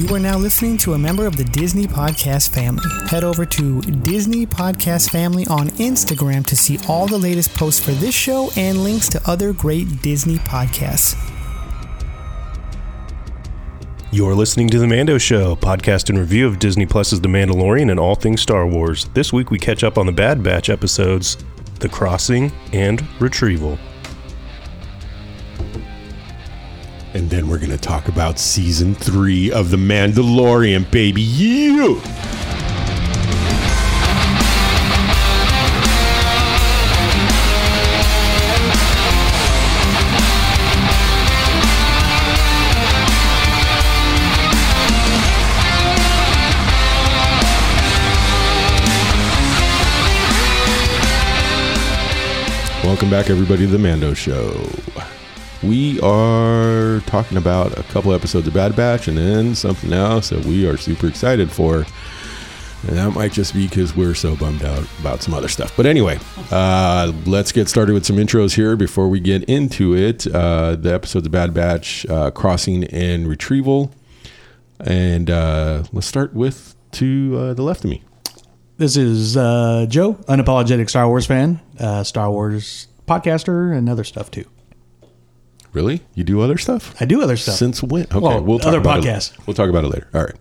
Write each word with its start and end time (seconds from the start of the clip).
You 0.00 0.14
are 0.14 0.18
now 0.18 0.38
listening 0.38 0.78
to 0.78 0.94
a 0.94 0.98
member 0.98 1.26
of 1.26 1.36
the 1.36 1.44
Disney 1.44 1.86
Podcast 1.86 2.54
family. 2.54 2.82
Head 3.10 3.22
over 3.22 3.44
to 3.44 3.82
Disney 3.82 4.46
Podcast 4.46 5.10
Family 5.10 5.46
on 5.48 5.68
Instagram 5.72 6.46
to 6.46 6.56
see 6.56 6.78
all 6.88 7.06
the 7.06 7.18
latest 7.18 7.52
posts 7.52 7.84
for 7.84 7.90
this 7.90 8.14
show 8.14 8.50
and 8.56 8.82
links 8.82 9.10
to 9.10 9.20
other 9.26 9.52
great 9.52 10.00
Disney 10.00 10.36
podcasts. 10.36 11.14
You're 14.10 14.34
listening 14.34 14.70
to 14.70 14.78
The 14.78 14.86
Mando 14.86 15.18
Show, 15.18 15.54
podcast 15.54 16.08
and 16.08 16.18
review 16.18 16.46
of 16.46 16.58
Disney 16.58 16.86
Plus's 16.86 17.20
The 17.20 17.28
Mandalorian 17.28 17.90
and 17.90 18.00
all 18.00 18.14
things 18.14 18.40
Star 18.40 18.66
Wars. 18.66 19.04
This 19.12 19.34
week 19.34 19.50
we 19.50 19.58
catch 19.58 19.84
up 19.84 19.98
on 19.98 20.06
the 20.06 20.12
Bad 20.12 20.42
Batch 20.42 20.70
episodes 20.70 21.36
The 21.78 21.90
Crossing 21.90 22.50
and 22.72 23.06
Retrieval. 23.20 23.78
And 27.12 27.28
then 27.28 27.48
we're 27.48 27.58
going 27.58 27.70
to 27.70 27.78
talk 27.78 28.06
about 28.06 28.38
season 28.38 28.94
three 28.94 29.50
of 29.50 29.70
The 29.70 29.76
Mandalorian, 29.76 30.88
baby. 30.92 31.20
You! 31.20 32.00
Welcome 52.84 53.10
back, 53.10 53.30
everybody, 53.30 53.66
to 53.66 53.72
The 53.72 53.78
Mando 53.78 54.14
Show. 54.14 54.52
We 55.62 56.00
are 56.00 57.00
talking 57.00 57.36
about 57.36 57.78
a 57.78 57.82
couple 57.84 58.14
episodes 58.14 58.48
of 58.48 58.54
Bad 58.54 58.74
Batch 58.74 59.08
and 59.08 59.18
then 59.18 59.54
something 59.54 59.92
else 59.92 60.30
that 60.30 60.44
we 60.46 60.66
are 60.66 60.78
super 60.78 61.06
excited 61.06 61.50
for. 61.52 61.84
And 62.88 62.96
that 62.96 63.10
might 63.10 63.32
just 63.32 63.52
be 63.52 63.68
because 63.68 63.94
we're 63.94 64.14
so 64.14 64.34
bummed 64.36 64.64
out 64.64 64.86
about 65.00 65.22
some 65.22 65.34
other 65.34 65.48
stuff. 65.48 65.76
But 65.76 65.84
anyway, 65.84 66.18
uh, 66.50 67.12
let's 67.26 67.52
get 67.52 67.68
started 67.68 67.92
with 67.92 68.06
some 68.06 68.16
intros 68.16 68.54
here 68.54 68.74
before 68.74 69.08
we 69.10 69.20
get 69.20 69.44
into 69.44 69.94
it. 69.94 70.26
Uh, 70.26 70.76
the 70.76 70.94
episodes 70.94 71.26
of 71.26 71.32
Bad 71.32 71.52
Batch, 71.52 72.06
uh, 72.06 72.30
Crossing 72.30 72.84
and 72.84 73.28
Retrieval. 73.28 73.92
And 74.80 75.28
uh, 75.28 75.82
let's 75.92 76.06
start 76.06 76.32
with 76.32 76.74
to 76.92 77.36
uh, 77.38 77.54
the 77.54 77.62
left 77.62 77.84
of 77.84 77.90
me. 77.90 78.02
This 78.78 78.96
is 78.96 79.36
uh, 79.36 79.84
Joe, 79.90 80.14
unapologetic 80.26 80.88
Star 80.88 81.06
Wars 81.06 81.26
fan, 81.26 81.60
Star 82.02 82.30
Wars 82.30 82.88
podcaster, 83.06 83.76
and 83.76 83.90
other 83.90 84.04
stuff 84.04 84.30
too. 84.30 84.46
Really? 85.72 86.00
You 86.14 86.24
do 86.24 86.40
other 86.40 86.58
stuff? 86.58 86.94
I 87.00 87.04
do 87.04 87.22
other 87.22 87.36
stuff. 87.36 87.54
Since 87.54 87.82
when? 87.82 88.02
Okay, 88.04 88.18
Well, 88.20 88.42
we'll 88.42 88.58
talk 88.58 88.68
other 88.68 88.78
about 88.78 89.02
podcasts. 89.04 89.38
It. 89.38 89.46
We'll 89.46 89.54
talk 89.54 89.68
about 89.70 89.84
it 89.84 89.88
later. 89.88 90.08
All 90.12 90.22
right. 90.24 90.34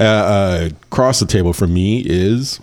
Uh, 0.00 0.04
uh, 0.04 0.68
across 0.84 1.20
the 1.20 1.26
table 1.26 1.52
from 1.52 1.74
me 1.74 2.02
is 2.06 2.58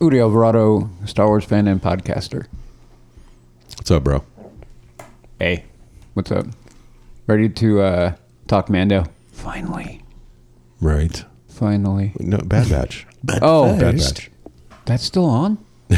Udi 0.00 0.20
Alvarado, 0.20 0.90
Star 1.06 1.26
Wars 1.26 1.44
fan 1.44 1.66
and 1.66 1.80
podcaster. 1.82 2.46
what's 3.76 3.90
up, 3.90 4.04
bro? 4.04 4.22
Hey, 5.38 5.64
what's 6.12 6.30
up? 6.30 6.46
Ready 7.26 7.48
to 7.48 7.80
uh, 7.80 8.14
talk 8.46 8.68
Mando? 8.68 9.04
Finally, 9.32 10.02
Right. 10.80 11.24
finally. 11.48 12.12
No, 12.20 12.36
Bad 12.38 12.68
Batch. 12.68 13.06
But 13.22 13.38
Oh, 13.42 13.78
Bad 13.78 13.96
Batch. 13.96 14.30
That's 14.84 15.02
still 15.04 15.24
on. 15.24 15.56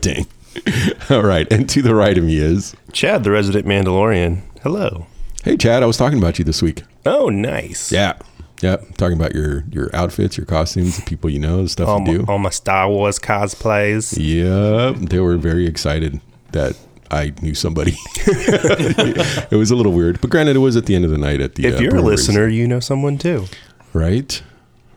Dang. 0.00 0.26
All 1.10 1.22
right. 1.22 1.50
And 1.52 1.68
to 1.70 1.82
the 1.82 1.94
right 1.94 2.16
of 2.16 2.24
me 2.24 2.36
is 2.36 2.74
Chad, 2.92 3.24
the 3.24 3.30
resident 3.30 3.66
Mandalorian. 3.66 4.42
Hello. 4.62 5.06
Hey, 5.42 5.56
Chad. 5.56 5.82
I 5.82 5.86
was 5.86 5.96
talking 5.96 6.18
about 6.18 6.38
you 6.38 6.44
this 6.44 6.62
week. 6.62 6.82
Oh, 7.04 7.28
nice. 7.28 7.92
Yeah. 7.92 8.14
Yeah. 8.62 8.76
Talking 8.96 9.18
about 9.18 9.34
your 9.34 9.64
your 9.70 9.94
outfits, 9.94 10.36
your 10.36 10.46
costumes, 10.46 10.96
the 10.96 11.02
people 11.02 11.28
you 11.28 11.38
know, 11.38 11.62
the 11.64 11.68
stuff 11.68 11.88
All 11.88 11.98
you 12.00 12.04
my, 12.04 12.12
do. 12.18 12.24
all 12.28 12.38
my 12.38 12.50
Star 12.50 12.88
Wars 12.88 13.18
cosplays. 13.18 14.16
Yep. 14.16 15.10
They 15.10 15.20
were 15.20 15.36
very 15.36 15.66
excited 15.66 16.20
that 16.52 16.76
I 17.10 17.34
knew 17.42 17.54
somebody. 17.54 17.94
it 18.16 19.56
was 19.56 19.70
a 19.70 19.76
little 19.76 19.92
weird, 19.92 20.20
but 20.20 20.30
granted, 20.30 20.56
it 20.56 20.60
was 20.60 20.76
at 20.76 20.86
the 20.86 20.94
end 20.94 21.04
of 21.04 21.10
the 21.10 21.18
night 21.18 21.40
at 21.40 21.56
the. 21.56 21.66
If 21.66 21.78
uh, 21.78 21.82
you're 21.82 21.96
a 21.96 22.02
listener, 22.02 22.48
you 22.48 22.66
know 22.66 22.80
someone 22.80 23.18
too. 23.18 23.46
Right. 23.92 24.42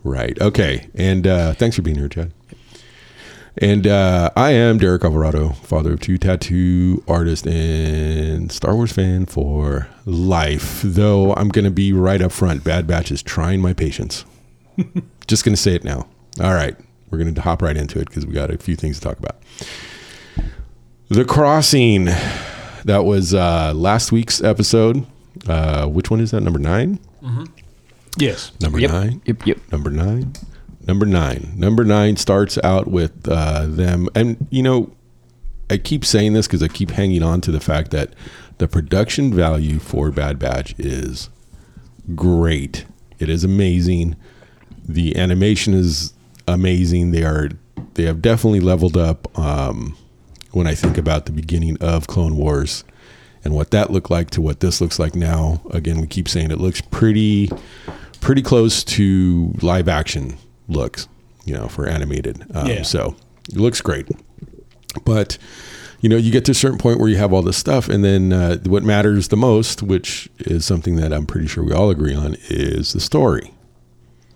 Right. 0.03 0.39
Okay. 0.39 0.87
And 0.95 1.27
uh, 1.27 1.53
thanks 1.53 1.75
for 1.75 1.81
being 1.81 1.97
here, 1.97 2.07
Chad. 2.07 2.31
And 3.59 3.87
uh, 3.87 4.29
I 4.35 4.51
am 4.51 4.77
Derek 4.77 5.03
Alvarado, 5.03 5.49
father 5.49 5.93
of 5.93 5.99
two, 5.99 6.19
tattoo 6.19 7.03
artist, 7.07 7.47
and 7.47 8.51
Star 8.51 8.75
Wars 8.75 8.91
fan 8.91 9.25
for 9.25 9.87
life. 10.05 10.81
Though 10.83 11.33
I'm 11.33 11.49
going 11.49 11.65
to 11.65 11.71
be 11.71 11.91
right 11.91 12.21
up 12.21 12.31
front. 12.31 12.63
Bad 12.63 12.85
Batch 12.85 13.11
is 13.11 13.23
trying 13.23 13.59
my 13.61 13.73
patience. 13.73 14.25
Just 15.27 15.43
going 15.43 15.55
to 15.55 15.61
say 15.61 15.73
it 15.73 15.83
now. 15.83 16.07
All 16.39 16.53
right. 16.53 16.75
We're 17.09 17.17
going 17.17 17.33
to 17.33 17.41
hop 17.41 17.63
right 17.63 17.75
into 17.75 17.99
it 17.99 18.09
because 18.09 18.27
we 18.27 18.33
got 18.33 18.51
a 18.51 18.57
few 18.59 18.75
things 18.75 18.99
to 18.99 19.03
talk 19.03 19.17
about. 19.17 19.37
The 21.09 21.25
Crossing. 21.25 22.05
That 22.85 23.05
was 23.05 23.33
uh, 23.33 23.73
last 23.73 24.11
week's 24.11 24.41
episode. 24.43 25.03
Uh, 25.47 25.87
which 25.87 26.11
one 26.11 26.19
is 26.21 26.29
that? 26.31 26.41
Number 26.41 26.59
nine? 26.59 26.99
yes. 28.17 28.51
Number 28.61 28.79
Yep. 28.79 28.91
nine? 28.91 29.21
Yep, 29.25 29.45
yep. 29.47 29.57
Number 29.71 29.89
nine. 29.89 30.33
Number 30.87 31.05
nine. 31.05 31.51
Number 31.57 31.83
nine 31.83 32.15
starts 32.15 32.57
out 32.63 32.87
with 32.87 33.27
uh, 33.27 33.65
them, 33.67 34.07
and 34.15 34.47
you 34.49 34.63
know, 34.63 34.95
I 35.69 35.77
keep 35.77 36.05
saying 36.05 36.31
this 36.31 36.47
because 36.47 36.63
I 36.63 36.69
keep 36.69 36.91
hanging 36.91 37.23
on 37.23 37.41
to 37.41 37.51
the 37.51 37.59
fact 37.59 37.91
that 37.91 38.13
the 38.57 38.69
production 38.69 39.33
value 39.33 39.79
for 39.79 40.11
Bad 40.11 40.39
Batch 40.39 40.73
is 40.79 41.29
great. 42.15 42.85
It 43.19 43.27
is 43.27 43.43
amazing. 43.43 44.15
The 44.87 45.17
animation 45.17 45.73
is 45.73 46.13
amazing. 46.47 47.11
They 47.11 47.23
are 47.23 47.49
they 47.95 48.03
have 48.03 48.21
definitely 48.21 48.61
leveled 48.61 48.95
up. 48.95 49.37
Um, 49.37 49.97
when 50.51 50.67
I 50.67 50.73
think 50.73 50.97
about 50.97 51.25
the 51.25 51.33
beginning 51.33 51.77
of 51.81 52.07
Clone 52.07 52.37
Wars 52.37 52.85
and 53.43 53.53
what 53.53 53.71
that 53.71 53.91
looked 53.91 54.09
like 54.09 54.29
to 54.31 54.41
what 54.41 54.61
this 54.61 54.79
looks 54.79 54.97
like 54.97 55.15
now, 55.15 55.61
again, 55.71 55.99
we 55.99 56.07
keep 56.07 56.29
saying 56.29 56.49
it 56.49 56.61
looks 56.61 56.79
pretty 56.79 57.51
pretty 58.21 58.41
close 58.41 58.85
to 58.85 59.53
live 59.61 59.89
action 59.89 60.37
looks, 60.67 61.07
you 61.45 61.53
know, 61.53 61.67
for 61.67 61.87
animated. 61.87 62.45
Um, 62.53 62.67
Yeah. 62.67 62.81
So 62.83 63.15
it 63.49 63.57
looks 63.57 63.81
great. 63.81 64.07
But, 65.05 65.37
you 66.01 66.09
know, 66.09 66.17
you 66.17 66.31
get 66.31 66.45
to 66.45 66.51
a 66.51 66.55
certain 66.55 66.77
point 66.79 66.99
where 66.99 67.09
you 67.09 67.17
have 67.17 67.33
all 67.33 67.41
this 67.41 67.57
stuff, 67.57 67.87
and 67.89 68.03
then 68.03 68.33
uh, 68.33 68.57
what 68.65 68.83
matters 68.83 69.27
the 69.27 69.37
most, 69.37 69.83
which 69.83 70.29
is 70.39 70.65
something 70.65 70.95
that 70.97 71.13
I'm 71.13 71.25
pretty 71.25 71.47
sure 71.47 71.63
we 71.63 71.73
all 71.73 71.89
agree 71.89 72.15
on, 72.15 72.35
is 72.49 72.93
the 72.93 72.99
story. 72.99 73.53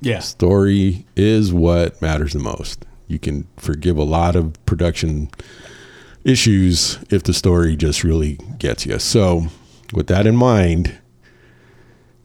Yes. 0.01 0.29
Story 0.29 1.05
is 1.15 1.53
what 1.53 2.01
matters 2.01 2.33
the 2.33 2.39
most. 2.39 2.85
You 3.07 3.19
can 3.19 3.47
forgive 3.57 3.97
a 3.97 4.03
lot 4.03 4.35
of 4.35 4.53
production 4.65 5.29
issues 6.23 6.99
if 7.09 7.23
the 7.23 7.33
story 7.33 7.75
just 7.75 8.03
really 8.03 8.37
gets 8.57 8.85
you. 8.85 8.99
So, 8.99 9.47
with 9.93 10.07
that 10.07 10.25
in 10.27 10.35
mind, 10.35 10.97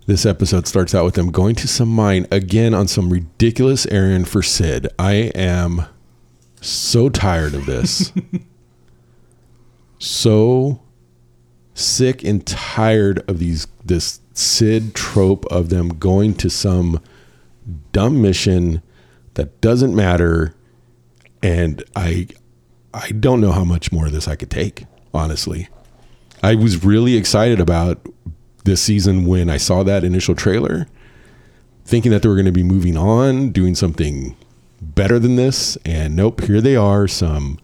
this 0.06 0.24
episode 0.24 0.66
starts 0.66 0.94
out 0.94 1.04
with 1.04 1.14
them 1.14 1.30
going 1.30 1.54
to 1.56 1.68
some 1.68 1.88
mine 1.88 2.26
again 2.30 2.74
on 2.74 2.86
some 2.88 3.10
ridiculous 3.10 3.86
errand 3.86 4.28
for 4.28 4.42
Cid. 4.42 4.88
I 4.98 5.32
am 5.34 5.84
so 6.60 7.08
tired 7.08 7.54
of 7.54 7.66
this. 7.66 8.12
so 9.98 10.80
sick 11.74 12.22
and 12.24 12.46
tired 12.46 13.28
of 13.28 13.38
these 13.40 13.66
this 13.84 14.20
Cid 14.32 14.94
trope 14.94 15.44
of 15.46 15.70
them 15.70 15.88
going 15.88 16.34
to 16.34 16.50
some 16.50 17.02
dumb 17.92 18.20
mission 18.20 18.82
that 19.34 19.60
doesn't 19.60 19.94
matter 19.94 20.54
and 21.42 21.82
I 21.96 22.28
I 22.94 23.10
don't 23.10 23.40
know 23.40 23.52
how 23.52 23.64
much 23.64 23.92
more 23.92 24.06
of 24.06 24.12
this 24.12 24.28
I 24.28 24.36
could 24.36 24.50
take, 24.50 24.84
honestly. 25.12 25.68
I 26.42 26.54
was 26.54 26.84
really 26.84 27.16
excited 27.16 27.60
about 27.60 28.06
this 28.66 28.82
season 28.82 29.24
when 29.24 29.48
I 29.48 29.56
saw 29.56 29.82
that 29.82 30.04
initial 30.04 30.34
trailer, 30.34 30.86
thinking 31.84 32.12
that 32.12 32.22
they 32.22 32.28
were 32.28 32.34
going 32.34 32.46
to 32.46 32.52
be 32.52 32.62
moving 32.62 32.96
on, 32.96 33.50
doing 33.50 33.74
something 33.74 34.36
better 34.80 35.18
than 35.18 35.36
this, 35.36 35.78
and 35.86 36.14
nope, 36.14 36.42
here 36.42 36.60
they 36.60 36.76
are, 36.76 37.08
some 37.08 37.58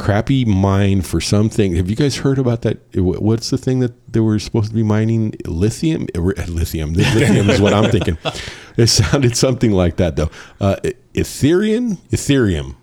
crappy 0.00 0.46
mine 0.46 1.02
for 1.02 1.20
something. 1.20 1.76
Have 1.76 1.90
you 1.90 1.94
guys 1.96 2.16
heard 2.16 2.38
about 2.38 2.62
that? 2.62 2.78
What's 2.94 3.50
the 3.50 3.58
thing 3.58 3.80
that 3.80 4.12
they 4.12 4.20
were 4.20 4.38
supposed 4.38 4.70
to 4.70 4.74
be 4.74 4.82
mining? 4.82 5.34
Lithium? 5.46 6.06
Lithium. 6.14 6.94
Lithium 6.94 7.50
is 7.50 7.60
what 7.60 7.72
I'm 7.72 7.90
thinking. 7.90 8.18
It 8.76 8.86
sounded 8.86 9.36
something 9.36 9.72
like 9.72 9.96
that, 9.96 10.16
though. 10.16 10.30
Uh, 10.58 10.76
Ethereum? 11.12 11.98
Ethereum. 12.08 12.76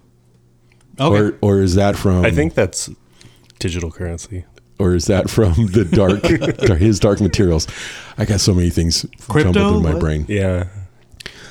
Okay. 0.99 1.19
Or, 1.19 1.37
or 1.41 1.61
is 1.61 1.73
that 1.73 1.95
from? 1.95 2.23
I 2.23 2.29
think 2.29 2.53
that's 2.53 2.89
digital 3.57 3.89
currency. 3.89 4.45
Or 4.79 4.93
is 4.95 5.05
that 5.05 5.29
from 5.29 5.53
the 5.67 5.85
dark, 5.85 6.21
dark- 6.67 6.79
his 6.79 6.99
dark 6.99 7.19
materials? 7.21 7.67
I 8.17 8.25
got 8.25 8.39
so 8.39 8.53
many 8.53 8.69
things 8.69 9.05
Crypto? 9.27 9.51
jumbled 9.53 9.73
through 9.83 9.83
my 9.83 9.93
What? 9.95 9.99
brain. 10.01 10.25
Yeah. 10.27 10.67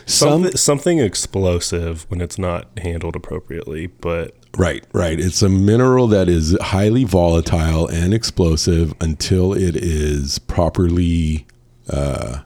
Some 0.08 0.42
Something, 0.42 0.56
something 0.56 0.98
explosive 1.00 2.06
when 2.08 2.20
it's 2.20 2.38
not 2.38 2.68
handled 2.78 3.16
appropriately, 3.16 3.88
but 3.88 4.34
right, 4.56 4.84
right. 4.92 5.18
It's 5.18 5.42
a 5.42 5.48
mineral 5.48 6.06
that 6.08 6.28
is 6.28 6.56
highly 6.60 7.02
volatile 7.02 7.88
and 7.88 8.14
explosive 8.14 8.94
until 9.00 9.52
it 9.52 9.74
is 9.74 10.38
properly 10.38 11.44
uh, 11.90 12.42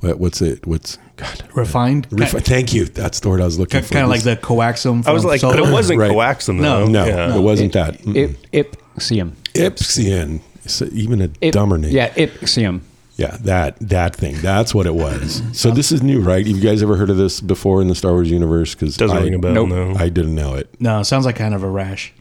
what, 0.00 0.18
what's 0.18 0.40
it? 0.42 0.66
What's 0.66 0.98
God? 1.16 1.44
Refined. 1.54 2.08
Refi- 2.08 2.42
thank 2.42 2.72
you. 2.72 2.86
That's 2.86 3.20
the 3.20 3.28
word 3.28 3.40
I 3.40 3.44
was 3.44 3.58
looking 3.58 3.82
for. 3.82 3.92
kind 3.92 4.04
of 4.04 4.10
like 4.10 4.22
the 4.22 4.36
coaxium. 4.36 5.06
I 5.06 5.12
was 5.12 5.22
from 5.22 5.28
like, 5.30 5.40
Solo. 5.40 5.54
but 5.58 5.68
it 5.68 5.70
wasn't 5.72 6.00
Right. 6.00 6.10
coaxium 6.10 6.56
No. 6.60 6.86
though. 6.86 6.90
No, 6.90 7.06
Yeah. 7.06 7.36
it 7.36 7.40
wasn't 7.40 7.72
that. 7.74 7.98
Mm-mm. 8.00 8.36
Ip, 8.52 8.76
ipsium. 8.96 9.32
Ipsian. 9.54 10.40
It's 10.64 10.80
even 10.82 11.20
a 11.20 11.30
Ip- 11.40 11.52
dumber 11.52 11.78
name. 11.78 11.92
Yeah, 11.92 12.10
ipsium. 12.10 12.80
Yeah, 13.16 13.36
that 13.42 13.76
that 13.80 14.16
thing. 14.16 14.36
That's 14.40 14.74
what 14.74 14.86
it 14.86 14.94
was. 14.94 15.42
So 15.52 15.70
this 15.70 15.92
is 15.92 16.02
new, 16.02 16.20
right? 16.20 16.46
Have 16.46 16.56
you 16.56 16.62
guys 16.62 16.82
ever 16.82 16.96
heard 16.96 17.10
of 17.10 17.16
this 17.18 17.40
before 17.40 17.82
in 17.82 17.88
the 17.88 17.94
Star 17.94 18.12
Wars 18.12 18.30
universe? 18.30 18.74
Because 18.74 18.96
Doesn't 18.96 19.16
I, 19.16 19.20
ring 19.22 19.34
a 19.34 19.38
bell. 19.38 19.52
Nope. 19.52 19.68
No. 19.68 19.94
I 19.96 20.08
didn't 20.08 20.34
know 20.34 20.54
it. 20.54 20.74
No, 20.80 21.00
it 21.00 21.04
sounds 21.04 21.26
like 21.26 21.36
kind 21.36 21.54
of 21.54 21.62
a 21.62 21.68
rash. 21.68 22.12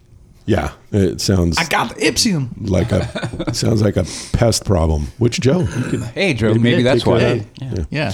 Yeah, 0.45 0.71
it 0.91 1.21
sounds 1.21 1.57
I 1.59 1.65
got 1.65 1.95
the 1.95 2.01
ipsium. 2.01 2.49
like 2.69 2.91
a 2.91 3.53
sounds 3.53 3.81
like 3.81 3.95
a 3.95 4.03
pest 4.33 4.65
problem. 4.65 5.07
Which 5.17 5.39
Joe? 5.39 5.65
Could- 5.67 6.01
Hey, 6.13 6.33
Joe, 6.33 6.55
maybe 6.55 6.83
that's 6.83 7.03
take 7.03 7.17
care 7.17 7.37
why. 7.59 7.67
of 7.67 7.75
that. 7.75 7.87
Yeah. 7.91 8.11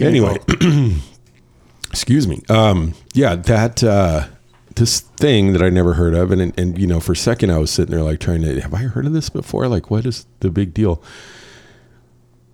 Anyway, 0.00 0.36
excuse 1.90 2.26
me. 2.26 2.40
Um, 2.48 2.94
yeah, 3.14 3.36
that 3.36 3.84
uh, 3.84 4.26
this 4.80 5.00
thing 5.00 5.52
that 5.52 5.62
I 5.62 5.70
never 5.70 5.94
heard 5.94 6.14
of, 6.14 6.32
and, 6.32 6.58
and 6.58 6.78
you 6.78 6.86
know, 6.86 6.98
for 6.98 7.12
a 7.12 7.16
second 7.16 7.50
I 7.50 7.58
was 7.58 7.70
sitting 7.70 7.94
there 7.94 8.02
like 8.02 8.18
trying 8.18 8.42
to 8.42 8.60
have 8.60 8.74
I 8.74 8.78
heard 8.78 9.06
of 9.06 9.12
this 9.12 9.30
before? 9.30 9.68
Like, 9.68 9.90
what 9.90 10.04
is 10.04 10.26
the 10.40 10.50
big 10.50 10.74
deal? 10.74 11.00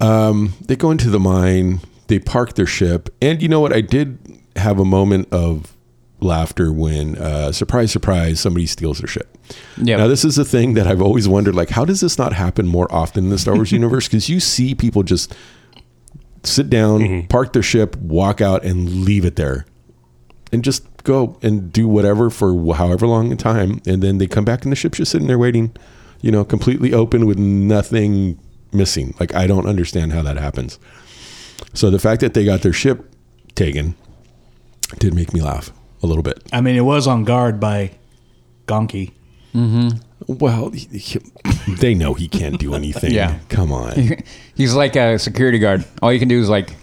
Um, 0.01 0.53
they 0.61 0.77
go 0.77 0.91
into 0.91 1.09
the 1.09 1.21
mine, 1.21 1.81
they 2.09 2.19
park 2.19 2.55
their 2.55 2.67
ship, 2.67 3.09
and 3.23 3.41
you 3.41 3.49
know 3.49 3.61
what? 3.61 3.73
I 3.73 3.81
did 3.81 4.19
have 4.57 4.79
a 4.79 4.85
moment 4.85 5.29
of 5.33 5.75
laughter 6.21 6.73
when, 6.73 7.17
uh, 7.17 7.53
surprise, 7.53 7.93
surprise, 7.93 8.41
somebody 8.41 8.67
steals 8.67 8.99
their 8.99 9.09
ship. 9.09 9.39
Yep. 9.79 9.99
Now, 9.99 10.09
this 10.09 10.25
is 10.25 10.37
a 10.39 10.45
thing 10.45 10.75
that 10.75 10.87
I've 10.87 11.03
always 11.03 11.29
wondered, 11.29 11.55
like, 11.55 11.71
how 11.71 11.85
does 11.85 12.01
this 12.01 12.19
not 12.19 12.33
happen 12.33 12.67
more 12.67 12.93
often 12.93 13.25
in 13.25 13.31
the 13.31 13.39
Star 13.39 13.55
Wars 13.55 13.73
universe? 13.81 14.09
Because 14.09 14.29
you 14.29 14.41
see 14.41 14.75
people 14.75 15.03
just 15.03 15.35
sit 16.43 16.69
down, 16.71 17.27
park 17.29 17.53
their 17.53 17.63
ship, 17.63 17.97
walk 17.97 18.41
out, 18.41 18.65
and 18.65 19.05
leave 19.05 19.25
it 19.25 19.37
there, 19.37 19.67
and 20.53 20.65
just 20.65 20.85
go 21.07 21.39
and 21.43 21.73
do 21.73 21.89
whatever 21.89 22.29
for 22.29 22.75
however 22.75 23.07
long 23.07 23.33
a 23.33 23.37
time, 23.37 23.81
and 23.87 24.03
then 24.03 24.19
they 24.19 24.27
come 24.27 24.45
back 24.45 24.65
and 24.65 24.73
the 24.73 24.77
ship's 24.77 24.99
just 24.99 25.11
sitting 25.13 25.27
there 25.29 25.39
waiting, 25.39 25.75
you 26.21 26.31
know, 26.31 26.45
completely 26.45 26.93
open 26.93 27.25
with 27.27 27.39
nothing 27.39 28.39
missing. 28.73 29.15
Like 29.19 29.35
I 29.35 29.47
don't 29.47 29.67
understand 29.67 30.13
how 30.13 30.23
that 30.23 30.37
happens. 30.37 30.79
So 31.73 31.89
the 31.91 31.99
fact 31.99 32.21
that 32.21 32.35
they 32.35 32.45
got 32.45 32.61
their 32.63 32.73
ship 32.73 33.11
taken 33.55 33.95
did 34.99 35.15
make 35.15 35.33
me 35.33 35.41
laugh 35.41 35.73
a 36.03 36.07
little 36.07 36.23
bit. 36.23 36.43
I 36.53 36.61
mean, 36.61 36.77
it 36.77 36.83
was 36.85 37.07
on 37.07 37.25
guard 37.25 37.59
by 37.61 37.93
Gonky. 38.67 39.13
Mm-hmm. 39.55 40.35
Well, 40.35 40.71
he- 40.71 40.99
he- 40.99 41.21
they 41.81 41.95
know 41.95 42.15
he 42.15 42.29
can't 42.29 42.59
do 42.59 42.75
anything. 42.75 43.13
Yeah. 43.13 43.39
come 43.49 43.73
on. 43.73 43.95
He's 44.55 44.75
like 44.75 44.97
a 44.97 45.19
security 45.19 45.59
guard. 45.59 45.85
All 46.03 46.13
you 46.13 46.19
can 46.19 46.29
do 46.29 46.39
is 46.41 46.49
like 46.49 46.75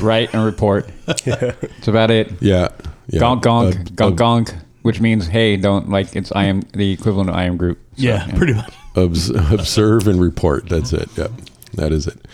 write 0.00 0.32
and 0.34 0.44
report. 0.44 0.88
That's 1.06 1.88
about 1.88 2.10
it. 2.10 2.32
Yeah, 2.40 2.68
yeah. 3.08 3.20
Gonk 3.20 3.42
gonk 3.42 3.74
Uh, 3.74 3.84
gonk 4.10 4.16
gonk, 4.16 4.54
which 4.82 5.00
means 5.00 5.26
hey, 5.28 5.56
don't 5.56 5.88
like 5.90 6.14
it's 6.16 6.32
I 6.32 6.44
am 6.44 6.62
the 6.72 6.92
equivalent 6.92 7.30
of 7.30 7.36
I 7.36 7.44
am 7.44 7.56
Groot. 7.56 7.78
So, 7.96 8.02
Yeah, 8.02 8.26
pretty 8.36 8.54
much. 8.54 8.72
Obs- 8.96 9.30
observe 9.30 10.06
and 10.08 10.20
report. 10.20 10.68
That's 10.68 10.92
it. 10.92 11.08
Yep, 11.16 11.30
that 11.74 11.92
is 11.92 12.06
it. 12.06 12.26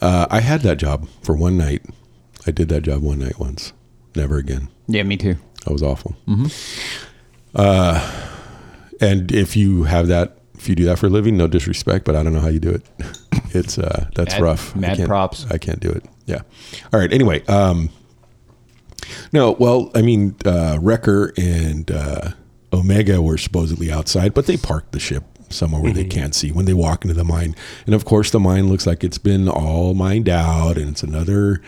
Uh, 0.00 0.26
I 0.30 0.40
had 0.40 0.62
that 0.62 0.78
job 0.78 1.08
for 1.22 1.34
one 1.36 1.56
night. 1.58 1.82
I 2.46 2.50
did 2.50 2.68
that 2.70 2.82
job 2.82 3.02
one 3.02 3.18
night 3.18 3.38
once. 3.38 3.72
Never 4.16 4.36
again. 4.38 4.68
Yeah, 4.86 5.02
me 5.02 5.16
too. 5.16 5.36
That 5.64 5.72
was 5.72 5.82
awful. 5.82 6.16
Uh, 7.54 8.28
and 9.00 9.32
if 9.32 9.56
you 9.56 9.84
have 9.84 10.08
that, 10.08 10.38
if 10.54 10.68
you 10.68 10.74
do 10.74 10.84
that 10.84 10.98
for 10.98 11.06
a 11.06 11.10
living, 11.10 11.36
no 11.36 11.46
disrespect, 11.46 12.04
but 12.04 12.16
I 12.16 12.22
don't 12.22 12.32
know 12.32 12.40
how 12.40 12.48
you 12.48 12.60
do 12.60 12.70
it. 12.70 12.82
It's 13.54 13.78
uh, 13.78 14.10
that's 14.14 14.34
Mad- 14.34 14.42
rough. 14.42 14.76
I 14.76 14.80
mad 14.80 14.96
can't- 14.98 15.08
props. 15.08 15.46
I 15.50 15.56
can't 15.56 15.80
do 15.80 15.88
it. 15.90 16.04
Yeah. 16.26 16.42
All 16.92 17.00
right. 17.00 17.10
Anyway, 17.10 17.42
um, 17.46 17.88
no. 19.32 19.52
Well, 19.52 19.90
I 19.94 20.02
mean, 20.02 20.36
uh, 20.44 20.78
Wrecker 20.80 21.32
and 21.36 21.90
uh, 21.90 22.30
Omega 22.72 23.20
were 23.22 23.38
supposedly 23.38 23.90
outside, 23.90 24.34
but 24.34 24.46
they 24.46 24.56
parked 24.56 24.92
the 24.92 25.00
ship 25.00 25.24
somewhere 25.50 25.80
where 25.80 25.92
they 25.92 26.04
can't 26.04 26.34
see 26.34 26.52
when 26.52 26.66
they 26.66 26.74
walk 26.74 27.04
into 27.04 27.14
the 27.14 27.24
mine. 27.24 27.56
And 27.86 27.94
of 27.94 28.04
course, 28.04 28.30
the 28.30 28.40
mine 28.40 28.68
looks 28.68 28.86
like 28.86 29.02
it's 29.02 29.18
been 29.18 29.48
all 29.48 29.94
mined 29.94 30.28
out, 30.28 30.76
and 30.76 30.90
it's 30.90 31.02
another 31.02 31.62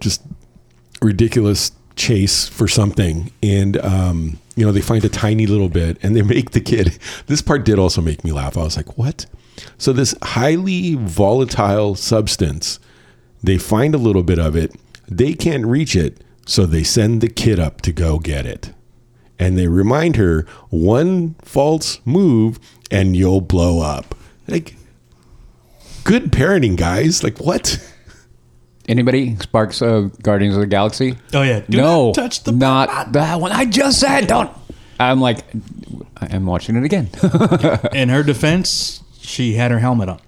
just 0.00 0.22
ridiculous 1.02 1.72
chase 1.96 2.46
for 2.46 2.68
something 2.68 3.32
and 3.42 3.78
um, 3.78 4.38
you 4.54 4.64
know 4.64 4.70
they 4.70 4.82
find 4.82 5.04
a 5.04 5.08
tiny 5.08 5.46
little 5.46 5.70
bit 5.70 5.96
and 6.02 6.14
they 6.14 6.22
make 6.34 6.50
the 6.50 6.60
kid 6.60 6.98
this 7.26 7.40
part 7.40 7.64
did 7.64 7.78
also 7.78 8.02
make 8.02 8.22
me 8.22 8.32
laugh 8.32 8.56
i 8.56 8.62
was 8.62 8.76
like 8.76 8.98
what 8.98 9.24
so 9.78 9.92
this 9.92 10.14
highly 10.22 10.94
volatile 10.94 11.94
substance 11.94 12.78
they 13.42 13.56
find 13.56 13.94
a 13.94 13.98
little 13.98 14.22
bit 14.22 14.38
of 14.38 14.54
it 14.54 14.74
they 15.08 15.34
can't 15.34 15.66
reach 15.66 15.94
it 15.96 16.22
so 16.46 16.66
they 16.66 16.82
send 16.82 17.20
the 17.20 17.28
kid 17.28 17.58
up 17.58 17.80
to 17.82 17.92
go 17.92 18.18
get 18.18 18.46
it 18.46 18.72
and 19.38 19.58
they 19.58 19.68
remind 19.68 20.16
her 20.16 20.46
one 20.70 21.34
false 21.42 22.00
move 22.04 22.58
and 22.90 23.16
you'll 23.16 23.40
blow 23.40 23.80
up 23.80 24.14
like 24.46 24.76
good 26.04 26.30
parenting 26.32 26.76
guys 26.76 27.22
like 27.22 27.38
what 27.38 27.78
Anybody 28.88 29.36
Sparks 29.36 29.82
of 29.82 30.20
Guardians 30.22 30.54
of 30.54 30.60
the 30.60 30.66
Galaxy? 30.66 31.16
Oh 31.34 31.42
yeah. 31.42 31.60
Do 31.68 31.76
no, 31.76 32.06
not 32.06 32.14
touch 32.14 32.44
the 32.44 32.52
not 32.52 33.12
that 33.12 33.40
one. 33.40 33.50
I 33.50 33.64
just 33.64 33.98
said 33.98 34.28
don't. 34.28 34.50
I'm 35.00 35.20
like, 35.20 35.38
I'm 36.20 36.46
watching 36.46 36.76
it 36.76 36.84
again. 36.84 37.10
In 37.92 38.08
her 38.08 38.22
defense, 38.22 39.02
she 39.20 39.54
had 39.54 39.70
her 39.70 39.80
helmet 39.80 40.08
on. 40.08 40.20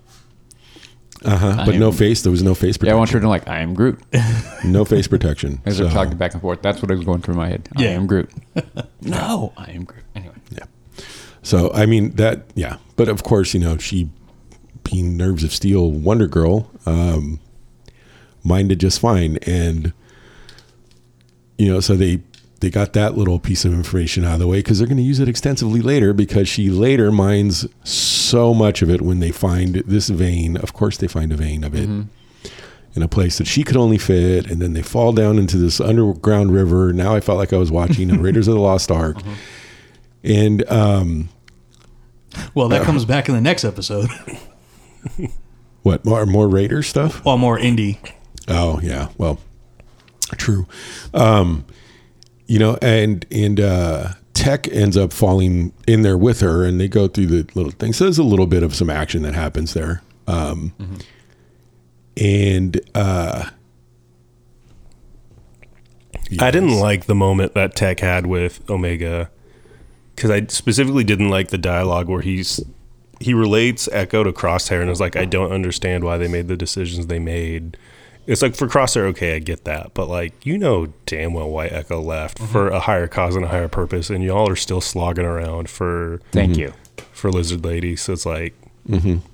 Uh-huh 1.25 1.65
but 1.67 1.75
no 1.75 1.91
face 1.91 2.23
there 2.23 2.31
was 2.31 2.43
no 2.43 2.55
face 2.55 2.76
yeah, 2.81 2.93
I 2.93 2.94
protection 2.94 2.99
want 2.99 3.11
her 3.11 3.20
to 3.20 3.29
like, 3.29 3.49
I 3.49 3.59
am 3.61 3.75
Groot. 3.75 4.00
no 4.65 4.85
face 4.85 5.09
protection 5.09 5.61
As 5.67 5.76
So- 5.76 5.85
they're 5.85 5.93
talking 5.93 6.17
back 6.17 6.32
and 6.32 6.41
forth, 6.41 6.62
that's 6.62 6.81
what 6.82 6.91
I 6.91 6.94
was 6.94 7.05
going 7.05 7.23
through 7.23 7.35
my 7.35 7.49
head. 7.49 7.69
I 7.76 7.82
Yeah. 7.82 7.88
am 7.91 8.06
Groot. 8.06 8.31
no, 9.03 9.53
I 9.56 9.70
am 9.73 9.85
Groot. 9.85 10.05
Anyway, 10.15 10.35
Yeah. 10.50 10.65
So 11.43 11.70
I 11.73 11.87
mean 11.87 12.11
that 12.17 12.44
yeah, 12.55 12.76
but 12.97 13.09
of 13.09 13.23
course 13.23 13.55
you 13.55 13.61
know 13.61 13.79
she 13.79 14.11
being 14.85 15.17
nerves 15.17 15.43
of 15.44 15.53
steel 15.53 15.91
Wonder 15.91 16.26
Girl 16.26 16.70
um, 16.87 17.41
minded 18.44 18.81
just 18.81 19.00
fine, 19.00 19.38
and 19.47 19.93
you 21.59 21.70
know 21.73 21.81
so 21.81 21.94
they 21.97 22.20
they 22.60 22.70
got 22.70 22.93
that 22.94 23.16
little 23.16 23.38
piece 23.38 23.64
of 23.64 23.72
information 23.72 24.25
out 24.25 24.34
of 24.34 24.38
the 24.40 24.46
way 24.46 24.58
because 24.58 24.78
they're 24.78 24.88
going 24.88 24.96
to 24.96 25.02
use 25.02 25.20
it 25.20 25.28
extensively 25.28 25.81
later 25.81 26.12
because 26.12 26.49
she 26.49 26.70
later 26.70 27.12
mines 27.12 27.66
so 27.84 28.52
much 28.52 28.82
of 28.82 28.90
it 28.90 29.00
when 29.00 29.20
they 29.20 29.31
find 29.31 29.76
this 29.87 30.08
vein. 30.08 30.56
Of 30.56 30.72
course, 30.72 30.96
they 30.96 31.06
find 31.08 31.32
a 31.32 31.37
vein 31.37 31.62
of 31.64 31.74
it. 31.74 31.88
In 32.96 33.03
a 33.03 33.08
place 33.08 33.38
that 33.38 33.46
she 33.46 33.62
could 33.62 33.77
only 33.77 33.98
fit, 33.98 34.50
and 34.50 34.60
then 34.60 34.72
they 34.72 34.82
fall 34.82 35.12
down 35.12 35.38
into 35.38 35.56
this 35.56 35.81
underground 35.81 36.53
river. 36.53 36.93
Now 36.93 37.15
I 37.15 37.20
felt 37.20 37.38
like 37.38 37.53
I 37.53 37.56
was 37.58 37.70
watching 37.70 38.08
Raiders 38.22 38.48
of 38.48 38.55
the 38.55 38.60
Lost 38.60 38.91
Ark, 38.91 39.19
and 40.24 40.69
um, 40.69 41.29
Well, 42.55 42.69
that 42.70 42.82
comes 42.82 43.05
back 43.05 43.29
in 43.29 43.34
the 43.36 43.41
next 43.41 43.65
episode. 43.65 44.08
What 45.82 46.05
more? 46.05 46.27
More 46.27 46.48
Raider 46.48 46.82
stuff? 46.82 47.24
well, 47.24 47.38
more 47.38 47.58
Indy. 47.58 47.98
Oh 48.48 48.81
yeah. 48.82 49.08
Well, 49.17 49.38
true. 50.36 50.67
Um, 51.15 51.65
you 52.48 52.58
know, 52.58 52.76
and 52.82 53.24
and 53.31 53.60
uh, 53.60 54.08
Tech 54.34 54.67
ends 54.69 54.96
up 54.96 55.12
falling 55.12 55.72
in 55.86 56.02
there 56.02 56.19
with 56.19 56.40
her, 56.40 56.64
and 56.64 56.81
they 56.81 56.88
go 56.88 57.06
through 57.06 57.26
the 57.26 57.46
little 57.55 57.70
thing. 57.72 57.93
So 57.93 58.05
there's 58.05 58.19
a 58.19 58.24
little 58.24 58.46
bit 58.48 58.62
of 58.64 58.74
some 58.74 58.90
action 58.90 59.22
that 59.22 59.34
happens 59.34 59.74
there. 59.74 60.02
Um, 60.26 60.72
And 62.20 62.81
uh, 62.96 63.50
I 66.40 66.50
didn't 66.50 66.78
like 66.78 67.06
the 67.06 67.14
moment 67.14 67.55
that 67.55 67.76
Tech 67.76 68.00
had 68.00 68.26
with 68.26 68.69
Omega 68.69 69.31
because 70.17 70.31
I 70.31 70.44
specifically 70.46 71.05
didn't 71.05 71.31
like 71.31 71.48
the 71.48 71.58
dialogue 71.58 72.08
where 72.08 72.20
he's 72.22 72.60
he 73.20 73.34
relates 73.34 73.88
Echo 73.93 74.24
to 74.24 74.32
Crosshair 74.32 74.81
and 74.81 74.90
is 74.90 75.00
like, 75.00 75.17
I 75.17 75.24
don't 75.24 75.52
understand 75.52 76.05
why 76.05 76.19
they 76.19 76.28
made 76.28 76.48
the 76.48 76.56
decisions 76.56 77.06
they 77.06 77.19
made. 77.19 77.76
It's 78.29 78.43
like 78.43 78.55
for 78.55 78.69
Crosshair, 78.69 79.05
okay, 79.06 79.35
I 79.35 79.39
get 79.39 79.65
that, 79.65 79.94
but 79.94 80.06
like 80.06 80.44
you 80.44 80.58
know 80.58 80.93
damn 81.06 81.32
well 81.32 81.49
why 81.49 81.67
Echo 81.69 81.99
left 81.99 82.37
mm-hmm. 82.37 82.53
for 82.53 82.69
a 82.69 82.79
higher 82.79 83.08
cause 83.08 83.35
and 83.35 83.44
a 83.44 83.49
higher 83.49 83.69
purpose, 83.69 84.11
and 84.11 84.23
y'all 84.23 84.49
are 84.51 84.55
still 84.55 84.82
slogging 84.82 85.25
around 85.25 85.70
for 85.70 86.20
thank 86.31 86.53
mm-hmm. 86.53 86.61
you. 86.61 86.73
for 87.11 87.31
Lizard 87.32 87.65
Lady. 87.65 87.97
So 87.97 88.13
it's 88.13 88.27
like, 88.27 88.55
mm-hmm. 88.87 89.27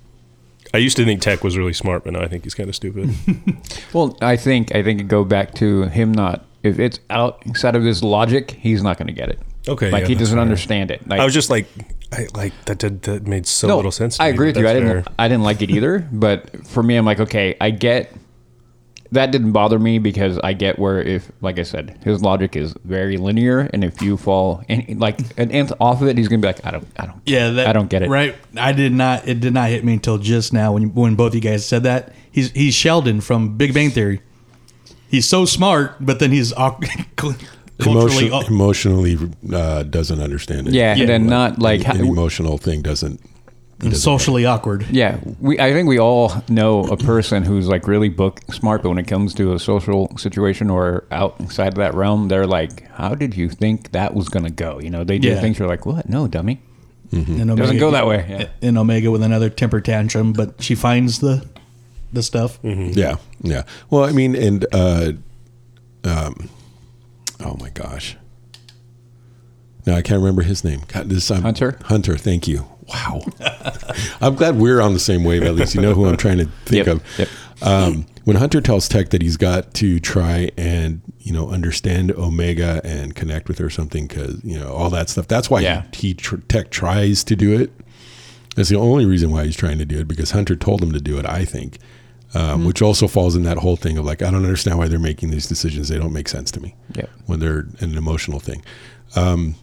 I 0.72 0.78
used 0.78 0.96
to 0.98 1.04
think 1.04 1.22
Tech 1.22 1.42
was 1.42 1.58
really 1.58 1.72
smart, 1.72 2.04
but 2.04 2.12
now 2.12 2.20
I 2.20 2.28
think 2.28 2.44
he's 2.44 2.54
kind 2.54 2.68
of 2.68 2.76
stupid. 2.76 3.10
Well, 3.92 4.18
I 4.20 4.36
think 4.36 4.74
I 4.74 4.82
think 4.82 5.00
it 5.00 5.04
go 5.04 5.24
back 5.24 5.54
to 5.54 5.82
him 5.84 6.10
not. 6.10 6.44
If 6.64 6.80
it's 6.80 6.98
outside 7.10 7.76
of 7.76 7.84
his 7.84 8.02
logic, 8.02 8.50
he's 8.50 8.82
not 8.82 8.96
going 8.96 9.06
to 9.06 9.12
get 9.12 9.28
it. 9.28 9.38
Okay, 9.68 9.90
like 9.90 10.02
yeah, 10.02 10.08
he 10.08 10.14
doesn't 10.16 10.34
fair. 10.34 10.42
understand 10.42 10.90
it. 10.90 11.06
Like, 11.06 11.20
I 11.20 11.24
was 11.24 11.32
just 11.32 11.48
like, 11.48 11.66
I 12.12 12.26
like 12.34 12.52
that. 12.64 12.78
Did, 12.78 13.02
that 13.02 13.26
made 13.26 13.46
so 13.46 13.76
little 13.76 13.92
sense. 13.92 14.16
To 14.16 14.24
I 14.24 14.26
me, 14.26 14.34
agree 14.34 14.46
with 14.48 14.56
you. 14.56 14.68
I 14.68 14.72
didn't. 14.72 14.88
fair. 14.88 15.04
I 15.16 15.28
didn't 15.28 15.44
like 15.44 15.62
it 15.62 15.70
either. 15.70 16.08
But 16.10 16.66
for 16.66 16.82
me, 16.82 16.96
I'm 16.96 17.04
like, 17.04 17.20
okay, 17.20 17.56
I 17.60 17.70
get 17.70 18.12
that 19.14 19.30
didn't 19.32 19.52
bother 19.52 19.78
me 19.78 19.98
because 19.98 20.38
I 20.38 20.52
get 20.52 20.78
where 20.78 21.02
if, 21.02 21.30
like 21.40 21.58
I 21.58 21.62
said, 21.64 21.98
his 22.04 22.22
logic 22.22 22.54
is 22.54 22.74
very 22.84 23.16
linear, 23.16 23.68
and 23.72 23.82
if 23.82 24.00
you 24.02 24.16
fall 24.16 24.62
any, 24.68 24.94
like 24.94 25.18
an 25.38 25.50
nth 25.50 25.72
off 25.80 26.00
of 26.02 26.08
it, 26.08 26.16
he's 26.18 26.28
gonna 26.28 26.40
be 26.42 26.46
like, 26.48 26.64
I 26.64 26.70
don't, 26.70 26.86
I 26.98 27.06
don't, 27.06 27.20
Yeah, 27.26 27.50
that, 27.50 27.66
I 27.66 27.72
don't 27.72 27.88
get 27.90 28.02
it. 28.02 28.08
Right, 28.10 28.34
I 28.56 28.72
did 28.72 28.92
not. 28.92 29.26
It 29.26 29.40
did 29.40 29.52
not 29.54 29.70
hit 29.70 29.84
me 29.84 29.94
until 29.94 30.18
just 30.18 30.52
now 30.52 30.72
when 30.74 30.94
when 30.94 31.14
both 31.16 31.34
you 31.34 31.40
guys 31.40 31.66
said 31.66 31.82
that. 31.84 32.12
He's 32.30 32.50
he's 32.50 32.74
Sheldon 32.74 33.20
from 33.20 33.56
Big 33.56 33.72
Bang 33.74 33.90
Theory. 33.90 34.20
He's 35.08 35.28
so 35.28 35.44
smart, 35.44 35.96
but 36.00 36.18
then 36.18 36.30
he's 36.32 36.52
au- 36.52 36.78
culturally. 37.16 38.28
Emotion, 38.28 38.32
emotionally 38.54 39.18
uh, 39.52 39.82
doesn't 39.84 40.20
understand 40.20 40.68
it. 40.68 40.74
Yeah, 40.74 40.94
and 40.96 41.08
then 41.08 41.26
not 41.26 41.58
like 41.58 41.80
an 41.86 41.96
how- 41.96 42.04
emotional 42.04 42.58
thing 42.58 42.82
doesn't. 42.82 43.20
He 43.82 43.88
doesn't 43.90 44.00
socially 44.02 44.46
awkward. 44.46 44.86
Yeah, 44.90 45.18
we. 45.40 45.58
I 45.58 45.72
think 45.72 45.88
we 45.88 45.98
all 45.98 46.32
know 46.48 46.84
a 46.84 46.96
person 46.96 47.42
who's 47.42 47.66
like 47.68 47.86
really 47.88 48.08
book 48.08 48.40
smart, 48.52 48.82
but 48.82 48.88
when 48.90 48.98
it 48.98 49.06
comes 49.06 49.34
to 49.34 49.52
a 49.52 49.58
social 49.58 50.16
situation 50.16 50.70
or 50.70 51.04
outside 51.10 51.68
of 51.68 51.74
that 51.76 51.94
realm, 51.94 52.28
they're 52.28 52.46
like, 52.46 52.88
"How 52.92 53.14
did 53.14 53.36
you 53.36 53.48
think 53.48 53.92
that 53.92 54.14
was 54.14 54.28
gonna 54.28 54.50
go?" 54.50 54.78
You 54.80 54.90
know, 54.90 55.04
they 55.04 55.18
do 55.18 55.28
Yeah. 55.28 55.40
things 55.40 55.58
you're 55.58 55.68
like, 55.68 55.86
"What? 55.86 56.08
No, 56.08 56.26
dummy." 56.28 56.60
And 57.12 57.42
Omega, 57.42 57.56
Doesn't 57.56 57.78
go 57.78 57.92
that 57.92 58.08
way, 58.08 58.26
yeah. 58.28 58.46
And 58.60 58.76
Omega 58.76 59.08
with 59.08 59.22
another 59.22 59.48
temper 59.48 59.80
tantrum, 59.80 60.32
but 60.32 60.60
she 60.62 60.74
finds 60.74 61.20
the 61.20 61.44
the 62.12 62.22
stuff. 62.24 62.58
Yeah, 62.62 63.16
yeah. 63.42 63.62
Well, 63.90 64.04
I 64.04 64.10
mean, 64.12 64.34
and 64.34 64.66
uh, 64.72 65.12
um, 66.02 66.48
oh 67.40 67.56
my 67.60 67.70
gosh, 67.70 68.16
no, 69.86 69.94
I 69.94 70.02
can't 70.02 70.18
remember 70.18 70.42
his 70.42 70.64
name. 70.64 70.80
God, 70.88 71.08
this 71.08 71.30
I'm, 71.30 71.42
Hunter? 71.42 71.78
Hunter. 71.84 72.16
Thank 72.16 72.48
you. 72.48 72.66
Wow, 72.88 73.20
I'm 74.20 74.34
glad 74.34 74.56
we're 74.56 74.80
on 74.80 74.92
the 74.92 74.98
same 75.00 75.24
wave. 75.24 75.42
At 75.42 75.54
least 75.54 75.74
you 75.74 75.80
know 75.80 75.94
who 75.94 76.06
I'm 76.06 76.16
trying 76.16 76.38
to 76.38 76.46
think 76.66 76.86
Yep, 76.86 76.96
of. 76.96 77.18
yep. 77.18 77.28
Um, 77.62 78.06
when 78.24 78.36
Hunter 78.36 78.60
tells 78.60 78.88
Tech 78.88 79.10
that 79.10 79.22
he's 79.22 79.36
got 79.36 79.72
to 79.74 79.98
try 80.00 80.50
and 80.56 81.00
you 81.20 81.32
know 81.32 81.48
understand 81.50 82.12
Omega 82.12 82.80
and 82.84 83.14
connect 83.14 83.48
with 83.48 83.58
her 83.58 83.66
or 83.66 83.70
something 83.70 84.06
because 84.06 84.42
you 84.44 84.58
know 84.58 84.72
all 84.72 84.90
that 84.90 85.08
stuff. 85.08 85.28
That's 85.28 85.48
why 85.50 85.60
Yeah. 85.60 85.84
he, 85.94 86.08
he 86.08 86.14
tr- 86.14 86.36
Tech 86.48 86.70
tries 86.70 87.24
to 87.24 87.36
do 87.36 87.58
it. 87.58 87.72
That's 88.56 88.68
the 88.68 88.76
only 88.76 89.04
reason 89.06 89.30
why 89.32 89.44
he's 89.46 89.56
trying 89.56 89.78
to 89.78 89.84
do 89.84 89.98
it 89.98 90.06
because 90.08 90.30
Hunter 90.32 90.54
told 90.54 90.82
him 90.82 90.92
to 90.92 91.00
do 91.00 91.18
it. 91.18 91.26
I 91.26 91.44
think, 91.44 91.78
um, 92.34 92.64
which 92.64 92.82
also 92.82 93.08
falls 93.08 93.34
in 93.34 93.42
that 93.44 93.58
whole 93.58 93.76
thing 93.76 93.96
of 93.98 94.04
like 94.04 94.20
I 94.22 94.30
don't 94.30 94.44
understand 94.44 94.78
why 94.78 94.88
they're 94.88 94.98
making 94.98 95.30
these 95.30 95.46
decisions. 95.46 95.88
They 95.88 95.98
don't 95.98 96.12
make 96.12 96.28
sense 96.28 96.50
to 96.52 96.60
me 96.60 96.74
Yep. 96.94 97.10
when 97.26 97.40
they're 97.40 97.66
an 97.80 97.96
emotional 97.96 98.40
thing. 98.40 98.62
Um, 99.16 99.54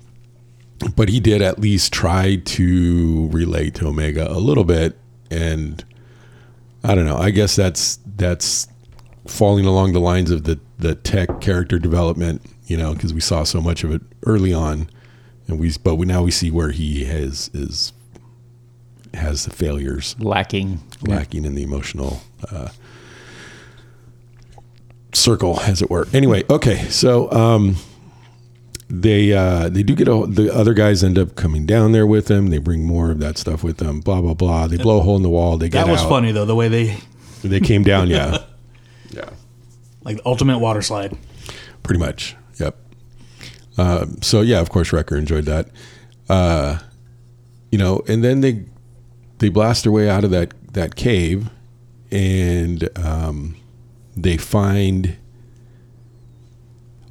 but 0.95 1.09
he 1.09 1.19
did 1.19 1.41
at 1.41 1.59
least 1.59 1.91
try 1.93 2.37
to 2.37 3.29
relate 3.31 3.75
to 3.75 3.87
Omega 3.87 4.29
a 4.31 4.39
little 4.39 4.63
bit, 4.63 4.97
and 5.29 5.83
I 6.83 6.95
don't 6.95 7.05
know. 7.05 7.17
I 7.17 7.31
guess 7.31 7.55
that's 7.55 7.99
that's 8.15 8.67
falling 9.27 9.65
along 9.65 9.93
the 9.93 9.99
lines 9.99 10.31
of 10.31 10.43
the 10.43 10.59
the 10.79 10.95
tech 10.95 11.41
character 11.41 11.77
development, 11.79 12.41
you 12.65 12.77
know, 12.77 12.93
because 12.93 13.13
we 13.13 13.21
saw 13.21 13.43
so 13.43 13.61
much 13.61 13.83
of 13.83 13.91
it 13.91 14.01
early 14.25 14.53
on, 14.53 14.89
and 15.47 15.59
we 15.59 15.71
but 15.83 15.95
we 15.95 16.05
now 16.05 16.23
we 16.23 16.31
see 16.31 16.49
where 16.51 16.71
he 16.71 17.05
has 17.05 17.49
is 17.53 17.93
has 19.13 19.45
the 19.45 19.51
failures 19.51 20.15
Lacking. 20.19 20.79
Yeah. 21.05 21.17
lacking 21.17 21.45
in 21.45 21.53
the 21.55 21.63
emotional 21.63 22.21
uh, 22.49 22.69
circle, 25.13 25.59
as 25.61 25.81
it 25.81 25.89
were. 25.89 26.07
Anyway, 26.13 26.43
okay, 26.49 26.77
so 26.89 27.31
um, 27.31 27.75
they 28.93 29.31
uh, 29.33 29.69
they 29.69 29.83
do 29.83 29.95
get 29.95 30.07
a, 30.07 30.25
the 30.27 30.53
other 30.53 30.73
guys 30.73 31.03
end 31.03 31.17
up 31.17 31.35
coming 31.35 31.65
down 31.65 31.91
there 31.93 32.05
with 32.05 32.27
them. 32.27 32.47
They 32.49 32.57
bring 32.57 32.83
more 32.83 33.09
of 33.11 33.19
that 33.19 33.37
stuff 33.37 33.63
with 33.63 33.77
them. 33.77 34.01
Blah 34.01 34.21
blah 34.21 34.33
blah. 34.33 34.67
They 34.67 34.77
blow 34.77 34.99
a 34.99 35.01
hole 35.01 35.15
in 35.15 35.23
the 35.23 35.29
wall. 35.29 35.57
They 35.57 35.69
get 35.69 35.85
That 35.85 35.91
was 35.91 36.01
out. 36.01 36.09
funny 36.09 36.31
though, 36.31 36.45
the 36.45 36.55
way 36.55 36.67
they 36.67 36.97
They 37.41 37.59
came 37.61 37.83
down. 37.83 38.09
Yeah, 38.09 38.39
yeah, 39.11 39.29
like 40.03 40.17
the 40.17 40.25
ultimate 40.25 40.59
water 40.59 40.81
slide. 40.81 41.17
pretty 41.83 41.99
much. 41.99 42.35
Yep. 42.59 42.75
Um, 43.77 44.21
so 44.21 44.41
yeah, 44.41 44.59
of 44.59 44.69
course, 44.69 44.91
Wrecker 44.91 45.15
enjoyed 45.17 45.45
that. 45.45 45.69
Uh, 46.29 46.79
you 47.71 47.77
know, 47.77 48.01
and 48.09 48.23
then 48.23 48.41
they 48.41 48.65
they 49.39 49.47
blast 49.49 49.83
their 49.83 49.91
way 49.93 50.09
out 50.09 50.23
of 50.25 50.31
that 50.31 50.53
that 50.73 50.95
cave, 50.95 51.49
and 52.11 52.89
um, 52.99 53.55
they 54.17 54.35
find. 54.37 55.15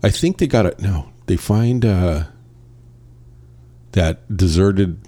I 0.03 0.11
think 0.11 0.39
they 0.39 0.47
got 0.47 0.65
it. 0.67 0.81
No, 0.81 1.10
they 1.31 1.37
find 1.37 1.85
uh, 1.85 2.25
that 3.93 4.37
deserted 4.37 5.01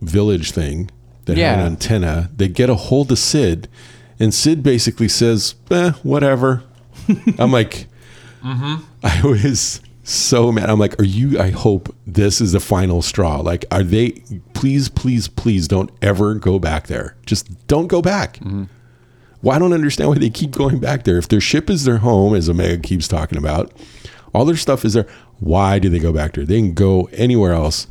village 0.00 0.52
thing 0.52 0.90
that 1.26 1.36
had 1.50 1.58
an 1.60 1.66
antenna. 1.72 2.30
They 2.34 2.48
get 2.48 2.70
a 2.70 2.74
hold 2.74 3.12
of 3.12 3.18
Cid, 3.18 3.68
and 4.18 4.32
Cid 4.32 4.62
basically 4.62 5.06
says, 5.08 5.54
"Eh, 5.70 5.90
whatever." 6.02 6.62
I'm 7.38 7.52
like, 7.52 7.88
I 9.02 9.20
was 9.22 9.82
so 10.02 10.50
mad. 10.50 10.70
I'm 10.70 10.78
like, 10.78 10.98
are 10.98 11.04
you? 11.04 11.38
I 11.38 11.50
hope 11.50 11.94
this 12.06 12.40
is 12.40 12.52
the 12.52 12.60
final 12.60 13.02
straw. 13.02 13.40
Like, 13.40 13.66
are 13.70 13.82
they? 13.82 14.12
Please, 14.54 14.88
please, 14.88 15.28
please 15.28 15.68
don't 15.68 15.90
ever 16.00 16.32
go 16.36 16.58
back 16.58 16.86
there. 16.86 17.16
Just 17.26 17.66
don't 17.66 17.88
go 17.88 18.00
back. 18.00 18.38
Well, 19.42 19.54
I 19.54 19.58
don't 19.58 19.74
understand 19.74 20.08
why 20.08 20.16
they 20.16 20.30
keep 20.30 20.52
going 20.52 20.78
back 20.80 21.04
there. 21.04 21.18
If 21.18 21.28
their 21.28 21.40
ship 21.42 21.68
is 21.68 21.84
their 21.84 21.98
home, 21.98 22.34
as 22.34 22.48
Omega 22.48 22.78
keeps 22.80 23.06
talking 23.06 23.36
about, 23.36 23.72
all 24.32 24.44
their 24.44 24.56
stuff 24.56 24.84
is 24.84 24.94
there. 24.94 25.06
Why 25.40 25.78
do 25.78 25.88
they 25.88 25.98
go 25.98 26.12
back 26.12 26.32
to 26.32 26.40
there? 26.40 26.46
They 26.46 26.60
can 26.60 26.74
go 26.74 27.08
anywhere 27.12 27.52
else 27.52 27.86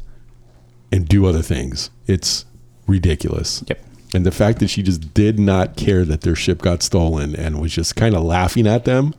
and 0.91 1.07
do 1.07 1.25
other 1.25 1.41
things. 1.41 1.89
It's 2.07 2.45
ridiculous. 2.87 3.63
Yep. 3.67 3.83
And 4.15 4.25
the 4.25 4.31
fact 4.31 4.59
that 4.59 4.67
she 4.69 4.83
just 4.83 5.13
did 5.13 5.39
not 5.39 5.75
care 5.75 6.05
that 6.05 6.21
their 6.21 6.35
ship 6.35 6.61
got 6.61 6.83
stolen 6.83 7.35
and 7.35 7.59
was 7.59 7.73
just 7.73 7.95
kind 7.95 8.15
of 8.15 8.23
laughing 8.23 8.67
at 8.67 8.85
them, 8.85 9.13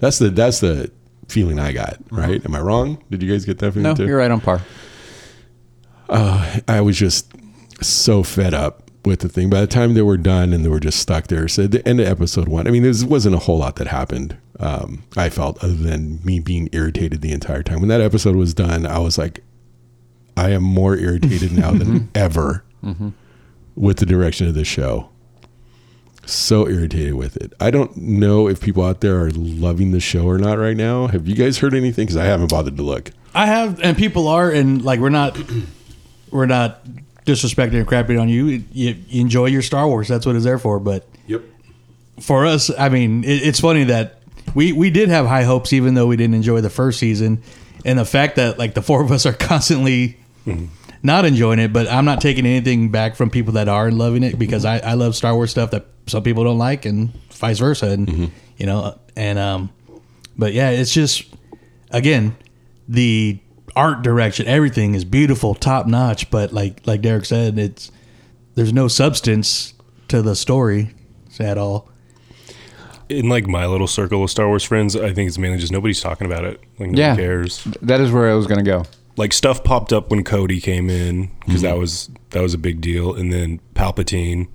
that's 0.00 0.18
the 0.18 0.28
that's 0.30 0.60
the 0.60 0.90
feeling 1.28 1.58
I 1.60 1.72
got. 1.72 1.94
Mm-hmm. 2.04 2.16
Right? 2.16 2.44
Am 2.44 2.54
I 2.54 2.60
wrong? 2.60 3.02
Did 3.10 3.22
you 3.22 3.30
guys 3.30 3.44
get 3.44 3.58
that 3.60 3.72
feeling 3.72 3.84
No, 3.84 3.94
too? 3.94 4.06
you're 4.06 4.18
right 4.18 4.30
on 4.30 4.40
par. 4.40 4.60
Uh, 6.08 6.58
I 6.66 6.80
was 6.80 6.98
just 6.98 7.32
so 7.80 8.22
fed 8.22 8.52
up 8.52 8.90
with 9.04 9.20
the 9.20 9.28
thing. 9.28 9.48
By 9.48 9.60
the 9.60 9.66
time 9.66 9.94
they 9.94 10.02
were 10.02 10.16
done 10.16 10.52
and 10.52 10.64
they 10.64 10.68
were 10.68 10.80
just 10.80 10.98
stuck 10.98 11.28
there, 11.28 11.46
so 11.48 11.64
at 11.64 11.70
the 11.70 11.86
end 11.88 12.00
of 12.00 12.06
episode 12.08 12.48
one, 12.48 12.66
I 12.66 12.70
mean, 12.70 12.82
there 12.82 12.92
wasn't 13.06 13.34
a 13.36 13.38
whole 13.38 13.58
lot 13.58 13.76
that 13.76 13.86
happened. 13.86 14.36
Um, 14.60 15.04
I 15.16 15.30
felt 15.30 15.62
other 15.64 15.72
than 15.74 16.20
me 16.24 16.38
being 16.38 16.68
irritated 16.72 17.22
the 17.22 17.32
entire 17.32 17.62
time. 17.62 17.80
When 17.80 17.88
that 17.88 18.00
episode 18.02 18.36
was 18.36 18.52
done, 18.54 18.84
I 18.86 18.98
was 18.98 19.16
like, 19.16 19.42
I 20.36 20.50
am 20.50 20.62
more 20.62 20.96
irritated 20.96 21.52
now 21.52 21.70
than 21.72 22.10
ever 22.14 22.62
with 23.74 23.96
the 23.98 24.06
direction 24.06 24.46
of 24.46 24.54
this 24.54 24.68
show. 24.68 25.08
So 26.26 26.68
irritated 26.68 27.14
with 27.14 27.36
it. 27.38 27.54
I 27.58 27.70
don't 27.70 27.96
know 27.96 28.46
if 28.48 28.60
people 28.60 28.84
out 28.84 29.00
there 29.00 29.18
are 29.20 29.30
loving 29.30 29.90
the 29.92 30.00
show 30.00 30.26
or 30.26 30.38
not 30.38 30.58
right 30.58 30.76
now. 30.76 31.06
Have 31.08 31.26
you 31.26 31.34
guys 31.34 31.58
heard 31.58 31.74
anything? 31.74 32.04
Because 32.04 32.16
I 32.18 32.24
haven't 32.26 32.50
bothered 32.50 32.76
to 32.76 32.82
look. 32.82 33.10
I 33.34 33.46
have, 33.46 33.80
and 33.80 33.96
people 33.96 34.28
are, 34.28 34.50
and 34.50 34.82
like 34.84 35.00
we're 35.00 35.08
not, 35.08 35.38
we're 36.30 36.46
not 36.46 36.84
disrespecting 37.24 37.74
or 37.74 37.84
crapping 37.84 38.20
on 38.20 38.28
you. 38.28 38.46
You, 38.46 38.64
you 39.08 39.20
enjoy 39.22 39.46
your 39.46 39.62
Star 39.62 39.88
Wars. 39.88 40.06
That's 40.08 40.26
what 40.26 40.36
it's 40.36 40.44
there 40.44 40.58
for. 40.58 40.78
But 40.78 41.08
Yep. 41.26 41.42
for 42.20 42.44
us, 42.46 42.70
I 42.78 42.90
mean, 42.90 43.24
it, 43.24 43.42
it's 43.42 43.60
funny 43.60 43.84
that 43.84 44.19
we 44.54 44.72
we 44.72 44.90
did 44.90 45.08
have 45.08 45.26
high 45.26 45.42
hopes, 45.42 45.72
even 45.72 45.94
though 45.94 46.06
we 46.06 46.16
didn't 46.16 46.34
enjoy 46.34 46.60
the 46.60 46.70
first 46.70 46.98
season, 46.98 47.42
and 47.84 47.98
the 47.98 48.04
fact 48.04 48.36
that 48.36 48.58
like 48.58 48.74
the 48.74 48.82
four 48.82 49.02
of 49.02 49.12
us 49.12 49.26
are 49.26 49.32
constantly 49.50 50.18
not 51.02 51.24
enjoying 51.24 51.58
it. 51.58 51.72
But 51.72 51.88
I'm 51.88 52.04
not 52.04 52.20
taking 52.20 52.46
anything 52.46 52.90
back 52.90 53.16
from 53.16 53.30
people 53.30 53.54
that 53.54 53.68
are 53.68 53.90
loving 53.90 54.22
it 54.22 54.38
because 54.38 54.64
I, 54.64 54.78
I 54.78 54.94
love 54.94 55.14
Star 55.16 55.34
Wars 55.34 55.50
stuff 55.50 55.70
that 55.70 55.86
some 56.06 56.22
people 56.22 56.44
don't 56.44 56.58
like, 56.58 56.84
and 56.84 57.12
vice 57.32 57.58
versa, 57.58 57.90
and 57.90 58.32
you 58.56 58.66
know, 58.66 58.98
and 59.16 59.38
um, 59.38 59.70
but 60.36 60.52
yeah, 60.52 60.70
it's 60.70 60.92
just 60.92 61.24
again 61.90 62.36
the 62.88 63.38
art 63.76 64.02
direction, 64.02 64.46
everything 64.46 64.94
is 64.94 65.04
beautiful, 65.04 65.54
top 65.54 65.86
notch. 65.86 66.30
But 66.30 66.52
like 66.52 66.86
like 66.86 67.02
Derek 67.02 67.24
said, 67.24 67.58
it's 67.58 67.90
there's 68.54 68.72
no 68.72 68.88
substance 68.88 69.74
to 70.08 70.22
the 70.22 70.34
story 70.34 70.94
at 71.38 71.56
all. 71.56 71.88
In 73.10 73.28
like 73.28 73.46
my 73.46 73.66
little 73.66 73.86
circle 73.88 74.22
of 74.24 74.30
Star 74.30 74.46
Wars 74.48 74.62
friends, 74.64 74.94
I 74.96 75.12
think 75.12 75.28
it's 75.28 75.38
mainly 75.38 75.58
just 75.58 75.72
nobody's 75.72 76.00
talking 76.00 76.26
about 76.26 76.44
it. 76.44 76.60
Like 76.78 76.90
no 76.90 76.98
Yeah. 76.98 77.16
cares. 77.16 77.64
That 77.82 78.00
is 78.00 78.12
where 78.12 78.30
I 78.30 78.34
was 78.34 78.46
going 78.46 78.64
to 78.64 78.70
go. 78.70 78.84
Like 79.16 79.32
stuff 79.32 79.64
popped 79.64 79.92
up 79.92 80.10
when 80.10 80.22
Cody 80.24 80.60
came 80.60 80.88
in 80.88 81.30
because 81.44 81.62
that 81.62 81.76
was 81.76 82.08
that 82.30 82.40
was 82.42 82.54
a 82.54 82.58
big 82.58 82.80
deal, 82.80 83.14
and 83.14 83.32
then 83.32 83.60
Palpatine. 83.74 84.46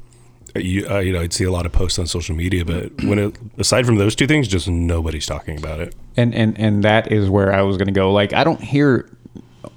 uh, 0.56 0.60
You, 0.60 0.88
uh, 0.90 1.00
you 1.00 1.12
know, 1.14 1.20
I'd 1.22 1.34
see 1.34 1.44
a 1.44 1.52
lot 1.52 1.66
of 1.66 1.74
posts 1.74 2.00
on 2.00 2.08
social 2.08 2.36
media, 2.36 2.64
but 2.66 3.04
when 3.04 3.20
it, 3.20 3.38
aside 3.58 3.86
from 3.86 3.98
those 3.98 4.16
two 4.16 4.26
things, 4.26 4.48
just 4.48 4.68
nobody's 4.70 5.26
talking 5.26 5.58
about 5.58 5.82
it. 5.82 5.94
and 6.16 6.34
and 6.34 6.58
and 6.58 6.84
that 6.84 7.12
is 7.12 7.30
where 7.30 7.54
I 7.54 7.62
was 7.62 7.76
going 7.78 7.88
to 7.88 7.94
go. 7.94 8.12
Like 8.14 8.32
I 8.34 8.44
don't 8.46 8.62
hear 8.62 9.10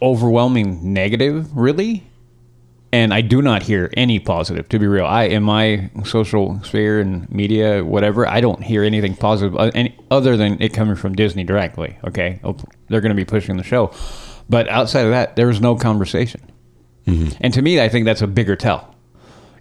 overwhelming 0.00 0.92
negative 0.92 1.54
really, 1.56 2.04
and 2.92 3.12
I 3.12 3.20
do 3.20 3.42
not 3.42 3.62
hear 3.62 3.90
any 3.96 4.18
positive. 4.18 4.68
To 4.70 4.78
be 4.78 4.86
real, 4.86 5.04
I 5.04 5.24
in 5.24 5.42
my 5.42 5.90
social 6.04 6.60
sphere 6.64 7.00
and 7.00 7.30
media, 7.30 7.84
whatever, 7.84 8.26
I 8.26 8.40
don't 8.40 8.62
hear 8.62 8.82
anything 8.82 9.14
positive 9.16 9.56
uh, 9.56 9.70
any, 9.74 9.96
other 10.10 10.36
than 10.36 10.60
it 10.62 10.70
coming 10.72 10.96
from 10.96 11.14
Disney 11.14 11.44
directly. 11.44 11.98
Okay, 12.04 12.40
Oh, 12.44 12.56
they're 12.88 13.00
going 13.00 13.10
to 13.10 13.16
be 13.16 13.24
pushing 13.26 13.56
the 13.56 13.62
show, 13.62 13.92
but 14.48 14.68
outside 14.68 15.04
of 15.04 15.10
that, 15.10 15.36
there 15.36 15.46
was 15.46 15.60
no 15.60 15.76
conversation. 15.76 16.40
And 17.40 17.54
to 17.54 17.62
me, 17.62 17.80
I 17.80 17.88
think 17.88 18.04
that's 18.04 18.20
a 18.20 18.26
bigger 18.26 18.54
tell. 18.54 18.94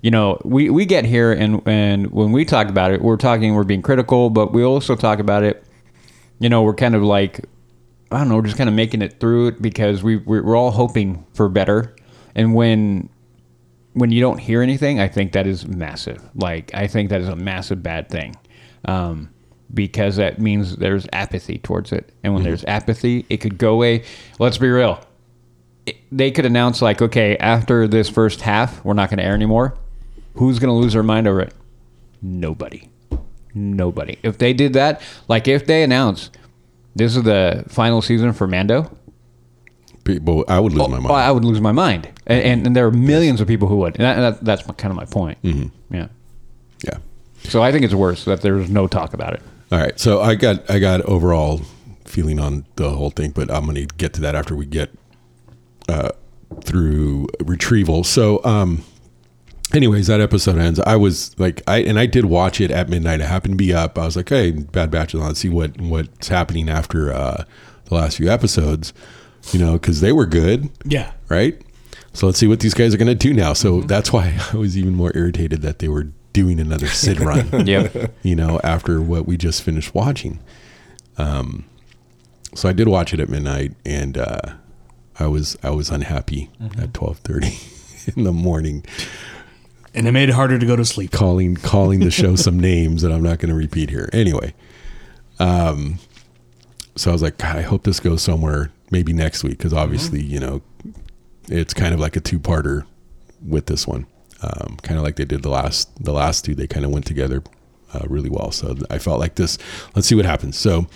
you 0.02 0.12
know, 0.12 0.38
we, 0.44 0.70
we 0.70 0.86
get 0.86 1.06
here 1.06 1.32
and 1.32 1.62
and 1.66 2.12
when 2.12 2.34
we 2.34 2.44
talk 2.44 2.68
about 2.68 2.92
it, 2.92 3.02
we're 3.02 3.16
talking, 3.16 3.56
we're 3.56 3.64
being 3.64 3.82
critical, 3.82 4.30
but 4.30 4.52
we 4.52 4.64
also 4.64 4.96
talk 4.98 5.20
about 5.20 5.44
it. 5.44 5.64
You 6.40 6.50
know, 6.50 6.62
we're 6.64 6.76
kind 6.76 6.94
of 6.94 7.04
like, 7.04 7.46
I 8.12 8.18
don't 8.20 8.28
know, 8.28 8.36
we're 8.36 8.42
just 8.44 8.58
kind 8.58 8.70
of 8.70 8.76
making 8.76 9.02
it 9.02 9.20
through 9.22 9.48
it 9.48 9.62
because 9.62 10.04
we 10.04 10.18
we're, 10.18 10.44
we're 10.44 10.58
all 10.58 10.72
hoping 10.72 11.26
for 11.34 11.48
better. 11.48 11.96
And 12.36 12.54
when 12.54 13.08
when 13.98 14.12
you 14.12 14.22
don't 14.22 14.38
hear 14.38 14.62
anything, 14.62 15.00
I 15.00 15.08
think 15.08 15.32
that 15.34 15.48
is 15.48 15.68
massive. 15.68 16.22
Like 16.36 16.74
I 16.74 16.88
think 16.88 17.10
that 17.10 17.22
is 17.22 17.28
a 17.28 17.36
massive 17.36 17.82
bad 17.84 18.10
thing, 18.10 18.36
um, 18.86 19.30
because 19.74 20.16
that 20.18 20.40
means 20.40 20.78
there's 20.78 21.08
apathy 21.14 21.58
towards 21.60 21.92
it, 21.92 22.12
and 22.24 22.34
when 22.34 22.44
there's 22.44 22.64
apathy, 22.66 23.26
it 23.30 23.38
could 23.38 23.58
go 23.58 23.74
away. 23.74 24.04
Let's 24.40 24.58
be 24.58 24.70
real. 24.70 25.00
It- 25.86 25.98
they 26.12 26.32
could 26.32 26.46
announce 26.46 26.82
like, 26.82 27.02
okay, 27.02 27.38
after 27.38 27.88
this 27.88 28.10
first 28.10 28.42
half, 28.42 28.84
we're 28.86 28.94
not 28.94 29.10
going 29.10 29.18
to 29.18 29.24
air 29.26 29.34
anymore. 29.34 29.74
Who's 30.36 30.60
going 30.60 30.70
to 30.70 30.74
lose 30.82 30.94
their 30.94 31.04
mind 31.04 31.28
over 31.28 31.42
it? 31.42 31.54
Nobody. 32.22 32.90
Nobody. 33.54 34.18
If 34.24 34.38
they 34.38 34.54
did 34.54 34.74
that, 34.74 35.02
like 35.28 35.48
if 35.48 35.66
they 35.66 35.84
announce 35.84 36.30
this 36.96 37.16
is 37.16 37.24
the 37.24 37.64
final 37.68 38.02
season 38.02 38.34
for 38.34 38.48
Mando, 38.48 38.96
People, 40.08 40.46
I 40.48 40.60
would 40.60 40.74
lose 40.74 40.88
my 40.88 41.00
mind. 41.00 41.14
I 41.14 41.32
would 41.32 41.44
lose 41.44 41.60
my 41.60 41.74
mind, 41.74 42.08
and, 42.26 42.42
and, 42.42 42.68
and 42.68 42.76
there 42.76 42.88
are 42.88 42.92
millions 42.92 43.42
of 43.42 43.48
people 43.48 43.68
who 43.68 43.76
would. 43.78 43.98
And 44.00 44.06
that, 44.06 44.16
that, 44.16 44.46
that's 44.46 44.68
my, 44.68 44.74
kind 44.74 44.90
of 44.90 44.96
my 44.96 45.06
point. 45.06 45.38
Mm-hmm. 45.44 45.94
Yeah. 45.94 46.08
yeah. 46.86 46.98
So 47.44 47.62
I 47.62 47.72
think 47.72 47.84
it's 47.84 47.94
worse 47.94 48.24
that 48.26 48.42
there's 48.42 48.70
no 48.70 48.88
talk 48.88 49.14
about 49.14 49.34
it. 49.34 49.42
All 49.72 49.80
right. 49.80 50.00
So 50.00 50.22
I 50.22 50.36
got 50.36 50.70
I 50.70 50.80
got 50.80 51.02
overall 51.02 51.62
feeling 52.06 52.40
on 52.40 52.66
the 52.78 52.92
whole 52.92 53.10
thing, 53.10 53.32
but 53.32 53.52
I'm 53.52 53.66
going 53.66 53.76
to 53.76 53.96
get 53.98 54.14
to 54.14 54.22
that 54.22 54.34
after 54.34 54.56
we 54.56 54.66
get 54.66 54.92
uh, 55.90 56.10
through 56.62 57.28
retrieval. 57.42 58.06
So, 58.06 58.44
um, 58.46 58.84
anyways, 59.74 60.08
that 60.08 60.22
episode 60.22 60.58
ends. 60.58 60.80
I 60.80 60.96
was 60.96 61.38
like, 61.38 61.62
I 61.68 61.80
and 61.80 62.00
I 62.00 62.06
did 62.06 62.26
watch 62.26 62.62
it 62.62 62.72
at 62.72 62.88
midnight. 62.90 63.22
I 63.22 63.26
happened 63.26 63.54
to 63.54 63.58
be 63.58 63.74
up. 63.74 63.98
I 63.98 64.06
was 64.06 64.16
like, 64.16 64.30
hey, 64.30 64.52
Bad 64.52 64.90
Batch 64.90 65.14
is 65.14 65.20
on. 65.20 65.28
Let's 65.28 65.42
see 65.42 65.50
what 65.50 65.80
what's 65.82 66.30
happening 66.30 66.70
after 66.70 67.12
uh, 67.12 67.44
the 67.86 67.96
last 67.96 68.18
few 68.18 68.30
episodes. 68.30 68.94
You 69.54 69.60
know, 69.60 69.74
because 69.74 70.02
they 70.02 70.12
were 70.12 70.26
good 70.26 70.70
Yeah. 70.86 71.12
right? 71.30 71.60
So 72.14 72.26
let's 72.26 72.38
see 72.40 72.48
what 72.48 72.60
these 72.62 72.74
guys 72.74 72.94
are 72.94 72.98
going 72.98 73.08
to 73.08 73.16
do 73.16 73.34
now. 73.34 73.54
So 73.54 73.82
that's 73.82 74.12
why 74.12 74.38
I 74.54 74.58
was 74.58 74.78
even 74.78 74.96
more 74.96 75.12
irritated 75.16 75.62
that 75.62 75.80
they 75.80 75.88
were 75.88 76.08
doing 76.34 76.60
another 76.60 76.88
Cid 76.88 77.20
run. 77.22 77.66
Yep. 77.68 78.14
You 78.24 78.36
know, 78.36 78.60
after 78.64 79.00
what 79.02 79.26
we 79.26 79.38
just 79.38 79.62
finished 79.64 79.94
watching. 79.96 80.40
Um, 81.18 81.66
so 82.56 82.68
I 82.70 82.74
did 82.74 82.88
watch 82.88 83.14
it 83.14 83.20
at 83.20 83.30
midnight, 83.30 83.74
and 83.86 84.18
uh, 84.18 84.40
I 85.20 85.28
was 85.28 85.58
I 85.64 85.70
was 85.72 85.90
unhappy 85.90 86.50
at 86.80 86.94
twelve 86.94 87.18
thirty 87.20 87.58
in 88.16 88.24
the 88.24 88.32
morning, 88.32 88.84
And 89.94 90.08
it 90.08 90.12
made 90.12 90.30
it 90.30 90.34
harder 90.34 90.58
to 90.60 90.66
go 90.66 90.76
to 90.76 90.86
sleep. 90.86 91.12
calling 91.12 91.56
calling 91.56 92.00
the 92.02 92.12
show 92.12 92.36
some 92.36 92.60
names 92.60 93.02
that 93.04 93.12
I'm 93.12 93.24
not 93.24 93.40
going 93.40 93.50
to 93.50 93.56
repeat 93.56 93.90
here. 93.90 94.10
Anyway, 94.14 94.54
um, 95.40 96.00
so 96.96 97.12
I 97.12 97.14
was 97.14 97.22
like, 97.22 97.38
God, 97.38 97.56
I 97.58 97.62
hope 97.62 97.84
this 97.84 98.00
goes 98.00 98.22
somewhere. 98.22 98.72
Maybe 98.90 99.14
next 99.14 99.44
week, 99.44 99.58
because 99.58 99.74
obviously, 99.74 100.22
you 100.22 100.40
know, 100.40 100.62
it's 101.50 101.74
kind 101.74 101.94
of 101.94 102.00
like 102.00 102.16
a 102.16 102.22
two 102.22 102.40
parter 102.40 102.86
with 103.46 103.66
this 103.66 103.86
one. 103.86 104.08
Um, 104.42 104.78
kind 104.82 104.98
of 104.98 105.04
like 105.04 105.16
they 105.16 105.26
did 105.26 105.44
the 105.44 105.50
last 105.50 105.90
the 106.04 106.14
last 106.14 106.46
two. 106.46 106.56
They 106.56 106.68
kind 106.68 106.86
of 106.86 106.92
went 106.92 107.06
together 107.06 107.44
uh, 107.94 108.02
really 108.08 108.30
well. 108.30 108.52
So 108.52 108.76
I 108.90 108.98
felt 109.00 109.20
like 109.20 109.36
this. 109.36 109.58
Let's 109.96 110.08
see 110.08 110.16
what 110.16 110.26
happens. 110.26 110.58
So 110.58 110.88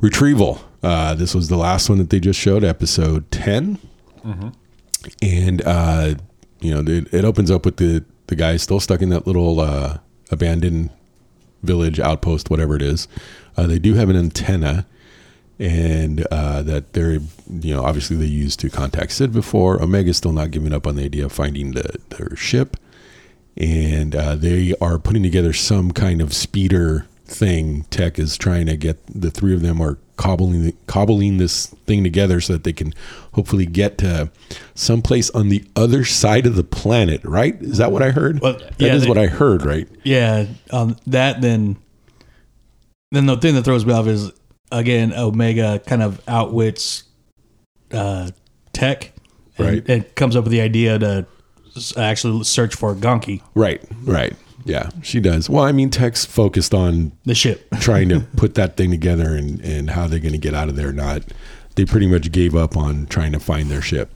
retrieval. 0.00 0.60
Uh, 0.82 1.14
this 1.14 1.32
was 1.34 1.48
the 1.48 1.56
last 1.56 1.88
one 1.88 1.98
that 1.98 2.10
they 2.10 2.18
just 2.18 2.40
showed, 2.40 2.64
episode 2.64 3.30
10 3.30 3.78
and 5.20 5.62
uh, 5.62 6.14
you 6.60 6.72
know 6.74 6.80
it, 6.92 7.12
it 7.12 7.24
opens 7.24 7.50
up 7.50 7.64
with 7.64 7.76
the 7.76 8.04
the 8.26 8.36
guy 8.36 8.56
still 8.56 8.80
stuck 8.80 9.02
in 9.02 9.08
that 9.10 9.26
little 9.26 9.60
uh, 9.60 9.98
abandoned 10.30 10.90
village 11.62 12.00
outpost, 12.00 12.50
whatever 12.50 12.74
it 12.74 12.82
is. 12.82 13.06
Uh, 13.56 13.66
they 13.66 13.78
do 13.78 13.94
have 13.94 14.08
an 14.08 14.16
antenna, 14.16 14.86
and 15.62 16.26
uh, 16.32 16.60
that 16.62 16.92
they're 16.92 17.12
you 17.48 17.74
know 17.74 17.84
obviously 17.84 18.16
they 18.16 18.26
used 18.26 18.58
to 18.60 18.68
contact 18.68 19.12
Cid 19.12 19.32
before. 19.32 19.80
Omega's 19.80 20.16
still 20.16 20.32
not 20.32 20.50
giving 20.50 20.72
up 20.72 20.86
on 20.86 20.96
the 20.96 21.04
idea 21.04 21.24
of 21.24 21.32
finding 21.32 21.72
the 21.72 21.98
their 22.10 22.34
ship, 22.36 22.76
and 23.56 24.14
uh, 24.16 24.34
they 24.34 24.74
are 24.80 24.98
putting 24.98 25.22
together 25.22 25.52
some 25.52 25.92
kind 25.92 26.20
of 26.20 26.34
speeder 26.34 27.06
thing. 27.24 27.84
Tech 27.84 28.18
is 28.18 28.36
trying 28.36 28.66
to 28.66 28.76
get 28.76 28.98
the 29.06 29.30
three 29.30 29.54
of 29.54 29.62
them 29.62 29.80
are 29.80 29.98
cobbling 30.16 30.72
cobbling 30.86 31.38
this 31.38 31.66
thing 31.86 32.02
together 32.02 32.40
so 32.40 32.52
that 32.54 32.64
they 32.64 32.72
can 32.72 32.92
hopefully 33.34 33.64
get 33.66 33.98
to 33.98 34.30
someplace 34.74 35.30
on 35.30 35.48
the 35.48 35.64
other 35.76 36.04
side 36.04 36.44
of 36.46 36.56
the 36.56 36.64
planet. 36.64 37.24
Right? 37.24 37.54
Is 37.62 37.78
that 37.78 37.92
what 37.92 38.02
I 38.02 38.10
heard? 38.10 38.40
Well, 38.40 38.54
That 38.54 38.74
yeah, 38.80 38.94
is 38.94 39.02
they- 39.04 39.08
what 39.08 39.18
I 39.18 39.26
heard. 39.26 39.62
Right? 39.64 39.86
Yeah, 40.02 40.46
um, 40.72 40.96
that 41.06 41.40
then, 41.40 41.76
then 43.12 43.26
the 43.26 43.36
thing 43.36 43.54
that 43.54 43.62
throws 43.62 43.86
me 43.86 43.92
off 43.92 44.06
is 44.08 44.32
again 44.72 45.12
Omega 45.12 45.80
kind 45.86 46.02
of 46.02 46.20
outwits 46.26 47.04
uh, 47.92 48.30
Tech, 48.72 49.12
and 49.58 49.66
Right. 49.66 49.88
It 49.88 50.16
comes 50.16 50.34
up 50.34 50.44
with 50.44 50.50
the 50.50 50.60
idea 50.62 50.98
to 50.98 51.26
actually 51.96 52.42
search 52.44 52.74
for 52.74 52.94
Gonky, 52.94 53.42
Right. 53.54 53.82
Right. 54.02 54.34
Yeah, 54.64 54.90
she 55.02 55.18
does. 55.20 55.50
Well, 55.50 55.64
I 55.64 55.72
mean, 55.72 55.90
Tech's 55.90 56.24
focused 56.24 56.72
on 56.72 57.12
the 57.24 57.34
ship. 57.34 57.68
trying 57.80 58.08
to 58.10 58.20
put 58.36 58.54
that 58.54 58.76
thing 58.76 58.90
together 58.90 59.34
and, 59.34 59.60
and 59.60 59.90
how 59.90 60.06
they're 60.06 60.20
going 60.20 60.32
to 60.32 60.38
get 60.38 60.54
out 60.54 60.68
of 60.68 60.76
there. 60.76 60.92
Not, 60.92 61.22
they 61.74 61.84
pretty 61.84 62.06
much 62.06 62.30
gave 62.30 62.54
up 62.54 62.76
on 62.76 63.06
trying 63.06 63.32
to 63.32 63.40
find 63.40 63.70
their 63.70 63.82
ship. 63.82 64.12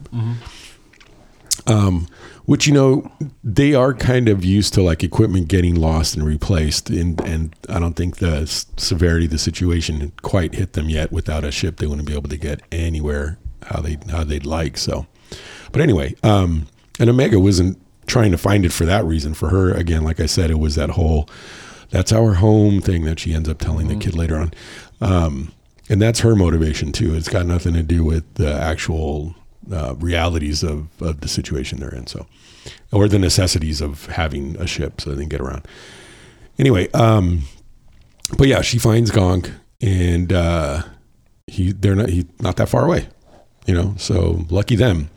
Um, 1.65 2.07
which 2.47 2.65
you 2.65 2.73
know 2.73 3.11
they 3.43 3.73
are 3.73 3.93
kind 3.93 4.29
of 4.29 4.43
used 4.43 4.73
to 4.73 4.81
like 4.81 5.03
equipment 5.03 5.49
getting 5.49 5.75
lost 5.75 6.15
and 6.15 6.25
replaced, 6.25 6.89
and 6.89 7.19
and 7.21 7.53
I 7.69 7.77
don't 7.77 7.95
think 7.95 8.17
the 8.17 8.37
s- 8.37 8.65
severity 8.77 9.25
of 9.25 9.31
the 9.31 9.37
situation 9.37 10.13
quite 10.21 10.55
hit 10.55 10.73
them 10.73 10.89
yet. 10.89 11.11
Without 11.11 11.43
a 11.43 11.51
ship, 11.51 11.77
they 11.77 11.87
wouldn't 11.87 12.07
be 12.07 12.15
able 12.15 12.29
to 12.29 12.37
get 12.37 12.61
anywhere 12.71 13.37
how 13.63 13.81
they 13.81 13.97
how 14.09 14.23
they'd 14.23 14.45
like. 14.45 14.77
So, 14.77 15.05
but 15.73 15.81
anyway, 15.81 16.15
um, 16.23 16.67
and 16.99 17.09
Omega 17.09 17.37
wasn't 17.37 17.77
trying 18.07 18.31
to 18.31 18.37
find 18.37 18.63
it 18.63 18.71
for 18.71 18.85
that 18.85 19.03
reason. 19.03 19.33
For 19.33 19.49
her, 19.49 19.71
again, 19.73 20.05
like 20.05 20.21
I 20.21 20.25
said, 20.25 20.49
it 20.49 20.59
was 20.59 20.75
that 20.75 20.91
whole 20.91 21.29
that's 21.89 22.13
our 22.13 22.35
home 22.35 22.79
thing 22.79 23.03
that 23.03 23.19
she 23.19 23.33
ends 23.33 23.49
up 23.49 23.59
telling 23.59 23.89
the 23.89 23.95
kid 23.97 24.15
later 24.15 24.37
on. 24.37 24.53
Um, 25.01 25.51
and 25.89 26.01
that's 26.01 26.21
her 26.21 26.33
motivation 26.33 26.93
too. 26.93 27.13
It's 27.13 27.29
got 27.29 27.45
nothing 27.45 27.73
to 27.73 27.83
do 27.83 28.03
with 28.05 28.33
the 28.35 28.53
actual 28.53 29.35
uh, 29.71 29.95
realities 29.95 30.63
of, 30.63 30.89
of 31.01 31.21
the 31.21 31.27
situation 31.27 31.79
they're 31.79 31.93
in. 31.93 32.07
So, 32.07 32.27
or 32.91 33.07
the 33.07 33.19
necessities 33.19 33.81
of 33.81 34.07
having 34.07 34.55
a 34.57 34.67
ship 34.67 35.01
so 35.01 35.11
they 35.11 35.21
can 35.21 35.29
get 35.29 35.41
around. 35.41 35.67
Anyway, 36.59 36.89
um, 36.91 37.43
but 38.37 38.47
yeah, 38.47 38.61
she 38.61 38.77
finds 38.77 39.11
Gonk 39.11 39.51
and, 39.81 40.33
uh, 40.33 40.83
he, 41.45 41.71
they're 41.71 41.95
not, 41.95 42.09
he's 42.09 42.25
not 42.39 42.57
that 42.57 42.67
far 42.67 42.85
away, 42.85 43.07
you 43.65 43.73
know, 43.73 43.93
so 43.97 44.45
lucky 44.49 44.75
them, 44.75 45.09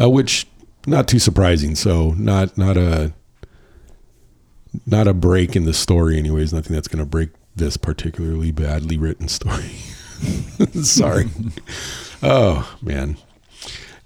uh, 0.00 0.10
which 0.10 0.46
not 0.86 1.06
too 1.06 1.18
surprising. 1.18 1.76
So 1.76 2.10
not, 2.12 2.58
not 2.58 2.76
a, 2.76 3.12
not 4.84 5.08
a 5.08 5.14
break 5.14 5.56
in 5.56 5.64
the 5.64 5.72
story 5.72 6.18
anyways 6.18 6.52
nothing 6.52 6.74
that's 6.74 6.88
going 6.88 6.98
to 6.98 7.08
break 7.08 7.30
this 7.54 7.76
particularly 7.76 8.50
badly 8.52 8.98
written 8.98 9.28
story 9.28 9.68
sorry 10.82 11.26
oh 12.22 12.76
man 12.82 13.16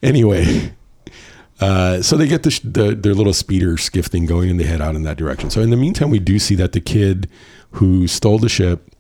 anyway 0.02 0.72
uh, 1.60 2.00
so 2.02 2.16
they 2.16 2.26
get 2.26 2.42
the, 2.42 2.60
the 2.64 2.94
their 2.94 3.14
little 3.14 3.32
speeder 3.32 3.76
skiff 3.76 4.06
thing 4.06 4.26
going 4.26 4.50
and 4.50 4.58
they 4.58 4.64
head 4.64 4.80
out 4.80 4.94
in 4.94 5.02
that 5.02 5.16
direction. 5.16 5.50
So 5.50 5.60
in 5.60 5.70
the 5.70 5.76
meantime 5.76 6.10
we 6.10 6.18
do 6.18 6.38
see 6.38 6.54
that 6.56 6.72
the 6.72 6.80
kid 6.80 7.28
who 7.72 8.06
stole 8.06 8.38
the 8.38 8.48
ship 8.48 8.90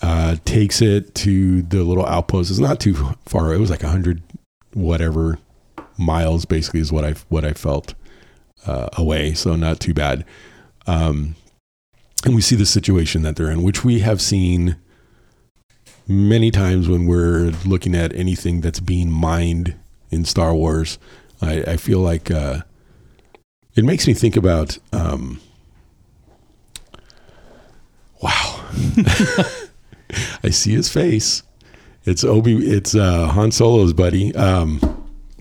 uh, 0.00 0.36
takes 0.44 0.80
it 0.80 1.14
to 1.16 1.62
the 1.62 1.82
little 1.82 2.06
outpost. 2.06 2.50
It's 2.50 2.60
not 2.60 2.78
too 2.78 2.94
far 3.26 3.52
it 3.52 3.58
was 3.58 3.70
like 3.70 3.82
a 3.82 3.88
hundred 3.88 4.22
whatever 4.74 5.38
miles 5.96 6.44
basically 6.44 6.78
is 6.78 6.92
what 6.92 7.04
i 7.04 7.12
what 7.28 7.44
i 7.44 7.52
felt 7.52 7.94
uh, 8.66 8.88
away. 8.96 9.34
So 9.34 9.56
not 9.56 9.80
too 9.80 9.94
bad. 9.94 10.24
Um, 10.86 11.34
and 12.24 12.34
we 12.34 12.40
see 12.40 12.56
the 12.56 12.66
situation 12.66 13.22
that 13.22 13.36
they're 13.36 13.50
in, 13.50 13.62
which 13.62 13.84
we 13.84 14.00
have 14.00 14.20
seen 14.20 14.76
many 16.06 16.50
times 16.50 16.88
when 16.88 17.06
we're 17.06 17.52
looking 17.64 17.94
at 17.94 18.14
anything 18.14 18.60
that's 18.60 18.80
being 18.80 19.10
mined 19.10 19.76
in 20.10 20.24
Star 20.24 20.54
Wars. 20.54 20.98
I, 21.40 21.62
I 21.62 21.76
feel 21.76 22.00
like 22.00 22.30
uh, 22.30 22.62
it 23.74 23.84
makes 23.84 24.06
me 24.06 24.14
think 24.14 24.36
about. 24.36 24.78
Um, 24.92 25.40
wow, 28.22 28.66
I 30.42 30.50
see 30.50 30.72
his 30.72 30.88
face. 30.88 31.42
It's 32.04 32.24
Obi. 32.24 32.56
It's 32.56 32.94
uh, 32.94 33.26
Han 33.28 33.50
Solo's 33.50 33.92
buddy. 33.92 34.34
Um, 34.34 34.80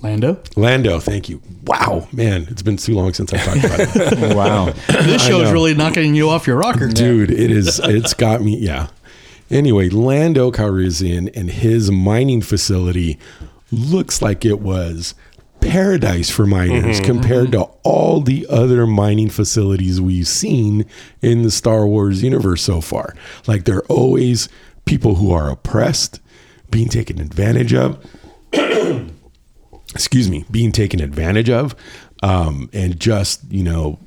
Lando. 0.02 0.42
Lando, 0.56 1.00
thank 1.00 1.28
you. 1.28 1.42
Wow, 1.66 2.08
man, 2.12 2.46
it's 2.50 2.62
been 2.62 2.78
too 2.78 2.94
long 2.94 3.14
since 3.14 3.34
I 3.34 3.38
talked 3.38 3.64
about 3.64 3.80
it. 3.80 4.36
wow. 4.36 4.72
This 4.88 5.26
show 5.26 5.42
is 5.42 5.52
really 5.52 5.74
knocking 5.74 6.14
you 6.14 6.30
off 6.30 6.46
your 6.46 6.58
rocker, 6.58 6.88
dude 6.88 7.32
it 7.32 7.52
is 7.52 7.80
it's 7.84 8.14
got 8.14 8.42
me 8.42 8.58
yeah 8.58 8.88
anyway 9.50 9.90
lando 9.90 10.52
calrissian 10.52 11.30
and 11.36 11.50
his 11.50 11.90
mining 11.92 12.42
facility 12.42 13.18
looks 13.72 14.22
like 14.22 14.46
it 14.46 14.60
was 14.60 15.14
paradise 15.60 16.30
for 16.30 16.46
miners 16.46 17.00
compared 17.02 17.52
to 17.52 17.64
all 17.84 18.22
the 18.22 18.46
other 18.50 18.86
mining 18.86 19.30
facilities 19.30 20.00
we've 20.00 20.28
seen 20.28 20.86
in 21.22 21.42
the 21.42 21.52
Star 21.52 21.88
Wars 21.88 22.24
universe 22.24 22.62
so 22.62 22.80
far. 22.80 23.16
Like 23.48 23.66
they're 23.66 23.86
always 23.86 24.50
people 24.86 25.16
who 25.16 25.32
are 25.32 25.50
oppressed, 25.50 26.20
being 26.70 26.90
taken 26.90 27.20
advantage 27.20 27.74
of. 27.74 28.04
excuse 29.94 30.30
me, 30.30 30.46
being 30.52 30.72
taken 30.72 31.02
advantage 31.02 31.50
of, 31.50 31.76
um, 32.24 32.70
and 32.74 33.00
just 33.00 33.42
you 33.52 33.64
know, 33.64 34.00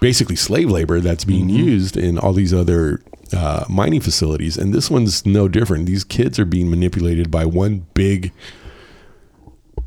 basically 0.00 0.36
slave 0.36 0.70
labor 0.70 1.00
that's 1.00 1.24
being 1.24 1.48
used 1.48 1.96
in 1.96 2.18
all 2.18 2.32
these 2.32 2.54
other 2.54 3.02
uh, 3.32 3.64
mining 3.68 4.00
facilities. 4.00 4.56
And 4.56 4.72
this 4.72 4.90
one's 4.90 5.24
no 5.26 5.48
different. 5.48 5.86
These 5.86 6.04
kids 6.04 6.38
are 6.38 6.44
being 6.44 6.70
manipulated 6.70 7.30
by 7.30 7.46
one 7.46 7.86
big 7.94 8.32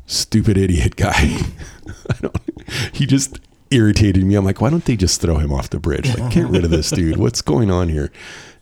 stupid 0.06 0.56
idiot 0.56 0.96
guy. 0.96 1.12
I 2.10 2.14
don't. 2.20 2.36
He 2.92 3.06
just 3.06 3.38
irritated 3.70 4.24
me. 4.24 4.34
I'm 4.34 4.44
like, 4.44 4.60
why 4.60 4.70
don't 4.70 4.84
they 4.84 4.96
just 4.96 5.20
throw 5.20 5.36
him 5.38 5.52
off 5.52 5.70
the 5.70 5.78
bridge? 5.78 6.16
Like, 6.16 6.32
get 6.32 6.46
rid 6.48 6.64
of 6.64 6.70
this 6.70 6.90
dude. 6.98 7.16
What's 7.16 7.42
going 7.42 7.70
on 7.70 7.88
here? 7.88 8.10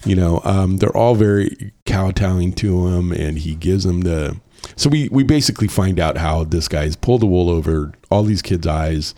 You 0.05 0.17
know, 0.17 0.41
um, 0.45 0.79
they're 0.79 0.95
all 0.97 1.15
very 1.15 1.73
kowtowing 1.87 2.53
to 2.55 2.89
him, 2.89 3.13
and 3.13 3.39
he 3.39 3.55
gives 3.55 3.85
them 3.85 4.03
the. 4.03 4.37
So 4.77 4.89
we 4.91 5.09
we 5.11 5.23
basically 5.25 5.69
find 5.69 5.99
out 6.01 6.17
how 6.19 6.45
this 6.45 6.69
guy's 6.69 6.97
pulled 6.97 7.23
the 7.23 7.27
wool 7.27 7.49
over 7.51 7.93
all 8.11 8.23
these 8.23 8.43
kids' 8.43 8.67
eyes. 8.67 9.15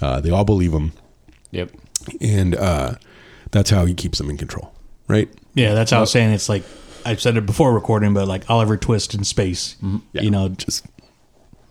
Uh, 0.00 0.20
they 0.20 0.30
all 0.30 0.44
believe 0.44 0.72
him, 0.72 0.92
Yep. 1.52 1.70
and 2.20 2.54
uh, 2.54 2.94
that's 3.50 3.70
how 3.70 3.86
he 3.86 3.94
keeps 3.94 4.18
them 4.18 4.28
in 4.28 4.36
control, 4.36 4.74
right? 5.08 5.28
Yeah, 5.54 5.72
that's 5.74 5.90
how 5.90 5.98
I 5.98 6.00
was 6.00 6.10
saying 6.10 6.32
it's 6.34 6.48
like 6.50 6.64
I 7.06 7.14
said 7.16 7.36
it 7.38 7.46
before 7.46 7.72
recording, 7.72 8.12
but 8.12 8.28
like 8.28 8.48
Oliver 8.50 8.76
Twist 8.76 9.14
in 9.14 9.24
space. 9.24 9.76
Yeah. 10.12 10.22
You 10.22 10.30
know, 10.30 10.48
Just 10.50 10.84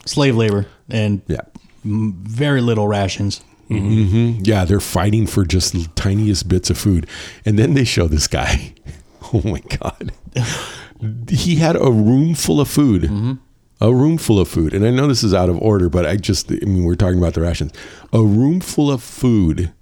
slave 0.06 0.36
labor 0.36 0.65
and 0.89 1.22
yeah. 1.28 1.41
m- 1.84 2.13
very 2.24 2.62
little 2.62 2.88
rations. 2.88 3.41
Mm-hmm. 3.70 3.88
Mm-hmm. 3.89 4.41
Yeah, 4.44 4.63
they're 4.65 4.80
fighting 4.80 5.26
for 5.28 5.44
just 5.44 5.74
the 5.74 5.88
tiniest 5.96 6.48
bits 6.48 6.70
of 6.70 6.78
food. 6.78 7.08
And 7.46 7.58
then 7.58 7.74
they 7.74 7.84
show 7.84 8.08
this 8.08 8.28
guy. 8.28 8.74
Oh 9.34 9.41
my 9.44 9.60
God. 9.60 10.12
He 11.30 11.56
had 11.56 11.76
a 11.76 11.91
room 11.91 12.36
full 12.36 12.62
of 12.62 12.70
food. 12.70 13.02
Mm-hmm. 13.04 13.34
A 13.82 13.94
room 13.94 14.18
full 14.20 14.39
of 14.39 14.48
food. 14.48 14.74
And 14.74 14.86
I 14.86 14.91
know 14.91 15.08
this 15.08 15.24
is 15.24 15.34
out 15.34 15.50
of 15.50 15.58
order, 15.62 15.89
but 15.89 16.06
I 16.06 16.15
just, 16.15 16.50
I 16.52 16.56
mean, 16.65 16.84
we're 16.86 16.96
talking 16.96 17.18
about 17.18 17.34
the 17.34 17.41
rations. 17.41 17.74
A 18.13 18.22
room 18.24 18.62
full 18.62 18.89
of 18.91 19.04
food 19.04 19.74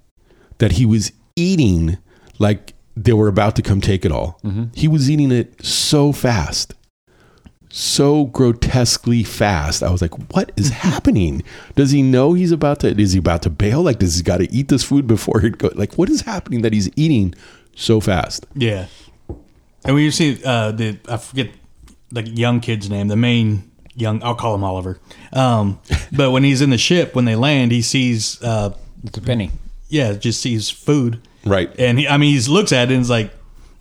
that 0.58 0.72
he 0.72 0.86
was 0.86 1.12
eating 1.36 1.98
like 2.38 2.72
they 2.96 3.12
were 3.12 3.28
about 3.28 3.54
to 3.56 3.62
come 3.62 3.80
take 3.80 4.04
it 4.04 4.10
all. 4.10 4.40
He 4.74 4.88
was 4.88 5.08
eating 5.10 5.30
it 5.30 5.64
so 5.64 6.10
fast 6.10 6.74
so 7.76 8.26
grotesquely 8.26 9.24
fast. 9.24 9.82
I 9.82 9.90
was 9.90 10.00
like, 10.00 10.32
what 10.32 10.52
is 10.56 10.68
happening? 10.86 11.42
Does 11.74 11.90
he 11.90 12.02
know 12.02 12.32
he's 12.34 12.52
about 12.52 12.78
to 12.80 12.88
is 13.00 13.12
he 13.14 13.18
about 13.18 13.42
to 13.42 13.50
bail? 13.50 13.82
Like 13.82 13.98
does 13.98 14.16
he 14.16 14.22
got 14.22 14.36
to 14.38 14.52
eat 14.52 14.68
this 14.68 14.84
food 14.84 15.08
before 15.08 15.40
he 15.40 15.50
go 15.50 15.70
like 15.74 15.94
what 15.98 16.08
is 16.08 16.20
happening 16.20 16.62
that 16.62 16.72
he's 16.72 16.88
eating 16.94 17.34
so 17.74 17.98
fast? 18.00 18.46
Yeah. 18.54 18.86
And 19.84 19.94
when 19.96 20.04
you 20.04 20.12
see 20.12 20.40
uh, 20.44 20.70
the 20.70 20.98
I 21.08 21.16
forget 21.16 21.50
the 22.10 22.22
young 22.22 22.60
kid's 22.60 22.88
name, 22.88 23.08
the 23.08 23.16
main 23.16 23.68
young 23.96 24.22
I'll 24.22 24.36
call 24.36 24.54
him 24.54 24.62
Oliver. 24.62 25.00
Um, 25.32 25.80
but 26.12 26.30
when 26.30 26.44
he's 26.44 26.60
in 26.60 26.70
the 26.70 26.78
ship 26.78 27.16
when 27.16 27.24
they 27.24 27.34
land, 27.34 27.72
he 27.72 27.82
sees 27.82 28.40
uh, 28.40 28.70
It's 29.02 29.18
a 29.18 29.20
penny. 29.20 29.50
yeah, 29.88 30.12
just 30.12 30.40
sees 30.40 30.70
food. 30.70 31.20
Right. 31.44 31.74
And 31.76 31.98
he 31.98 32.06
I 32.06 32.18
mean 32.18 32.32
he 32.38 32.48
looks 32.48 32.72
at 32.72 32.90
it 32.90 32.94
and 32.94 33.02
is 33.02 33.10
like 33.10 33.32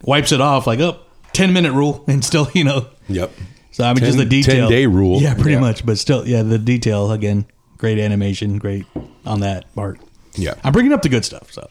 wipes 0.01 0.32
it 0.32 0.41
off 0.41 0.65
like, 0.65 0.79
"Oh, 0.79 0.99
10 1.34 1.53
minute 1.53 1.73
rule." 1.73 2.03
And 2.08 2.25
still, 2.25 2.49
you 2.56 2.63
know. 2.63 2.88
Yep. 3.08 3.32
So 3.73 3.83
I 3.83 3.93
mean 3.93 4.03
just 4.05 4.17
the 4.17 4.25
detail 4.25 4.69
10 4.69 4.69
day 4.69 4.86
rule. 4.86 5.19
Yeah, 5.21 5.33
pretty 5.33 5.51
Yeah. 5.51 5.59
much, 5.59 5.86
but 5.86 5.97
still 5.97 6.27
yeah, 6.27 6.43
the 6.43 6.57
detail 6.59 7.12
again, 7.12 7.45
great 7.77 7.99
animation, 7.99 8.57
great 8.59 8.86
on 9.25 9.41
that 9.41 9.65
part. 9.75 9.99
Yeah. 10.36 10.53
I'm 10.63 10.71
bringing 10.73 10.93
up 10.93 11.01
the 11.01 11.09
good 11.09 11.25
stuff, 11.25 11.51
so. 11.51 11.69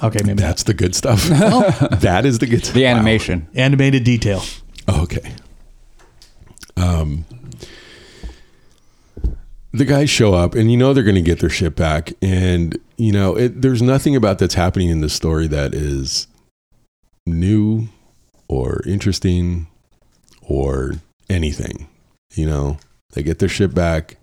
okay, 0.02 0.20
maybe 0.24 0.40
That's 0.40 0.62
the 0.64 0.74
good 0.74 0.94
stuff. 0.94 1.24
that 2.00 2.24
is 2.26 2.38
the 2.38 2.46
good 2.46 2.64
stuff. 2.64 2.74
The 2.74 2.86
animation. 2.86 3.48
not. 3.52 3.60
animated 3.62 4.04
detail. 4.04 4.42
Okay. 4.88 5.32
Um, 6.76 7.24
the 9.72 9.84
guys 9.84 10.10
show 10.10 10.34
up, 10.34 10.54
and 10.54 10.70
you 10.70 10.76
know 10.76 10.92
they're 10.92 11.04
going 11.04 11.14
to 11.14 11.22
get 11.22 11.40
their 11.40 11.50
shit 11.50 11.76
back, 11.76 12.12
and 12.22 12.78
you 12.96 13.12
know 13.12 13.36
it, 13.36 13.60
there's 13.62 13.82
nothing 13.82 14.16
about 14.16 14.38
that's 14.38 14.54
happening 14.54 14.88
in 14.88 15.00
this 15.00 15.12
story 15.14 15.46
that 15.46 15.74
is 15.74 16.26
new 17.26 17.88
or 18.50 18.82
interesting 18.84 19.68
or 20.42 20.94
anything. 21.28 21.88
You 22.34 22.46
know, 22.46 22.78
they 23.12 23.22
get 23.22 23.38
their 23.38 23.48
shit 23.48 23.74
back. 23.74 24.16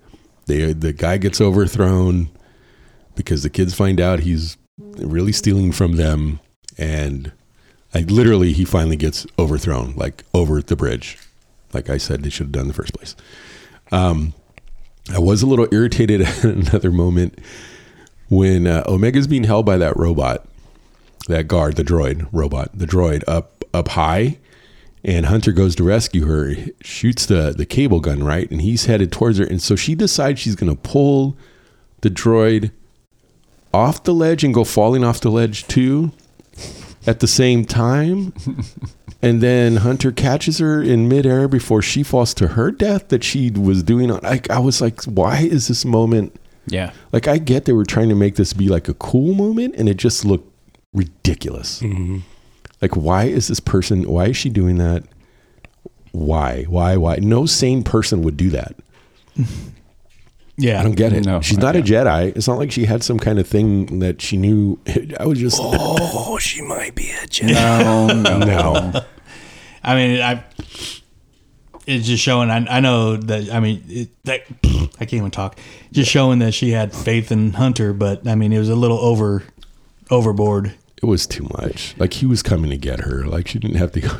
They 0.46 0.74
the 0.74 0.94
guy 0.94 1.18
gets 1.18 1.40
overthrown 1.40 2.30
because 3.16 3.44
the 3.44 3.50
kids 3.50 3.74
find 3.74 4.00
out 4.02 4.20
he's 4.20 4.58
really 4.78 5.32
stealing 5.32 5.72
from 5.72 5.96
them, 5.96 6.42
and 6.78 7.32
like 7.94 8.12
literally 8.12 8.52
he 8.52 8.66
finally 8.66 8.98
gets 8.98 9.26
overthrown, 9.40 9.94
like 9.96 10.26
over 10.34 10.62
the 10.62 10.76
bridge. 10.76 11.18
Like 11.74 11.90
I 11.90 11.98
said, 11.98 12.24
they 12.24 12.30
should 12.30 12.48
have 12.48 12.52
done 12.52 12.63
in 12.63 12.68
the 12.68 12.74
first 12.74 12.94
place. 12.94 13.16
Um, 13.92 14.34
I 15.13 15.20
was 15.20 15.42
a 15.42 15.48
little 15.48 15.68
irritated 15.72 16.22
at 16.22 16.44
another 16.44 16.92
moment 16.92 17.40
when 18.30 18.68
uh, 18.68 18.84
Omega's 18.88 19.28
being 19.28 19.46
held 19.46 19.66
by 19.66 19.78
that 19.78 19.96
robot, 19.96 20.46
that 21.30 21.48
guard, 21.48 21.78
the 21.78 21.84
droid 21.84 22.28
robot, 22.34 22.72
the 22.74 22.86
droid 22.86 23.24
up 23.26 23.57
up 23.73 23.89
high, 23.89 24.38
and 25.03 25.25
Hunter 25.27 25.51
goes 25.51 25.75
to 25.75 25.84
rescue 25.84 26.25
her, 26.25 26.53
shoots 26.82 27.25
the 27.25 27.53
the 27.58 27.65
cable 27.65 27.99
gun 27.99 28.23
right, 28.23 28.49
and 28.51 28.62
he's 28.62 28.86
headed 28.86 29.12
towards 29.12 29.38
her, 29.38 29.45
and 29.45 29.62
so 29.62 29.75
she 29.75 29.95
decides 29.95 30.39
she's 30.39 30.56
gonna 30.56 30.75
pull 30.75 31.38
the 32.01 32.10
droid 32.10 32.71
off 33.73 34.03
the 34.03 34.13
ledge 34.13 34.43
and 34.43 34.53
go 34.53 34.63
falling 34.63 35.03
off 35.03 35.19
the 35.21 35.30
ledge 35.32 35.67
too 35.67 36.12
at 37.06 37.19
the 37.19 37.27
same 37.27 37.65
time. 37.65 38.34
and 39.21 39.41
then 39.41 39.77
Hunter 39.77 40.12
catches 40.12 40.60
her 40.60 40.82
in 40.82 41.08
midair 41.10 41.47
before 41.47 41.82
she 41.82 42.03
falls 42.03 42.34
to 42.36 42.49
her 42.49 42.71
death 42.71 43.10
that 43.10 43.23
she 43.23 43.49
was 43.51 43.84
doing 43.84 44.12
on 44.12 44.23
I, 44.25 44.41
I 44.49 44.60
was 44.60 44.80
like, 44.82 45.03
why 45.06 45.39
is 45.41 45.67
this 45.67 45.84
moment 45.86 46.36
Yeah. 46.67 46.91
like 47.12 47.27
I 47.27 47.38
get 47.39 47.65
they 47.65 47.73
were 47.73 47.86
trying 47.86 48.10
to 48.10 48.15
make 48.15 48.36
this 48.36 48.53
be 48.53 48.67
like 48.69 48.88
a 48.88 48.93
cool 48.93 49.34
moment 49.34 49.75
and 49.75 49.89
it 49.89 49.97
just 49.97 50.23
looked 50.25 50.51
ridiculous. 50.93 51.82
Mm-hmm. 51.82 52.19
Like 52.82 52.96
why 52.96 53.26
is 53.26 53.48
this 53.48 53.60
person 53.60 54.04
why 54.08 54.28
is 54.28 54.38
she 54.38 54.50
doing 54.50 54.78
that? 54.78 55.04
Why? 56.12 56.63
Why? 56.63 56.98
Why? 56.98 57.18
No 57.18 57.46
sane 57.46 57.84
person 57.84 58.22
would 58.24 58.38
do 58.38 58.50
that. 58.52 58.76
Yeah. 60.60 60.80
I 60.80 60.84
don't 60.84 60.96
get 60.96 61.13
it. 61.13 61.24
No, 61.24 61.40
She's 61.40 61.60
I 61.60 61.62
not 61.62 61.76
a 61.76 61.82
Jedi. 61.82 62.36
It's 62.36 62.48
not 62.48 62.58
like 62.58 62.72
she 62.72 62.86
had 62.86 63.04
some 63.04 63.20
kind 63.20 63.38
of 63.38 63.48
thing 63.48 64.00
that 64.00 64.22
she 64.22 64.38
knew. 64.38 64.80
I 65.20 65.26
was 65.26 65.40
just 65.40 65.60
Oh, 65.62 66.38
she 66.42 66.62
might 66.63 66.96
be 66.96 67.12
a 67.12 67.28
Jedi. 67.28 67.54
No, 67.54 68.08
no, 68.08 68.40
no. 68.40 69.02
I 69.84 69.96
mean, 69.96 70.20
I. 70.20 70.44
It's 71.86 72.08
just 72.08 72.24
showing. 72.24 72.50
I, 72.50 72.66
I 72.78 72.80
know 72.80 73.18
that. 73.18 73.54
I 73.54 73.60
mean, 73.60 73.84
it, 73.88 74.10
that 74.26 74.42
I 75.00 75.06
can't 75.06 75.13
even 75.13 75.32
talk. 75.32 75.60
Just 75.92 76.10
showing 76.10 76.40
that 76.40 76.54
she 76.54 76.72
had 76.72 76.92
faith 76.92 77.32
in 77.32 77.54
Hunter, 77.54 77.94
but 77.94 78.28
I 78.28 78.34
mean, 78.34 78.52
it 78.52 78.60
was 78.60 78.70
a 78.70 78.76
little 78.76 78.98
over, 78.98 79.44
overboard. 80.10 80.74
It 81.01 81.05
was 81.05 81.27
too 81.27 81.47
much. 81.60 81.95
Like 81.97 82.13
he 82.13 82.25
was 82.25 82.41
coming 82.41 82.71
to 82.71 82.77
get 82.77 83.01
her. 83.01 83.23
Like 83.25 83.47
she 83.47 83.60
didn't 83.60 83.77
have 83.77 83.91
to. 83.93 84.01
Go. 84.01 84.10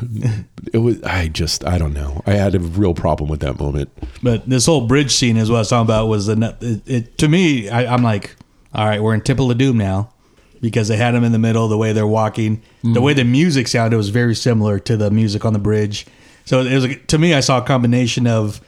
It 0.72 0.78
was. 0.78 1.02
I 1.02 1.28
just. 1.28 1.64
I 1.64 1.78
don't 1.78 1.94
know. 1.94 2.22
I 2.26 2.32
had 2.32 2.54
a 2.54 2.60
real 2.60 2.92
problem 2.92 3.30
with 3.30 3.40
that 3.40 3.58
moment. 3.58 3.90
But 4.22 4.48
this 4.48 4.66
whole 4.66 4.86
bridge 4.86 5.12
scene 5.12 5.36
is 5.36 5.50
what 5.50 5.56
I 5.56 5.60
was 5.60 5.70
talking 5.70 5.86
about. 5.86 6.08
Was 6.08 6.26
the 6.26 6.56
it, 6.60 6.82
it 6.86 7.18
to 7.18 7.28
me? 7.28 7.70
I, 7.70 7.92
I'm 7.92 8.02
like, 8.02 8.36
all 8.74 8.84
right, 8.84 9.02
we're 9.02 9.14
in 9.14 9.22
Temple 9.22 9.50
of 9.50 9.56
Doom 9.56 9.78
now, 9.78 10.12
because 10.60 10.88
they 10.88 10.96
had 10.96 11.14
him 11.14 11.24
in 11.24 11.32
the 11.32 11.38
middle. 11.38 11.68
The 11.68 11.78
way 11.78 11.92
they're 11.92 12.06
walking, 12.06 12.62
the 12.82 13.00
way 13.00 13.14
the 13.14 13.22
mm. 13.22 13.30
music 13.30 13.66
sounded 13.66 13.96
was 13.96 14.10
very 14.10 14.34
similar 14.34 14.78
to 14.80 14.96
the 14.96 15.10
music 15.10 15.44
on 15.44 15.54
the 15.54 15.58
bridge. 15.58 16.06
So 16.44 16.60
it 16.60 16.74
was 16.74 16.86
like, 16.86 17.06
to 17.08 17.18
me, 17.18 17.34
I 17.34 17.40
saw 17.40 17.58
a 17.58 17.62
combination 17.62 18.26
of 18.26 18.60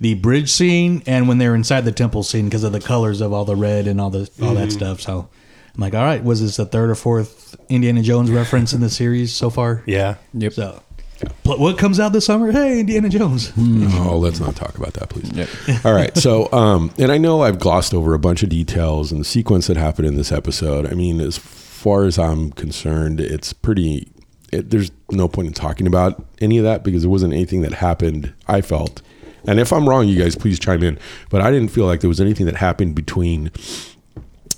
the 0.00 0.14
bridge 0.14 0.50
scene 0.50 1.02
and 1.06 1.28
when 1.28 1.38
they're 1.38 1.54
inside 1.54 1.82
the 1.82 1.92
temple 1.92 2.22
scene 2.22 2.46
because 2.46 2.64
of 2.64 2.72
the 2.72 2.80
colors 2.80 3.20
of 3.20 3.32
all 3.32 3.44
the 3.44 3.56
red 3.56 3.86
and 3.86 4.00
all 4.00 4.10
the 4.10 4.28
all 4.42 4.54
that 4.54 4.68
mm. 4.68 4.72
stuff. 4.72 5.00
So 5.00 5.28
I'm 5.74 5.80
like, 5.80 5.94
all 5.94 6.04
right, 6.04 6.22
was 6.22 6.40
this 6.40 6.56
the 6.56 6.66
third 6.66 6.90
or 6.90 6.94
fourth 6.94 7.56
Indiana 7.68 8.02
Jones 8.02 8.30
reference 8.30 8.72
in 8.72 8.80
the 8.80 8.90
series 9.00 9.32
so 9.34 9.50
far? 9.50 9.82
Yeah. 9.86 10.16
Yep. 10.34 10.52
So. 10.52 10.82
pl- 11.42 11.58
What 11.58 11.78
comes 11.78 11.98
out 11.98 12.12
this 12.12 12.26
summer? 12.26 12.52
Hey, 12.52 12.80
Indiana 12.80 13.08
Jones. 13.08 13.52
Oh, 14.06 14.18
let's 14.18 14.38
not 14.40 14.54
talk 14.56 14.76
about 14.78 14.92
that, 14.94 15.08
please. 15.08 15.30
All 15.84 15.92
right. 15.94 16.16
So, 16.16 16.52
um, 16.52 16.92
and 16.98 17.10
I 17.10 17.18
know 17.18 17.42
I've 17.42 17.58
glossed 17.58 17.92
over 17.94 18.14
a 18.14 18.18
bunch 18.18 18.42
of 18.42 18.48
details 18.50 19.10
and 19.12 19.20
the 19.20 19.24
sequence 19.24 19.66
that 19.66 19.76
happened 19.76 20.06
in 20.06 20.14
this 20.16 20.30
episode. 20.30 20.86
I 20.86 20.94
mean, 20.94 21.20
as 21.20 21.36
far 21.38 22.04
as 22.04 22.18
I'm 22.18 22.50
concerned, 22.52 23.20
it's 23.20 23.52
pretty. 23.52 24.08
It, 24.52 24.70
there's 24.70 24.90
no 25.10 25.26
point 25.26 25.48
in 25.48 25.54
talking 25.54 25.86
about 25.88 26.24
any 26.40 26.58
of 26.58 26.64
that 26.64 26.84
because 26.84 27.02
there 27.02 27.10
wasn't 27.10 27.32
anything 27.32 27.62
that 27.62 27.72
happened. 27.72 28.32
I 28.46 28.60
felt, 28.60 29.02
and 29.48 29.58
if 29.58 29.72
I'm 29.72 29.88
wrong, 29.88 30.06
you 30.06 30.16
guys 30.22 30.36
please 30.36 30.58
chime 30.60 30.82
in. 30.84 30.98
But 31.30 31.40
I 31.40 31.50
didn't 31.50 31.72
feel 31.72 31.86
like 31.86 32.00
there 32.00 32.08
was 32.08 32.20
anything 32.20 32.46
that 32.46 32.56
happened 32.56 32.94
between 32.94 33.50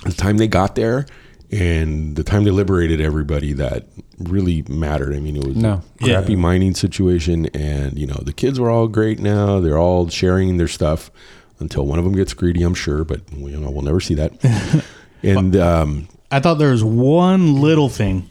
the 0.04 0.12
time 0.12 0.36
they 0.38 0.48
got 0.48 0.74
there 0.74 1.06
and 1.52 2.16
the 2.16 2.24
time 2.24 2.44
they 2.44 2.50
liberated 2.50 3.00
everybody 3.00 3.52
that 3.54 3.86
really 4.18 4.64
mattered. 4.68 5.14
I 5.14 5.20
mean, 5.20 5.36
it 5.36 5.46
was 5.46 5.56
No. 5.56 5.82
a 6.00 6.04
crappy 6.04 6.34
mining 6.36 6.74
situation, 6.74 7.46
and 7.54 7.96
you 7.98 8.06
know 8.06 8.20
the 8.24 8.32
kids 8.32 8.58
were 8.58 8.70
all 8.70 8.88
great 8.88 9.18
now. 9.20 9.60
They're 9.60 9.78
all 9.78 10.08
sharing 10.08 10.56
their 10.56 10.68
stuff 10.68 11.10
until 11.60 11.86
one 11.86 11.98
of 11.98 12.04
them 12.04 12.14
gets 12.14 12.34
greedy. 12.34 12.62
I'm 12.62 12.74
sure, 12.74 13.04
but 13.04 13.20
we, 13.32 13.52
you 13.52 13.58
know 13.60 13.70
we'll 13.70 13.82
never 13.84 14.00
see 14.00 14.14
that. 14.14 14.84
and 15.22 15.54
um, 15.56 16.08
I 16.30 16.40
thought 16.40 16.54
there 16.54 16.70
was 16.72 16.82
one 16.84 17.60
little 17.60 17.88
thing 17.88 18.28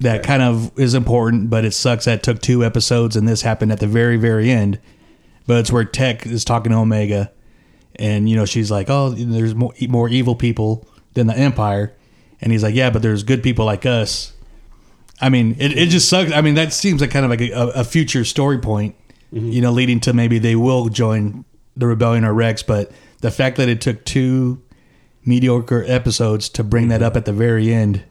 that 0.00 0.22
kind 0.22 0.42
of 0.42 0.76
is 0.78 0.94
important, 0.94 1.50
but 1.50 1.64
it 1.64 1.72
sucks 1.72 2.04
that 2.04 2.18
it 2.20 2.22
took 2.22 2.40
two 2.40 2.64
episodes 2.64 3.16
and 3.16 3.26
this 3.28 3.42
happened 3.42 3.72
at 3.72 3.80
the 3.80 3.86
very, 3.86 4.16
very 4.16 4.50
end. 4.50 4.78
But 5.46 5.58
it's 5.58 5.70
where 5.72 5.84
Tech 5.84 6.24
is 6.26 6.44
talking 6.44 6.72
to 6.72 6.78
Omega, 6.78 7.30
and 7.96 8.28
you 8.28 8.36
know 8.36 8.44
she's 8.46 8.70
like, 8.70 8.88
"Oh, 8.88 9.10
there's 9.10 9.54
more 9.54 9.72
more 9.88 10.08
evil 10.08 10.34
people 10.36 10.86
than 11.14 11.26
the 11.26 11.36
Empire," 11.36 11.94
and 12.40 12.52
he's 12.52 12.62
like, 12.62 12.74
"Yeah, 12.74 12.90
but 12.90 13.02
there's 13.02 13.22
good 13.22 13.42
people 13.42 13.64
like 13.64 13.86
us." 13.86 14.32
I 15.20 15.28
mean, 15.28 15.56
it, 15.58 15.76
it 15.76 15.88
just 15.88 16.08
sucks. 16.08 16.32
I 16.32 16.40
mean, 16.40 16.54
that 16.54 16.72
seems 16.72 17.00
like 17.00 17.10
kind 17.10 17.24
of 17.24 17.30
like 17.30 17.40
a, 17.40 17.80
a 17.80 17.84
future 17.84 18.24
story 18.24 18.58
point, 18.58 18.94
mm-hmm. 19.32 19.48
you 19.48 19.60
know, 19.62 19.72
leading 19.72 20.00
to 20.00 20.12
maybe 20.12 20.38
they 20.38 20.56
will 20.56 20.88
join 20.88 21.44
the 21.76 21.86
rebellion 21.86 22.24
or 22.24 22.34
Rex. 22.34 22.62
But 22.62 22.90
the 23.20 23.30
fact 23.30 23.56
that 23.56 23.68
it 23.68 23.80
took 23.80 24.04
two 24.04 24.60
mediocre 25.24 25.84
episodes 25.86 26.48
to 26.50 26.64
bring 26.64 26.88
that 26.88 27.02
up 27.02 27.16
at 27.16 27.24
the 27.24 27.32
very 27.32 27.72
end 27.72 28.04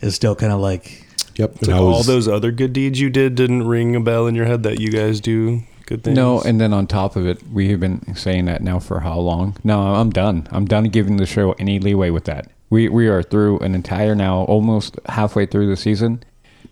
is 0.00 0.14
still 0.14 0.34
kind 0.34 0.52
of 0.52 0.60
like 0.60 1.06
yep, 1.36 1.52
It's 1.56 1.68
like 1.68 1.80
was- 1.80 1.96
all 1.96 2.02
those 2.02 2.28
other 2.28 2.50
good 2.50 2.72
deeds 2.72 3.00
you 3.00 3.10
did 3.10 3.34
didn't 3.34 3.66
ring 3.66 3.94
a 3.96 4.00
bell 4.00 4.26
in 4.26 4.34
your 4.34 4.46
head 4.46 4.62
that 4.62 4.80
you 4.80 4.90
guys 4.90 5.20
do 5.20 5.62
good 5.92 6.04
things. 6.04 6.16
No, 6.16 6.40
and 6.40 6.60
then 6.60 6.72
on 6.72 6.86
top 6.86 7.16
of 7.16 7.26
it, 7.26 7.42
we 7.52 7.68
have 7.70 7.80
been 7.80 8.14
saying 8.14 8.46
that 8.46 8.62
now 8.62 8.78
for 8.78 9.00
how 9.00 9.18
long? 9.18 9.56
No, 9.64 9.80
I'm 9.80 10.10
done. 10.10 10.48
I'm 10.50 10.64
done 10.64 10.84
giving 10.84 11.16
the 11.16 11.26
show 11.26 11.52
any 11.58 11.78
leeway 11.78 12.10
with 12.10 12.24
that. 12.24 12.50
We 12.70 12.88
we 12.88 13.06
are 13.08 13.22
through 13.22 13.58
an 13.60 13.74
entire 13.74 14.14
now, 14.14 14.42
almost 14.44 14.98
halfway 15.06 15.46
through 15.46 15.68
the 15.68 15.76
season. 15.76 16.22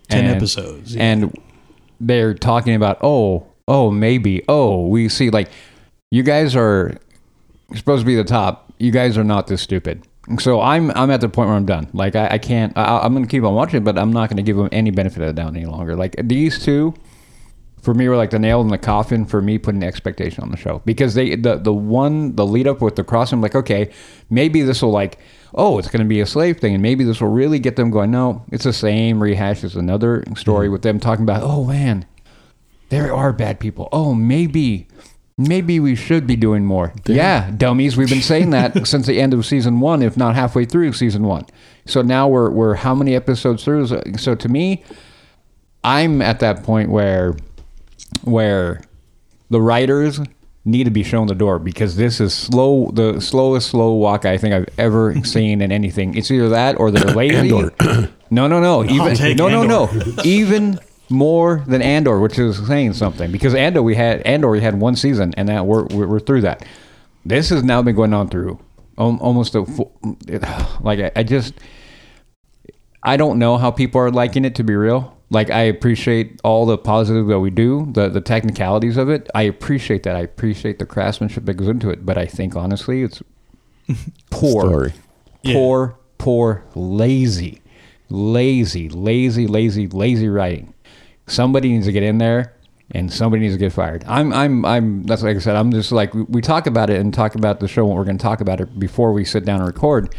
10 0.09 0.25
And- 0.25 0.37
episodes, 0.37 0.95
yeah. 0.95 1.03
And 1.05 1.39
they're 2.01 2.35
talking 2.35 2.75
about, 2.75 2.99
oh, 3.03 3.47
oh, 3.69 3.91
maybe, 3.91 4.43
oh, 4.49 4.87
we 4.87 5.09
see, 5.09 5.31
like, 5.31 5.51
you 6.11 6.23
guys 6.23 6.57
are 6.57 6.97
supposed 7.77 8.01
to 8.01 8.07
be 8.07 8.17
the 8.17 8.25
top. 8.25 8.73
You 8.79 8.91
guys 8.91 9.17
are 9.19 9.25
not 9.25 9.47
this 9.47 9.63
stupid. 9.63 10.03
So 10.39 10.61
I'm 10.61 10.91
I'm 10.93 11.11
at 11.11 11.21
the 11.21 11.29
point 11.29 11.49
where 11.49 11.57
I'm 11.57 11.67
done. 11.67 11.89
Like 11.93 12.15
I, 12.17 12.29
I 12.33 12.39
can't. 12.39 12.77
I, 12.77 12.99
I'm 12.99 13.13
going 13.13 13.25
to 13.25 13.31
keep 13.31 13.43
on 13.45 13.55
watching, 13.55 13.83
but 13.85 13.99
I'm 13.99 14.13
not 14.13 14.29
going 14.29 14.37
to 14.37 14.43
give 14.43 14.57
them 14.57 14.69
any 14.73 14.91
benefit 14.91 15.21
of 15.23 15.29
the 15.29 15.33
doubt 15.43 15.57
any 15.57 15.67
longer. 15.67 15.97
Like 15.97 16.15
these 16.23 16.59
two, 16.65 16.95
for 17.83 17.95
me 17.95 18.09
were 18.09 18.17
like 18.17 18.31
the 18.31 18.39
nail 18.39 18.61
in 18.61 18.69
the 18.69 18.79
coffin 18.79 19.25
for 19.25 19.41
me 19.41 19.59
putting 19.59 19.81
the 19.81 19.87
expectation 19.87 20.43
on 20.43 20.51
the 20.51 20.57
show. 20.57 20.83
Because 20.85 21.15
they 21.15 21.35
the 21.35 21.57
the 21.57 21.73
one 21.73 22.37
the 22.37 22.47
lead 22.47 22.67
up 22.67 22.81
with 22.81 22.97
the 22.97 23.05
cross 23.05 23.33
I'm 23.33 23.41
like 23.41 23.55
okay 23.55 23.91
maybe 24.29 24.63
this 24.63 24.83
will 24.83 24.91
like 24.91 25.19
oh 25.55 25.79
it's 25.79 25.89
going 25.89 26.03
to 26.03 26.09
be 26.09 26.21
a 26.21 26.27
slave 26.27 26.59
thing 26.59 26.75
and 26.75 26.83
maybe 26.83 27.05
this 27.05 27.21
will 27.21 27.29
really 27.29 27.59
get 27.59 27.77
them 27.77 27.91
going. 27.91 28.11
No 28.11 28.45
it's 28.51 28.65
the 28.65 28.73
same 28.73 29.23
rehash 29.23 29.65
it's 29.65 29.75
another 29.75 30.25
story 30.37 30.67
mm-hmm. 30.67 30.73
with 30.73 30.83
them 30.83 31.01
talking 31.01 31.25
about 31.25 31.43
oh 31.43 31.65
man 31.65 32.07
there 32.91 33.15
are 33.15 33.33
bad 33.33 33.61
people. 33.61 33.89
Oh 33.93 34.15
maybe 34.15 34.87
maybe 35.39 35.81
we 35.81 35.95
should 35.95 36.27
be 36.27 36.37
doing 36.37 36.67
more. 36.67 36.93
Yeah 37.07 37.51
dummies 37.51 37.97
we've 37.97 38.11
been 38.11 38.21
saying 38.21 38.51
that 38.51 38.87
since 38.87 39.07
the 39.07 39.21
end 39.21 39.33
of 39.33 39.47
season 39.47 39.81
one 39.81 40.03
if 40.03 40.17
not 40.17 40.35
halfway 40.35 40.67
through 40.67 40.93
season 40.93 41.23
one. 41.23 41.47
So 41.87 42.03
now 42.03 42.29
we're 42.29 42.51
we're 42.51 42.75
how 42.75 42.95
many 42.95 43.15
episodes 43.15 43.65
through? 43.65 43.87
So 44.19 44.35
to 44.35 44.49
me 44.49 44.85
I'm 45.83 46.21
at 46.21 46.41
that 46.41 46.63
point 46.63 46.91
where 46.91 47.37
where 48.23 48.83
the 49.51 49.61
writers 49.61 50.21
need 50.65 50.85
to 50.85 50.91
be 50.91 51.03
shown 51.03 51.27
the 51.27 51.35
door 51.35 51.59
because 51.59 51.97
this 51.97 52.21
is 52.21 52.35
slow 52.35 52.91
the 52.93 53.21
slowest 53.21 53.71
slow 53.71 53.95
walk 53.95 54.25
I 54.25 54.37
think 54.37 54.55
I've 54.55 54.69
ever 54.79 55.15
seen 55.25 55.61
in 55.61 55.73
anything. 55.73 56.17
It's 56.17 56.31
either 56.31 56.49
that 56.51 56.79
or 56.79 56.91
they're 56.91 57.15
lazy. 57.15 57.51
no, 58.31 58.47
no, 58.47 58.61
no. 58.61 58.85
Even 58.85 59.37
no, 59.37 59.49
no, 59.49 59.65
no. 59.65 59.91
Even 60.25 60.79
more 61.09 61.65
than 61.67 61.83
Andor, 61.83 62.21
which 62.21 62.39
is 62.39 62.65
saying 62.67 62.93
something 62.93 63.33
because 63.33 63.55
Andor 63.55 63.83
we 63.83 63.95
had 63.95 64.23
Andor 64.23 64.51
we 64.51 64.61
had 64.61 64.81
one 64.81 64.97
season 64.97 65.35
and 65.37 65.49
now 65.49 65.65
we're 65.65 65.85
we're, 65.87 66.07
we're 66.07 66.21
through 66.21 66.43
that. 66.43 66.65
This 67.25 67.51
has 67.51 67.63
now 67.63 67.83
been 67.83 67.97
going 67.97 68.15
on 68.15 68.29
through 68.29 68.59
almost 68.97 69.55
a 69.55 69.65
full, 69.65 69.97
like 70.81 71.01
I, 71.01 71.11
I 71.17 71.23
just 71.23 71.55
I 73.03 73.17
don't 73.17 73.39
know 73.39 73.57
how 73.57 73.71
people 73.71 74.01
are 74.01 74.11
liking 74.11 74.45
it 74.45 74.55
to 74.57 74.65
be 74.65 74.75
real. 74.75 75.17
Like 75.33 75.51
I 75.51 75.63
appreciate 75.63 76.41
all 76.43 76.67
the 76.67 76.77
positive 76.77 77.29
that 77.29 77.39
we 77.39 77.51
do, 77.51 77.87
the 77.93 78.09
the 78.09 78.21
technicalities 78.21 78.97
of 78.97 79.09
it. 79.09 79.31
I 79.35 79.43
appreciate 79.43 80.03
that. 80.03 80.17
I 80.17 80.21
appreciate 80.21 80.79
the 80.81 80.87
craftsmanship 80.87 81.45
that 81.45 81.55
goes 81.55 81.69
into 81.69 81.89
it. 81.91 82.05
But 82.05 82.19
I 82.19 82.27
think 82.27 82.57
honestly, 82.57 83.03
it's 83.03 83.23
poor, 84.31 84.63
Story. 84.67 84.93
poor, 85.45 85.97
poor, 86.19 86.65
lazy, 86.75 87.63
lazy, 88.09 88.89
lazy, 88.89 89.47
lazy, 89.47 89.87
lazy 89.87 90.29
writing. 90.29 90.75
Somebody 91.27 91.69
needs 91.73 91.87
to 91.87 91.93
get 91.93 92.03
in 92.03 92.19
there, 92.19 92.55
and 92.91 93.13
somebody 93.13 93.43
needs 93.43 93.55
to 93.55 93.59
get 93.59 93.73
fired. 93.73 94.03
I'm, 94.09 94.33
I'm, 94.33 94.65
I'm. 94.65 95.05
That's 95.05 95.23
like 95.23 95.37
I 95.37 95.39
said. 95.41 95.55
I'm 95.55 95.71
just 95.71 95.93
like 95.93 96.13
we, 96.13 96.23
we 96.23 96.41
talk 96.41 96.67
about 96.67 96.91
it 96.91 97.01
and 97.01 97.15
talk 97.15 97.37
about 97.37 97.61
the 97.61 97.69
show. 97.69 97.85
What 97.87 97.97
we're 97.97 98.05
going 98.05 98.19
to 98.19 98.23
talk 98.23 98.41
about 98.41 98.61
it 98.61 98.81
before 98.81 99.13
we 99.13 99.25
sit 99.25 99.45
down 99.45 99.61
and 99.61 99.67
record. 99.69 100.13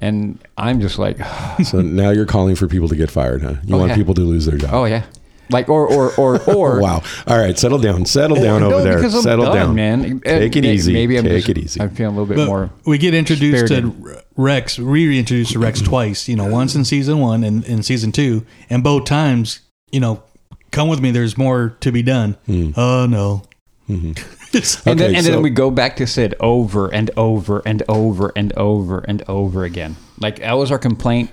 And 0.00 0.38
I'm 0.56 0.80
just 0.80 0.98
like, 0.98 1.18
So 1.64 1.80
now 1.80 2.10
you're 2.10 2.26
calling 2.26 2.54
for 2.56 2.68
people 2.68 2.88
to 2.88 2.96
get 2.96 3.10
fired, 3.10 3.42
huh? 3.42 3.54
You 3.64 3.74
Oh, 3.74 3.78
want 3.78 3.90
yeah. 3.90 3.96
people 3.96 4.14
to 4.14 4.20
lose 4.22 4.46
their 4.46 4.56
job. 4.58 4.70
oh 4.72 4.84
yeah, 4.84 5.04
like 5.50 5.68
or 5.68 5.86
or 5.92 6.12
or 6.16 6.40
oh, 6.46 6.54
or 6.58 6.80
wow. 6.80 7.02
All 7.26 7.38
right, 7.38 7.58
settle 7.58 7.78
down. 7.78 8.04
Settle 8.06 8.36
down 8.36 8.60
No, 8.60 8.72
over 8.72 8.82
there. 8.84 8.98
I'm 9.02 9.10
Settle 9.10 9.46
done, 9.46 9.54
down, 9.56 9.74
man. 9.74 10.20
Take 10.20 10.56
it 10.56 10.64
easy. 10.64 10.92
Maybe 10.92 11.16
I'm 11.18 11.24
Take 11.24 11.38
just, 11.46 11.48
it 11.48 11.58
easy. 11.58 11.80
I'm 11.80 11.90
feeling 11.90 12.16
a 12.16 12.20
little 12.20 12.26
bit 12.34 12.36
But 12.36 12.46
more. 12.46 12.70
we 12.86 12.98
get 12.98 13.14
introduced 13.14 13.66
spirited. 13.66 14.04
to 14.04 14.22
Rex, 14.36 14.78
re-introduced 14.78 15.52
to 15.52 15.58
Rex 15.58 15.80
twice. 15.82 16.28
You 16.28 16.36
know, 16.36 16.46
once 16.46 16.74
in 16.74 16.84
season 16.84 17.18
one 17.18 17.42
and 17.44 17.64
in 17.64 17.82
season 17.82 18.12
two, 18.12 18.44
and 18.70 18.84
both 18.84 19.04
times, 19.06 19.60
you 19.90 19.98
know, 20.00 20.22
come 20.70 20.88
with 20.88 21.00
me. 21.00 21.10
There's 21.10 21.36
more 21.36 21.76
to 21.80 21.90
be 21.90 22.02
done. 22.02 22.34
Hmm. 22.46 22.70
Oh 22.76 23.06
no. 23.06 23.42
Mm-hmm. 23.88 24.12
It's- 24.52 24.80
And, 24.86 24.98
then, 24.98 25.14
and 25.14 25.24
so- 25.24 25.32
then 25.32 25.42
we 25.42 25.50
go 25.50 25.70
back 25.70 25.96
to 25.96 26.06
Cid 26.06 26.34
over 26.40 26.88
and 26.88 27.10
over 27.16 27.62
and 27.66 27.82
over 27.88 28.32
and 28.34 28.52
over 28.56 28.98
and 29.00 29.22
over 29.28 29.64
again. 29.64 29.96
Like 30.20 30.40
that 30.40 30.52
was 30.54 30.70
our 30.70 30.78
complaint, 30.78 31.30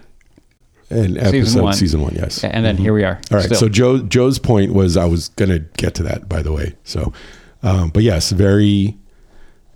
And 0.89 1.17
episode 1.17 1.31
Season 1.31 1.63
one. 1.63 1.73
season 1.73 2.01
one, 2.01 2.13
yes. 2.15 2.43
and 2.43 2.65
then 2.65 2.77
here 2.77 2.93
we 2.93 3.03
are. 3.03 3.19
All 3.31 3.37
right. 3.37 3.45
still. 3.45 3.57
So 3.57 3.69
Joe 3.69 3.99
Joe's 3.99 4.37
point 4.39 4.73
was 4.73 4.97
I 4.97 5.05
was 5.05 5.29
going 5.29 5.49
to 5.49 5.59
get 5.77 5.95
to 5.95 6.03
that, 6.03 6.27
by 6.29 6.41
the 6.41 6.51
way. 6.51 6.75
So, 6.83 7.13
um, 7.63 7.89
but 7.89 8.03
yes, 8.03 8.31
very 8.31 8.97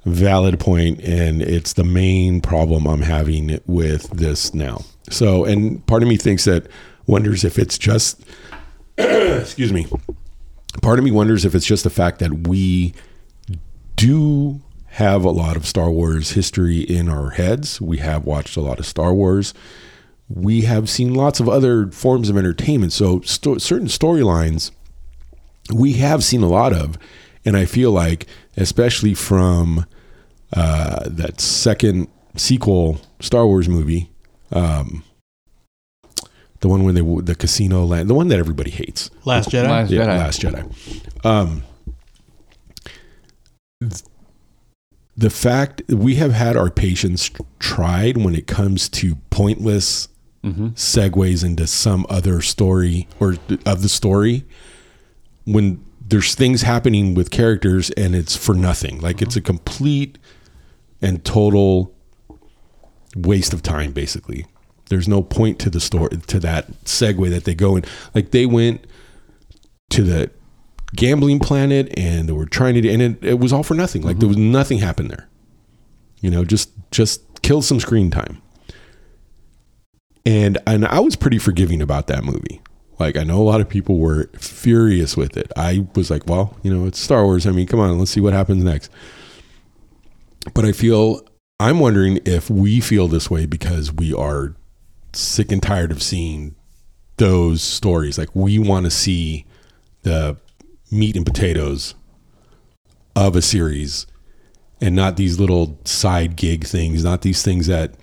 valid 0.05 0.59
point, 0.59 0.99
and 1.01 1.41
it's 1.41 1.73
the 1.73 1.83
main 1.83 2.41
problem 2.41 2.85
I'm 2.87 3.01
having 3.01 3.59
with 3.67 4.09
this 4.11 4.53
now. 4.53 4.81
So, 5.09 5.45
and 5.45 5.85
part 5.87 6.03
of 6.03 6.09
me 6.09 6.17
thinks 6.17 6.45
that 6.45 6.67
wonders 7.07 7.43
if 7.43 7.57
it's 7.57 7.77
just, 7.77 8.21
excuse 8.97 9.73
me, 9.73 9.87
part 10.81 10.99
of 10.99 11.05
me 11.05 11.11
wonders 11.11 11.45
if 11.45 11.55
it's 11.55 11.65
just 11.65 11.83
the 11.83 11.89
fact 11.89 12.19
that 12.19 12.47
we 12.47 12.93
do 13.99 14.61
have 14.87 15.23
a 15.23 15.29
lot 15.29 15.55
of 15.55 15.65
Star 15.65 15.89
Wars 15.91 16.31
history 16.31 16.79
in 16.79 17.09
our 17.09 17.31
heads. 17.31 17.79
We 17.79 17.97
have 17.97 18.25
watched 18.25 18.57
a 18.57 18.61
lot 18.61 18.79
of 18.79 18.85
Star 18.85 19.13
Wars. 19.13 19.53
We 20.27 20.61
have 20.61 20.89
seen 20.89 21.13
lots 21.13 21.39
of 21.39 21.49
other 21.49 21.91
forms 21.91 22.29
of 22.29 22.37
entertainment. 22.37 22.93
So, 22.93 23.21
sto- 23.21 23.57
certain 23.57 23.87
storylines 23.87 24.71
we 25.73 25.93
have 25.93 26.23
seen 26.23 26.43
a 26.43 26.47
lot 26.47 26.73
of. 26.73 26.97
And 27.45 27.55
I 27.55 27.65
feel 27.65 27.91
like, 27.91 28.25
especially 28.57 29.13
from 29.13 29.85
uh, 30.53 31.07
that 31.07 31.39
second 31.39 32.07
sequel 32.35 32.99
Star 33.19 33.45
Wars 33.45 33.69
movie, 33.69 34.09
um, 34.51 35.03
the 36.61 36.67
one 36.67 36.83
where 36.83 36.93
they 36.93 37.01
the 37.01 37.35
casino 37.35 37.85
land, 37.85 38.09
the 38.09 38.13
one 38.13 38.27
that 38.27 38.39
everybody 38.39 38.71
hates, 38.71 39.09
Last 39.25 39.49
Jedi. 39.49 39.69
Last 39.69 39.91
yeah, 39.91 40.01
Jedi. 40.01 40.17
Last 40.17 40.41
Jedi. 40.41 41.25
Um, 41.25 41.49
th- 41.51 41.63
the 45.15 45.29
fact 45.29 45.81
we 45.89 46.15
have 46.15 46.31
had 46.31 46.57
our 46.57 46.69
patience 46.69 47.29
tried 47.59 48.17
when 48.17 48.35
it 48.35 48.47
comes 48.47 48.89
to 48.89 49.15
pointless 49.29 50.07
mm-hmm. 50.43 50.67
segues 50.69 51.43
into 51.43 51.67
some 51.67 52.05
other 52.09 52.41
story 52.41 53.07
or 53.19 53.35
of 53.65 53.81
the 53.81 53.89
story. 53.89 54.45
When 55.45 55.83
there's 56.05 56.35
things 56.35 56.63
happening 56.63 57.13
with 57.13 57.31
characters 57.31 57.89
and 57.91 58.15
it's 58.15 58.35
for 58.35 58.55
nothing 58.55 58.99
like 58.99 59.21
it's 59.21 59.35
mm-hmm. 59.35 59.39
a 59.39 59.59
complete 59.59 60.17
and 61.01 61.23
total 61.23 61.93
waste 63.15 63.53
of 63.53 63.61
time 63.63 63.91
basically. 63.91 64.45
There's 64.89 65.07
no 65.07 65.21
point 65.21 65.59
to 65.59 65.69
the 65.69 65.79
story 65.79 66.17
to 66.27 66.39
that 66.39 66.71
segue 66.85 67.29
that 67.29 67.43
they 67.43 67.53
go 67.53 67.75
in. 67.75 67.85
Like 68.15 68.31
they 68.31 68.45
went 68.45 68.85
to 69.91 70.03
the 70.03 70.31
gambling 70.95 71.39
planet 71.39 71.93
and 71.97 72.27
they 72.27 72.33
were 72.33 72.45
trying 72.45 72.73
to 72.75 72.89
and 72.89 73.01
it, 73.01 73.23
it 73.23 73.39
was 73.39 73.53
all 73.53 73.63
for 73.63 73.73
nothing. 73.73 74.01
Like 74.01 74.19
there 74.19 74.27
was 74.27 74.37
mm-hmm. 74.37 74.51
nothing 74.51 74.79
happened 74.79 75.11
there. 75.11 75.27
You 76.21 76.29
know 76.29 76.43
just 76.43 76.71
just 76.91 77.41
kill 77.41 77.61
some 77.61 77.79
screen 77.79 78.11
time. 78.11 78.41
And 80.25 80.57
and 80.67 80.85
i 80.85 80.99
was 80.99 81.15
pretty 81.15 81.37
forgiving 81.37 81.81
about 81.81 82.07
that 82.07 82.23
movie. 82.23 82.61
Like 82.97 83.17
i 83.17 83.23
know 83.23 83.41
a 83.41 83.43
lot 83.43 83.61
of 83.61 83.69
people 83.69 83.97
were 83.97 84.29
furious 84.37 85.15
with 85.15 85.37
it. 85.37 85.51
I 85.55 85.87
was 85.95 86.09
like 86.09 86.27
well 86.27 86.57
you 86.63 86.73
know 86.73 86.85
it's 86.85 86.99
star 86.99 87.23
wars. 87.23 87.45
I 87.45 87.51
mean 87.51 87.67
come 87.67 87.79
on 87.79 87.97
let's 87.97 88.11
see 88.11 88.21
what 88.21 88.33
happens 88.33 88.63
next. 88.63 88.91
But 90.53 90.65
i 90.65 90.71
feel 90.71 91.21
i'm 91.59 91.79
wondering 91.79 92.19
if 92.25 92.49
we 92.49 92.79
feel 92.79 93.07
this 93.07 93.29
way 93.29 93.45
because 93.45 93.91
we 93.91 94.13
are 94.13 94.55
sick 95.13 95.51
and 95.51 95.61
tired 95.61 95.91
of 95.91 96.01
seeing 96.01 96.55
those 97.17 97.61
stories. 97.61 98.17
Like 98.17 98.29
we 98.33 98.57
want 98.57 98.85
to 98.85 98.91
see 98.91 99.45
the 100.01 100.37
meat 100.91 101.15
and 101.15 101.25
potatoes 101.25 101.95
of 103.15 103.35
a 103.35 103.41
series 103.41 104.07
and 104.81 104.95
not 104.95 105.17
these 105.17 105.39
little 105.39 105.77
side 105.83 106.35
gig 106.35 106.65
things, 106.65 107.03
not 107.03 107.21
these 107.21 107.43
things 107.43 107.67
that 107.67 107.95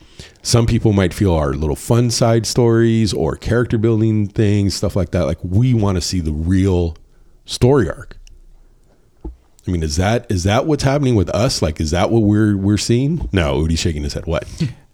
some 0.42 0.66
people 0.66 0.92
might 0.92 1.12
feel 1.12 1.34
are 1.34 1.54
little 1.54 1.76
fun 1.76 2.10
side 2.10 2.46
stories 2.46 3.12
or 3.12 3.36
character 3.36 3.78
building 3.78 4.26
things, 4.26 4.74
stuff 4.74 4.94
like 4.94 5.10
that. 5.10 5.24
Like 5.24 5.38
we 5.42 5.74
want 5.74 5.96
to 5.96 6.00
see 6.00 6.20
the 6.20 6.32
real 6.32 6.96
story 7.44 7.88
arc. 7.88 8.18
I 9.66 9.70
mean, 9.70 9.82
is 9.82 9.96
that 9.96 10.30
is 10.30 10.44
that 10.44 10.66
what's 10.66 10.84
happening 10.84 11.16
with 11.16 11.28
us? 11.30 11.60
Like, 11.60 11.80
is 11.80 11.90
that 11.90 12.10
what 12.10 12.20
we're 12.20 12.56
we're 12.56 12.78
seeing? 12.78 13.28
No, 13.32 13.56
Udi's 13.56 13.80
shaking 13.80 14.04
his 14.04 14.14
head. 14.14 14.26
What? 14.26 14.46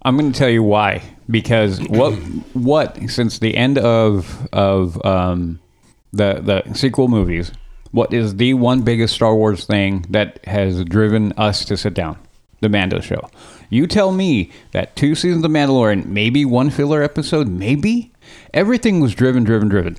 I'm 0.03 0.17
going 0.17 0.33
to 0.33 0.39
tell 0.39 0.49
you 0.49 0.63
why. 0.63 1.03
Because 1.29 1.81
what 1.89 2.15
what 2.55 2.99
since 3.09 3.39
the 3.39 3.55
end 3.55 3.79
of 3.79 4.49
of 4.53 5.05
um, 5.05 5.61
the 6.13 6.41
the 6.65 6.75
sequel 6.75 7.09
movies, 7.09 7.53
what 7.93 8.13
is 8.13 8.37
the 8.37 8.55
one 8.55 8.83
biggest 8.83 9.15
Star 9.15 9.35
Wars 9.35 9.65
thing 9.65 10.05
that 10.11 10.45
has 10.47 10.85
driven 10.85 11.33
us 11.33 11.65
to 11.67 11.77
sit 11.77 11.95
down? 11.95 12.19
The 12.61 12.69
Mando 12.69 13.01
show. 13.01 13.29
You 13.71 13.87
tell 13.87 14.13
me 14.13 14.53
that 14.73 14.97
two 14.97 15.15
seasons 15.15 15.45
of 15.45 15.51
Mandalorian, 15.51 16.07
maybe 16.07 16.45
one 16.45 16.71
filler 16.71 17.03
episode, 17.03 17.49
maybe 17.49 18.13
everything 18.55 19.01
was 19.01 19.15
driven, 19.15 19.45
driven, 19.45 19.69
driven. 19.69 19.97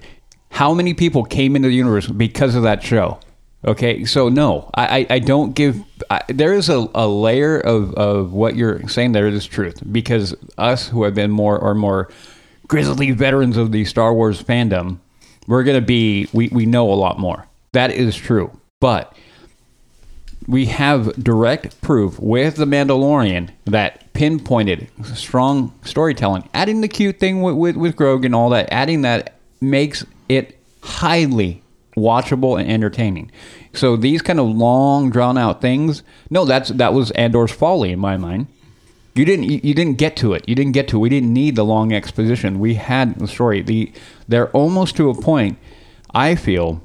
How 0.52 0.74
many 0.74 0.94
people 0.94 1.24
came 1.24 1.56
into 1.56 1.68
the 1.68 1.76
universe 1.76 2.08
because 2.08 2.56
of 2.56 2.64
that 2.64 2.84
show? 2.84 3.20
Okay, 3.66 4.04
so 4.06 4.28
no, 4.28 4.70
I, 4.76 5.08
I, 5.10 5.20
don't 5.20 5.56
give. 5.56 5.82
I, 6.10 6.22
there 6.28 6.54
is 6.54 6.68
a, 6.68 6.88
a 6.94 7.08
layer 7.08 7.60
of, 7.60 7.94
of 7.94 8.34
what 8.34 8.58
you're 8.58 8.88
saying 8.90 9.14
there 9.14 9.28
is 9.28 9.46
truth 9.46 9.82
because 9.90 10.36
us 10.58 10.90
who 10.90 11.04
have 11.04 11.16
been 11.16 11.32
more 11.32 11.58
or 11.58 11.74
more 11.74 12.10
grizzly 12.68 13.12
veterans 13.12 13.56
of 13.56 13.72
the 13.72 13.86
Star 13.86 14.14
Wars 14.14 14.44
fandom, 14.44 15.00
we're 15.48 15.64
gonna 15.64 15.80
be 15.80 16.28
we, 16.34 16.50
we 16.50 16.66
know 16.66 16.92
a 16.92 16.96
lot 16.96 17.20
more. 17.20 17.48
That 17.74 17.92
is 17.92 18.16
true, 18.16 18.58
but 18.80 19.16
we 20.48 20.68
have 20.68 21.24
direct 21.24 21.82
proof 21.82 22.20
with 22.20 22.56
the 22.56 22.66
Mandalorian 22.66 23.50
that 23.66 24.14
pinpointed 24.14 24.88
strong 25.14 25.74
storytelling. 25.84 26.50
Adding 26.54 26.82
the 26.82 26.88
cute 26.88 27.20
thing 27.20 27.42
with 27.42 27.56
with, 27.56 27.76
with 27.76 27.96
Grogu 27.96 28.26
and 28.26 28.36
all 28.36 28.50
that, 28.50 28.70
adding 28.72 29.02
that 29.02 29.36
makes 29.62 30.06
it 30.30 30.58
highly 30.82 31.64
watchable 31.96 32.60
and 32.60 32.70
entertaining. 32.70 33.32
So 33.74 33.96
these 33.96 34.22
kind 34.22 34.40
of 34.40 34.48
long 34.48 35.10
drawn 35.10 35.38
out 35.38 35.62
things, 35.62 36.04
no, 36.30 36.46
that's 36.46 36.70
that 36.70 36.94
was 36.94 37.12
Andor's 37.12 37.52
folly 37.52 37.92
in 37.92 38.00
my 38.00 38.18
mind. 38.18 38.48
You 39.16 39.26
didn't 39.26 39.46
you, 39.46 39.60
you 39.64 39.74
didn't 39.74 39.98
get 39.98 40.16
to 40.18 40.34
it. 40.34 40.48
You 40.48 40.56
didn't 40.56 40.74
get 40.74 40.88
to 40.90 40.98
it. 40.98 41.00
We 41.00 41.10
didn't 41.10 41.34
need 41.34 41.56
the 41.56 41.66
long 41.66 41.94
exposition. 41.94 42.60
We 42.60 42.76
had 42.76 43.20
the 43.20 43.28
story. 43.28 43.62
The 43.62 43.92
they're 44.28 44.50
almost 44.52 44.96
to 44.98 45.10
a 45.10 45.20
point 45.20 45.58
I 46.14 46.36
feel 46.36 46.82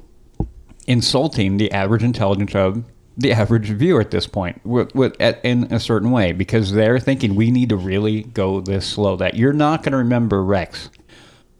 insulting 0.89 1.57
the 1.57 1.71
average 1.71 2.03
intelligence 2.03 2.55
of 2.55 2.83
the 3.15 3.31
average 3.31 3.67
viewer 3.69 4.01
at 4.01 4.11
this 4.11 4.25
point 4.25 4.59
with, 4.65 4.93
with, 4.95 5.15
at, 5.21 5.39
in 5.45 5.71
a 5.71 5.79
certain 5.79 6.09
way 6.09 6.31
because 6.31 6.71
they're 6.71 6.99
thinking 6.99 7.35
we 7.35 7.51
need 7.51 7.69
to 7.69 7.75
really 7.77 8.23
go 8.23 8.59
this 8.59 8.87
slow 8.87 9.15
that 9.17 9.35
you're 9.35 9.53
not 9.53 9.83
going 9.83 9.91
to 9.91 9.97
remember 9.97 10.43
Rex. 10.43 10.89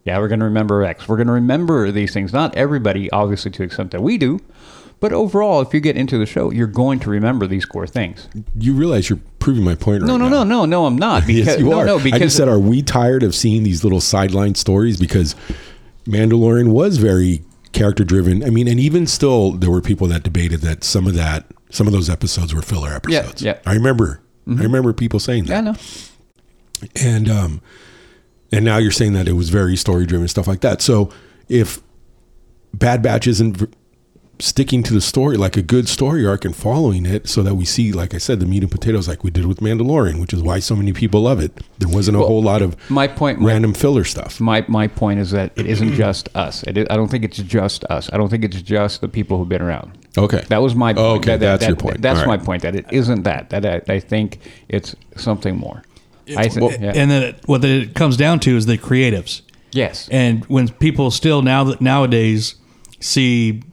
Yeah, 0.04 0.18
we're 0.18 0.30
going 0.30 0.40
to 0.40 0.46
remember 0.46 0.78
Rex. 0.80 1.08
We're 1.08 1.18
going 1.18 1.28
to 1.28 1.34
remember 1.34 1.92
these 1.92 2.12
things. 2.14 2.34
Not 2.34 2.56
everybody, 2.56 3.12
obviously, 3.12 3.52
to 3.52 3.58
the 3.60 3.64
extent 3.66 3.92
that 3.92 4.02
we 4.02 4.18
do, 4.18 4.40
but 5.00 5.14
overall, 5.14 5.62
if 5.62 5.74
you 5.74 5.80
get 5.80 5.96
into 5.96 6.18
the 6.18 6.26
show, 6.26 6.50
you're 6.52 6.66
going 6.66 7.00
to 7.02 7.10
remember 7.10 7.46
these 7.46 7.66
core 7.66 7.88
things. 7.88 8.28
You 8.58 8.74
realize 8.74 9.10
you're 9.10 9.20
proving 9.38 9.64
my 9.64 9.76
point 9.76 10.02
right 10.02 10.08
No, 10.08 10.18
no, 10.18 10.28
now. 10.30 10.44
no, 10.44 10.64
no, 10.64 10.66
no. 10.66 10.86
I'm 10.88 10.98
not. 10.98 11.24
Because, 11.28 11.46
yes, 11.46 11.60
you 11.60 11.70
no, 11.70 11.80
are. 11.80 11.86
No, 11.86 12.00
I 12.00 12.18
just 12.18 12.36
said, 12.36 12.48
are 12.48 12.58
we 12.60 12.82
tired 12.82 13.22
of 13.22 13.36
seeing 13.36 13.64
these 13.64 13.84
little 13.84 14.02
sideline 14.02 14.56
stories? 14.56 14.98
Because 14.98 15.36
Mandalorian 16.06 16.70
was 16.70 16.98
very 16.98 17.44
character 17.74 18.04
driven. 18.04 18.44
I 18.44 18.50
mean, 18.50 18.68
and 18.68 18.80
even 18.80 19.08
still, 19.08 19.52
there 19.52 19.70
were 19.72 19.82
people 19.82 20.08
that 20.08 20.24
debated 20.24 20.62
that 20.62 20.84
some 20.84 21.08
of 21.08 21.14
that, 21.16 21.46
some 21.70 21.88
of 21.88 21.94
those 21.94 22.10
episodes 22.10 22.54
were 22.54 22.62
filler 22.62 22.94
episodes. 22.94 23.42
yeah. 23.42 23.54
yeah. 23.54 23.72
I 23.72 23.74
remember. 23.74 24.22
I 24.48 24.64
remember 24.64 24.94
people 24.94 25.20
saying 25.20 25.46
that. 25.46 25.54
yeah, 25.54 25.62
no. 25.62 25.76
and 26.96 27.30
um 27.30 27.62
and 28.52 28.66
now 28.66 28.78
you're 28.78 28.90
saying 28.90 29.14
that 29.14 29.28
it 29.28 29.34
was 29.34 29.50
very 29.50 29.76
story 29.76 30.08
driven 30.08 30.28
stuff 30.28 30.48
like 30.48 30.62
that 30.62 30.82
so 30.82 31.12
if 31.50 31.82
bad 32.74 33.04
batch 33.04 33.28
isn't 33.28 33.72
sticking 34.42 34.82
to 34.84 34.94
the 34.94 35.02
story 35.02 35.36
like 35.36 35.58
a 35.58 35.62
good 35.62 35.88
story 35.90 36.26
arc 36.26 36.46
and 36.46 36.56
following 36.56 37.06
it 37.06 37.28
so 37.28 37.44
that 37.44 37.56
we 37.56 37.66
see 37.66 37.92
like 37.92 38.14
i 38.14 38.18
said 38.18 38.40
the 38.40 38.46
meat 38.46 38.64
and 38.64 38.72
potatoes 38.72 39.06
like 39.06 39.22
we 39.22 39.30
did 39.30 39.46
with 39.46 39.60
mandalorian 39.60 40.22
which 40.22 40.34
is 40.34 40.42
why 40.42 40.60
so 40.60 40.76
many 40.78 40.94
people 40.94 41.22
love 41.22 41.42
it 41.42 41.52
there 41.80 41.90
wasn't 41.90 42.16
a 42.16 42.20
whole 42.20 42.42
lot 42.42 42.62
of 42.62 42.76
my 42.90 43.06
point- 43.06 43.40
my- 43.42 43.48
random 43.48 43.74
filler 43.74 44.06
stuff 44.06 44.40
My 44.40 44.64
my 44.70 44.88
point 44.88 45.20
is 45.20 45.32
that 45.32 45.52
it 45.58 45.66
isn't 45.66 45.94
just 45.94 46.30
us. 46.36 46.64
It 46.64 46.78
is, 46.78 46.88
I 46.90 46.96
don't 46.96 47.10
think 47.12 47.24
it's 47.26 47.38
just 47.38 47.84
us. 47.86 48.10
I 48.14 48.18
don't 48.18 48.30
think 48.30 48.44
it's 48.46 48.62
just 48.62 49.02
the 49.02 49.08
people 49.10 49.38
who've 49.38 49.50
been 49.50 49.62
around. 49.62 49.92
okay 50.18 50.44
That 50.48 50.62
was 50.62 50.74
my 50.74 50.94
point. 50.94 51.06
Oh, 51.06 51.16
okay, 51.16 51.32
That- 51.32 51.40
that- 51.40 51.46
that's 51.52 51.60
that- 51.64 51.68
your 51.68 51.76
point. 51.76 52.02
That's 52.02 52.22
All 52.22 52.28
my 52.28 52.38
point. 52.38 52.62
That 52.64 52.76
it 52.76 52.86
isn't 52.92 53.24
that. 53.24 53.50
That 53.50 53.66
I, 53.66 53.94
I 53.96 54.00
think 54.00 54.40
it's 54.70 54.96
something 55.18 55.58
more. 55.58 55.84
I 56.38 56.48
think. 56.48 56.80
yeah. 56.80 56.94
And 56.96 57.10
then 57.12 57.24
it, 57.24 57.36
what 57.46 57.66
it 57.66 57.94
comes 57.96 58.16
down 58.16 58.40
to 58.42 58.56
is 58.56 58.66
the 58.68 58.78
creatives. 58.78 59.42
yes. 59.72 60.08
And 60.12 60.46
when 60.46 60.70
people 60.70 61.12
still 61.12 61.42
now 61.42 61.64
that 61.66 61.82
nowadays 61.82 62.56
see, 63.00 63.64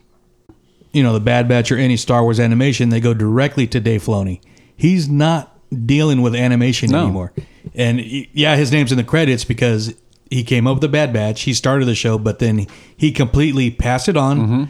you 0.91 1.03
know, 1.03 1.13
the 1.13 1.19
Bad 1.19 1.47
Batch 1.47 1.71
or 1.71 1.77
any 1.77 1.97
Star 1.97 2.23
Wars 2.23 2.39
animation, 2.39 2.89
they 2.89 2.99
go 2.99 3.13
directly 3.13 3.67
to 3.67 3.79
Dave 3.79 4.03
Filoni. 4.03 4.41
He's 4.75 5.07
not 5.09 5.55
dealing 5.85 6.21
with 6.21 6.35
animation 6.35 6.89
No. 6.91 7.03
anymore. 7.03 7.33
And 7.75 7.99
yeah, 8.01 8.55
his 8.55 8.71
name's 8.71 8.91
in 8.91 8.97
the 8.97 9.03
credits 9.03 9.43
because 9.43 9.93
he 10.29 10.43
came 10.43 10.67
up 10.67 10.75
with 10.75 10.81
the 10.81 10.87
Bad 10.87 11.11
Batch. 11.13 11.41
He 11.41 11.53
started 11.53 11.85
the 11.85 11.95
show, 11.95 12.17
but 12.17 12.39
then 12.39 12.67
he 12.95 13.11
completely 13.11 13.69
passed 13.71 14.07
it 14.07 14.17
on. 14.17 14.39
Mm-hmm. 14.39 14.63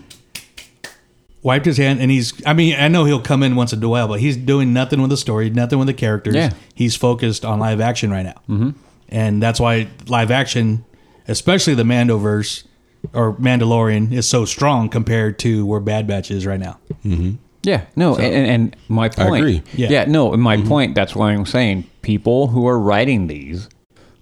Wiped 1.44 1.66
his 1.66 1.78
hand, 1.78 2.02
and 2.02 2.12
he's. 2.12 2.34
I 2.46 2.54
mean, 2.54 2.76
I 2.78 2.88
know 2.90 3.06
he'll 3.06 3.22
come 3.22 3.42
in 3.44 3.56
once 3.56 3.72
in 3.72 3.82
a 3.82 3.88
while, 3.88 4.08
but 4.08 4.20
he's 4.20 4.36
doing 4.36 4.74
nothing 4.74 5.00
with 5.02 5.12
the 5.12 5.18
story, 5.18 5.50
nothing 5.50 5.78
with 5.80 5.88
the 5.88 5.94
characters. 5.94 6.36
Yeah. 6.36 6.52
He's 6.74 6.96
focused 6.96 7.46
on 7.46 7.60
live 7.60 7.80
action 7.80 8.12
right 8.12 8.24
now. 8.24 8.42
Mm-hmm. 8.50 8.70
And 9.10 9.42
that's 9.42 9.60
why 9.60 9.88
live 10.08 10.30
action, 10.32 10.84
especially 11.28 11.76
the 11.76 11.84
Mandoverse 11.84 12.64
or 13.14 13.34
Mandalorian, 13.34 14.12
is 14.12 14.28
so 14.28 14.46
strong 14.46 14.90
compared 14.90 15.40
to 15.40 15.66
where 15.66 15.80
Bad 15.80 16.08
Batch 16.08 16.32
is 16.32 16.46
right 16.46 16.60
now. 16.60 16.80
Mm-hmm. 17.06 17.36
Yeah, 17.64 17.86
no, 17.96 18.16
and, 18.16 18.48
and 18.48 18.76
my 18.88 19.10
point. 19.10 19.44
agree. 19.44 19.64
Yeah. 19.74 19.90
Yeah, 19.90 20.06
no, 20.06 20.32
and 20.32 20.42
my 20.42 20.58
mm-hmm. 20.58 20.68
point. 20.68 20.96
That's 20.96 21.16
why 21.16 21.34
I'm 21.34 21.46
saying 21.46 21.90
people 22.02 22.48
who 22.48 22.66
are 22.68 22.80
writing 22.80 23.28
these, 23.28 23.68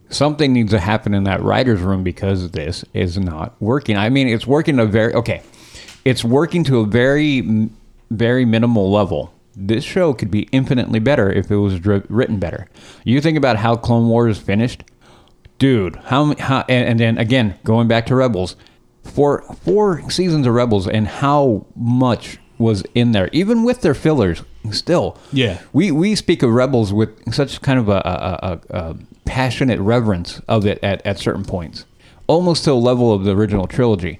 something 0.09 0.51
needs 0.51 0.71
to 0.71 0.79
happen 0.79 1.13
in 1.13 1.25
that 1.25 1.43
writers' 1.43 1.81
room 1.81 2.03
because 2.03 2.51
this 2.51 2.83
is 2.93 3.19
not 3.19 3.53
working. 3.59 3.97
I 3.97 4.09
mean, 4.09 4.27
it's 4.27 4.47
working 4.47 4.79
a 4.79 4.85
very 4.85 5.13
okay. 5.13 5.43
It's 6.05 6.23
working 6.23 6.63
to 6.65 6.79
a 6.79 6.85
very, 6.85 7.69
very 8.09 8.45
minimal 8.45 8.91
level. 8.91 9.31
This 9.55 9.83
show 9.83 10.13
could 10.13 10.31
be 10.31 10.49
infinitely 10.51 10.99
better 10.99 11.31
if 11.31 11.49
it 11.49 11.57
was 11.57 11.79
dri- 11.79 12.03
written 12.09 12.39
better. 12.39 12.67
You 13.03 13.21
think 13.21 13.37
about 13.37 13.57
how 13.57 13.75
Clone 13.75 14.09
Wars 14.09 14.37
finished, 14.37 14.83
dude. 15.59 15.95
How, 15.95 16.35
how 16.39 16.65
and, 16.67 16.89
and 16.89 16.99
then 16.99 17.17
again 17.17 17.59
going 17.63 17.87
back 17.87 18.05
to 18.07 18.15
Rebels, 18.15 18.55
for 19.05 19.43
four 19.63 20.09
seasons 20.09 20.45
of 20.47 20.53
Rebels 20.53 20.87
and 20.87 21.07
how 21.07 21.65
much 21.75 22.37
was 22.57 22.83
in 22.93 23.11
there, 23.11 23.29
even 23.31 23.63
with 23.63 23.81
their 23.81 23.93
fillers. 23.93 24.43
Still, 24.71 25.17
Yeah. 25.31 25.59
we 25.73 25.91
we 25.91 26.15
speak 26.15 26.41
of 26.41 26.51
Rebels 26.51 26.91
with 26.91 27.33
such 27.33 27.61
kind 27.61 27.77
of 27.79 27.87
a, 27.87 27.97
a, 27.97 28.59
a, 28.73 28.77
a 28.77 28.95
passionate 29.25 29.79
reverence 29.79 30.41
of 30.47 30.65
it 30.65 30.79
at, 30.83 31.05
at 31.05 31.19
certain 31.19 31.43
points, 31.45 31.85
almost 32.27 32.63
to 32.65 32.71
a 32.71 32.73
level 32.73 33.13
of 33.13 33.23
the 33.25 33.31
original 33.35 33.67
trilogy. 33.67 34.19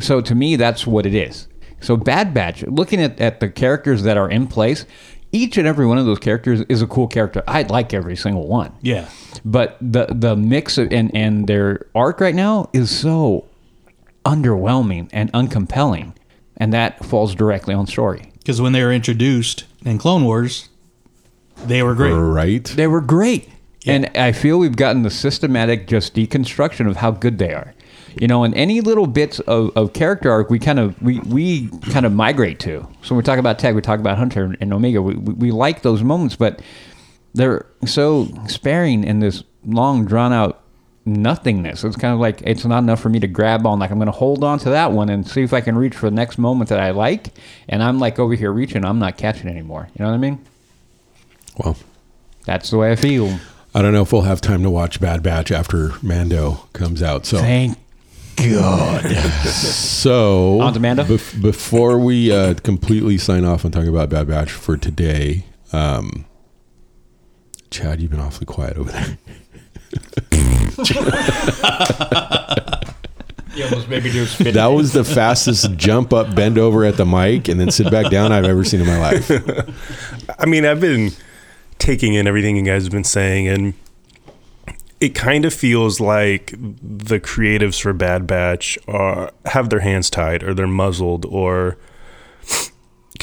So 0.00 0.20
to 0.20 0.34
me, 0.34 0.56
that's 0.56 0.86
what 0.86 1.06
it 1.06 1.14
is. 1.14 1.46
So 1.80 1.96
Bad 1.96 2.34
Batch, 2.34 2.62
looking 2.64 3.00
at, 3.00 3.20
at 3.20 3.38
the 3.40 3.48
characters 3.48 4.02
that 4.02 4.16
are 4.16 4.28
in 4.28 4.46
place, 4.48 4.84
each 5.30 5.58
and 5.58 5.66
every 5.68 5.86
one 5.86 5.98
of 5.98 6.06
those 6.06 6.18
characters 6.18 6.62
is 6.68 6.80
a 6.82 6.86
cool 6.86 7.06
character. 7.06 7.42
I 7.46 7.62
like 7.62 7.92
every 7.94 8.16
single 8.16 8.48
one. 8.48 8.72
Yeah. 8.82 9.08
But 9.44 9.76
the 9.80 10.06
the 10.10 10.34
mix 10.34 10.78
of, 10.78 10.90
and 10.92 11.14
and 11.14 11.46
their 11.46 11.86
arc 11.94 12.20
right 12.20 12.34
now 12.34 12.70
is 12.72 12.90
so 12.90 13.44
underwhelming 14.24 15.08
and 15.12 15.32
uncompelling, 15.32 16.14
and 16.56 16.72
that 16.72 17.04
falls 17.04 17.34
directly 17.34 17.74
on 17.74 17.86
story. 17.86 18.32
Because 18.38 18.60
when 18.60 18.72
they 18.72 18.82
were 18.82 18.92
introduced 18.92 19.64
in 19.84 19.98
Clone 19.98 20.24
Wars, 20.24 20.68
they 21.66 21.82
were 21.82 21.94
great. 21.94 22.12
right 22.12 22.64
They 22.64 22.86
were 22.86 23.00
great. 23.00 23.48
And 23.86 24.10
I 24.16 24.32
feel 24.32 24.58
we've 24.58 24.76
gotten 24.76 25.02
the 25.02 25.10
systematic 25.10 25.86
just 25.86 26.14
deconstruction 26.14 26.88
of 26.88 26.96
how 26.96 27.10
good 27.10 27.38
they 27.38 27.52
are. 27.52 27.74
You 28.18 28.28
know, 28.28 28.44
and 28.44 28.54
any 28.54 28.80
little 28.80 29.06
bits 29.06 29.40
of, 29.40 29.76
of 29.76 29.92
character 29.92 30.30
arc 30.30 30.48
we 30.48 30.58
kind 30.58 30.78
of 30.78 31.00
we, 31.02 31.18
we 31.20 31.68
kind 31.90 32.06
of 32.06 32.12
migrate 32.12 32.60
to. 32.60 32.86
So 33.02 33.14
when 33.14 33.18
we 33.18 33.22
talk 33.24 33.38
about 33.38 33.58
Tech, 33.58 33.74
we 33.74 33.82
talk 33.82 34.00
about 34.00 34.16
Hunter 34.16 34.54
and 34.60 34.72
Omega. 34.72 35.02
We, 35.02 35.14
we, 35.14 35.34
we 35.34 35.50
like 35.50 35.82
those 35.82 36.02
moments, 36.02 36.36
but 36.36 36.62
they're 37.34 37.66
so 37.84 38.28
sparing 38.46 39.04
in 39.04 39.18
this 39.18 39.42
long 39.64 40.04
drawn 40.06 40.32
out 40.32 40.62
nothingness. 41.06 41.84
It's 41.84 41.96
kind 41.96 42.14
of 42.14 42.20
like 42.20 42.40
it's 42.42 42.64
not 42.64 42.82
enough 42.82 43.00
for 43.00 43.08
me 43.08 43.20
to 43.20 43.26
grab 43.26 43.66
on. 43.66 43.78
Like 43.78 43.90
I'm 43.90 43.98
going 43.98 44.06
to 44.06 44.12
hold 44.12 44.42
on 44.44 44.58
to 44.60 44.70
that 44.70 44.92
one 44.92 45.08
and 45.10 45.26
see 45.26 45.42
if 45.42 45.52
I 45.52 45.60
can 45.60 45.76
reach 45.76 45.94
for 45.94 46.08
the 46.08 46.16
next 46.16 46.38
moment 46.38 46.70
that 46.70 46.80
I 46.80 46.90
like. 46.90 47.28
And 47.68 47.82
I'm 47.82 47.98
like 47.98 48.18
over 48.18 48.34
here 48.34 48.52
reaching, 48.52 48.84
I'm 48.84 48.98
not 48.98 49.16
catching 49.16 49.48
anymore. 49.48 49.88
You 49.98 50.04
know 50.04 50.10
what 50.10 50.16
I 50.16 50.18
mean? 50.18 50.44
well 51.58 51.76
That's 52.46 52.70
the 52.70 52.78
way 52.78 52.90
I 52.92 52.96
feel. 52.96 53.38
I 53.74 53.82
don't 53.82 53.92
know 53.92 54.02
if 54.02 54.12
we'll 54.12 54.22
have 54.22 54.40
time 54.40 54.62
to 54.62 54.70
watch 54.70 55.00
Bad 55.00 55.22
Batch 55.22 55.50
after 55.50 55.92
Mando 56.02 56.68
comes 56.72 57.02
out. 57.02 57.26
So 57.26 57.38
Thank 57.38 57.76
God. 58.36 59.04
So, 60.04 60.60
On 60.60 60.72
to 60.74 60.80
Mando? 60.80 61.04
bef- 61.04 61.40
before 61.40 61.98
we 61.98 62.30
uh, 62.30 62.54
completely 62.54 63.16
sign 63.16 63.44
off 63.44 63.64
on 63.64 63.70
talking 63.70 63.88
about 63.88 64.10
Bad 64.10 64.28
Batch 64.28 64.50
for 64.52 64.76
today, 64.76 65.44
um, 65.72 66.26
Chad, 67.70 68.00
you've 68.00 68.10
been 68.10 68.20
awfully 68.20 68.44
quiet 68.46 68.76
over 68.76 68.90
there. 68.92 69.18
You 73.56 73.64
almost 73.64 73.88
made 73.88 74.02
me 74.02 74.10
do 74.10 74.24
a. 74.24 74.52
That 74.52 74.66
was 74.66 74.92
the 74.92 75.04
fastest 75.04 75.76
jump 75.76 76.12
up, 76.12 76.34
bend 76.34 76.58
over 76.58 76.84
at 76.84 76.96
the 76.96 77.06
mic, 77.06 77.46
and 77.48 77.60
then 77.60 77.70
sit 77.70 77.90
back 77.90 78.10
down 78.10 78.32
I've 78.32 78.44
ever 78.44 78.64
seen 78.64 78.80
in 78.80 78.86
my 78.86 78.98
life. 78.98 79.30
I 80.38 80.46
mean, 80.46 80.66
I've 80.66 80.80
been 80.80 81.12
taking 81.78 82.14
in 82.14 82.26
everything 82.26 82.56
you 82.56 82.62
guys 82.62 82.82
have 82.82 82.92
been 82.92 83.04
saying, 83.04 83.46
and 83.46 83.74
it 85.00 85.14
kind 85.14 85.44
of 85.44 85.54
feels 85.54 86.00
like 86.00 86.52
the 86.56 87.20
creatives 87.20 87.80
for 87.80 87.92
Bad 87.92 88.26
Batch 88.26 88.76
are 88.88 89.30
have 89.44 89.70
their 89.70 89.80
hands 89.80 90.10
tied, 90.10 90.42
or 90.42 90.52
they're 90.52 90.66
muzzled, 90.66 91.24
or 91.26 91.76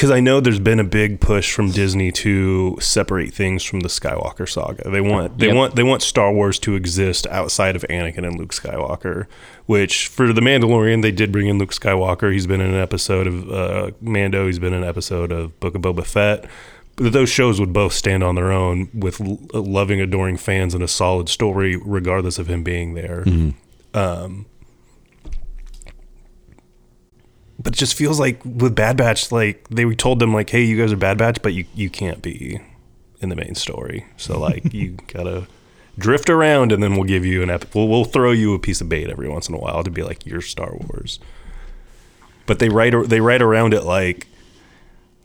because 0.02 0.10
I 0.10 0.20
know 0.20 0.40
there's 0.40 0.58
been 0.60 0.80
a 0.80 0.84
big 0.84 1.20
push 1.20 1.54
from 1.54 1.70
Disney 1.70 2.12
to 2.14 2.76
separate 2.82 3.36
things 3.36 3.64
from 3.64 3.82
the 3.82 3.88
Skywalker 3.88 4.50
saga. 4.50 4.90
They 4.90 5.00
want 5.00 5.38
they 5.38 5.46
Yep. 5.46 5.56
want 5.56 5.76
they 5.76 5.84
want 5.84 6.02
Star 6.02 6.34
Wars 6.34 6.58
to 6.62 6.74
exist 6.74 7.28
outside 7.28 7.76
of 7.76 7.86
Anakin 7.88 8.26
and 8.26 8.36
Luke 8.40 8.52
Skywalker. 8.52 9.28
Which 9.68 10.08
for 10.08 10.34
the 10.34 10.42
Mandalorian, 10.42 11.04
they 11.04 11.12
did 11.12 11.32
bring 11.32 11.48
in 11.50 11.60
Luke 11.60 11.70
Skywalker. 11.72 12.34
He's 12.34 12.48
been 12.48 12.62
in 12.62 12.74
an 12.74 12.82
episode 12.82 13.28
of 13.28 13.52
uh, 13.52 13.92
Mando. 14.02 14.48
He's 14.48 14.58
been 14.58 14.74
in 14.74 14.82
an 14.82 14.90
episode 14.90 15.32
of 15.32 15.60
Book 15.60 15.76
of 15.76 15.84
Boba 15.84 16.04
Fett. 16.04 16.46
But 16.96 17.14
those 17.14 17.30
shows 17.30 17.60
would 17.60 17.72
both 17.72 17.94
stand 17.94 18.24
on 18.24 18.34
their 18.34 18.52
own 18.52 18.90
with 18.96 19.22
l- 19.22 19.38
loving, 19.54 20.02
adoring 20.02 20.38
fans 20.38 20.74
and 20.74 20.84
a 20.84 20.88
solid 20.88 21.30
story, 21.30 21.76
regardless 21.76 22.40
of 22.40 22.48
him 22.48 22.64
being 22.64 22.96
there. 22.96 23.24
Um, 23.94 24.48
but 27.62 27.74
it 27.74 27.78
just 27.78 27.96
feels 27.96 28.20
like 28.20 28.44
with 28.46 28.76
Bad 28.76 28.98
Batch, 28.98 29.32
like 29.32 29.68
they 29.70 29.94
told 29.96 30.20
them, 30.20 30.34
like, 30.34 30.50
"Hey, 30.50 30.64
you 30.64 30.78
guys 30.78 30.92
are 30.92 30.98
Bad 30.98 31.18
Batch, 31.18 31.42
but 31.42 31.54
you 31.54 31.66
you 31.76 31.90
can't 31.90 32.22
be 32.22 32.60
in 33.22 33.30
the 33.30 33.36
main 33.36 33.56
story. 33.56 34.06
So 34.18 34.40
like 34.40 34.74
you 34.74 34.98
gotta 35.08 35.48
drift 35.98 36.30
around, 36.30 36.72
and 36.72 36.82
then 36.82 36.94
we'll 36.94 37.04
give 37.04 37.26
you 37.26 37.44
an 37.44 37.50
epic. 37.50 37.74
We'll, 37.74 37.88
we'll 37.88 38.06
throw 38.06 38.32
you 38.32 38.54
a 38.54 38.60
piece 38.60 38.82
of 38.82 38.90
bait 38.90 39.10
every 39.10 39.30
once 39.30 39.48
in 39.48 39.56
a 39.56 39.60
while 39.60 39.84
to 39.84 39.92
be 39.92 40.04
like 40.04 40.26
your 40.26 40.42
Star 40.42 40.76
Wars. 40.76 41.20
But 42.46 42.60
they 42.60 42.70
write 42.70 42.94
they 43.08 43.22
write 43.22 43.42
around 43.42 43.74
it 43.74 43.84
like 43.84 44.28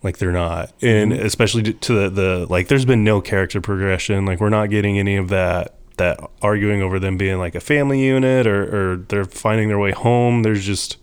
like 0.03 0.19
they're 0.19 0.33
not, 0.33 0.73
and 0.83 1.13
mm-hmm. 1.13 1.27
especially 1.27 1.63
to- 1.65 1.73
to 1.73 1.95
the, 1.95 2.11
the 2.11 2.47
like. 2.49 2.69
There's 2.69 2.85
been 2.85 3.03
no 3.03 3.21
character 3.21 3.61
progression. 3.61 4.27
Like 4.27 4.41
we're 4.41 4.51
not 4.51 4.71
getting 4.71 4.99
any 4.99 5.17
of 5.17 5.29
that 5.31 5.75
that 5.97 6.21
arguing 6.43 6.83
over 6.83 6.99
them 6.99 7.17
being 7.17 7.39
like 7.39 7.55
a 7.55 7.61
family 7.61 8.05
unit 8.05 8.47
or, 8.47 8.93
or 8.93 8.97
they're 8.97 9.25
finding 9.25 9.69
their 9.69 9.79
way 9.79 9.93
home. 9.93 10.43
There's 10.43 10.65
just 10.65 10.99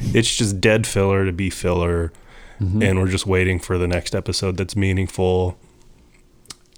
it's 0.00 0.34
just 0.34 0.60
dead 0.60 0.86
filler 0.86 1.24
to 1.24 1.32
be 1.32 1.50
filler, 1.50 2.12
and 2.58 2.98
we're 3.00 3.08
just 3.08 3.26
waiting 3.26 3.58
for 3.58 3.78
the 3.78 3.88
next 3.88 4.14
episode 4.14 4.56
that's 4.56 4.76
meaningful. 4.76 5.58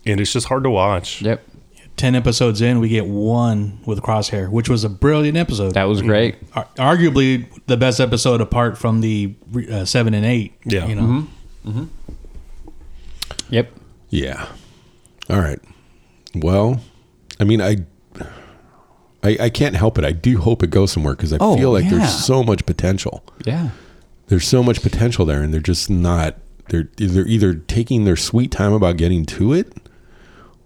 And 0.06 0.20
it's 0.20 0.32
just 0.32 0.46
hard 0.48 0.64
to 0.64 0.70
watch. 0.70 1.22
Yep. 1.22 1.42
10 1.96 2.14
episodes 2.14 2.60
in, 2.60 2.80
we 2.80 2.88
get 2.88 3.06
one 3.06 3.78
with 3.84 4.00
Crosshair, 4.00 4.50
which 4.50 4.68
was 4.68 4.82
a 4.82 4.88
brilliant 4.88 5.36
episode. 5.36 5.74
That 5.74 5.84
was 5.84 6.02
great. 6.02 6.50
Arguably 6.52 7.46
the 7.66 7.76
best 7.76 8.00
episode 8.00 8.40
apart 8.40 8.78
from 8.78 9.02
the 9.02 9.34
uh, 9.70 9.84
7 9.84 10.14
and 10.14 10.24
8. 10.24 10.54
Yeah. 10.64 10.86
You 10.86 10.94
know, 10.94 11.02
mm-hmm 11.66 11.84
Yep. 13.50 13.70
Yeah. 14.08 14.48
All 15.28 15.40
right. 15.40 15.60
Well, 16.34 16.80
I 17.38 17.44
mean, 17.44 17.60
I, 17.60 17.78
I, 19.22 19.36
I 19.40 19.50
can't 19.50 19.76
help 19.76 19.98
it. 19.98 20.04
I 20.04 20.12
do 20.12 20.38
hope 20.38 20.62
it 20.62 20.70
goes 20.70 20.92
somewhere 20.92 21.14
because 21.14 21.32
I 21.32 21.38
Oh, 21.40 21.56
feel 21.56 21.70
like 21.72 21.84
yeah. 21.84 21.90
there's 21.90 22.24
so 22.24 22.42
much 22.42 22.66
potential. 22.66 23.24
Yeah. 23.44 23.70
There's 24.26 24.46
so 24.46 24.62
much 24.62 24.82
potential 24.82 25.24
there, 25.26 25.42
and 25.42 25.52
they're 25.52 25.60
just 25.60 25.88
not. 25.90 26.36
They're 26.68 26.88
they're 26.96 27.26
either 27.26 27.54
taking 27.54 28.04
their 28.04 28.16
sweet 28.16 28.50
time 28.50 28.72
about 28.72 28.96
getting 28.96 29.24
to 29.26 29.52
it, 29.52 29.72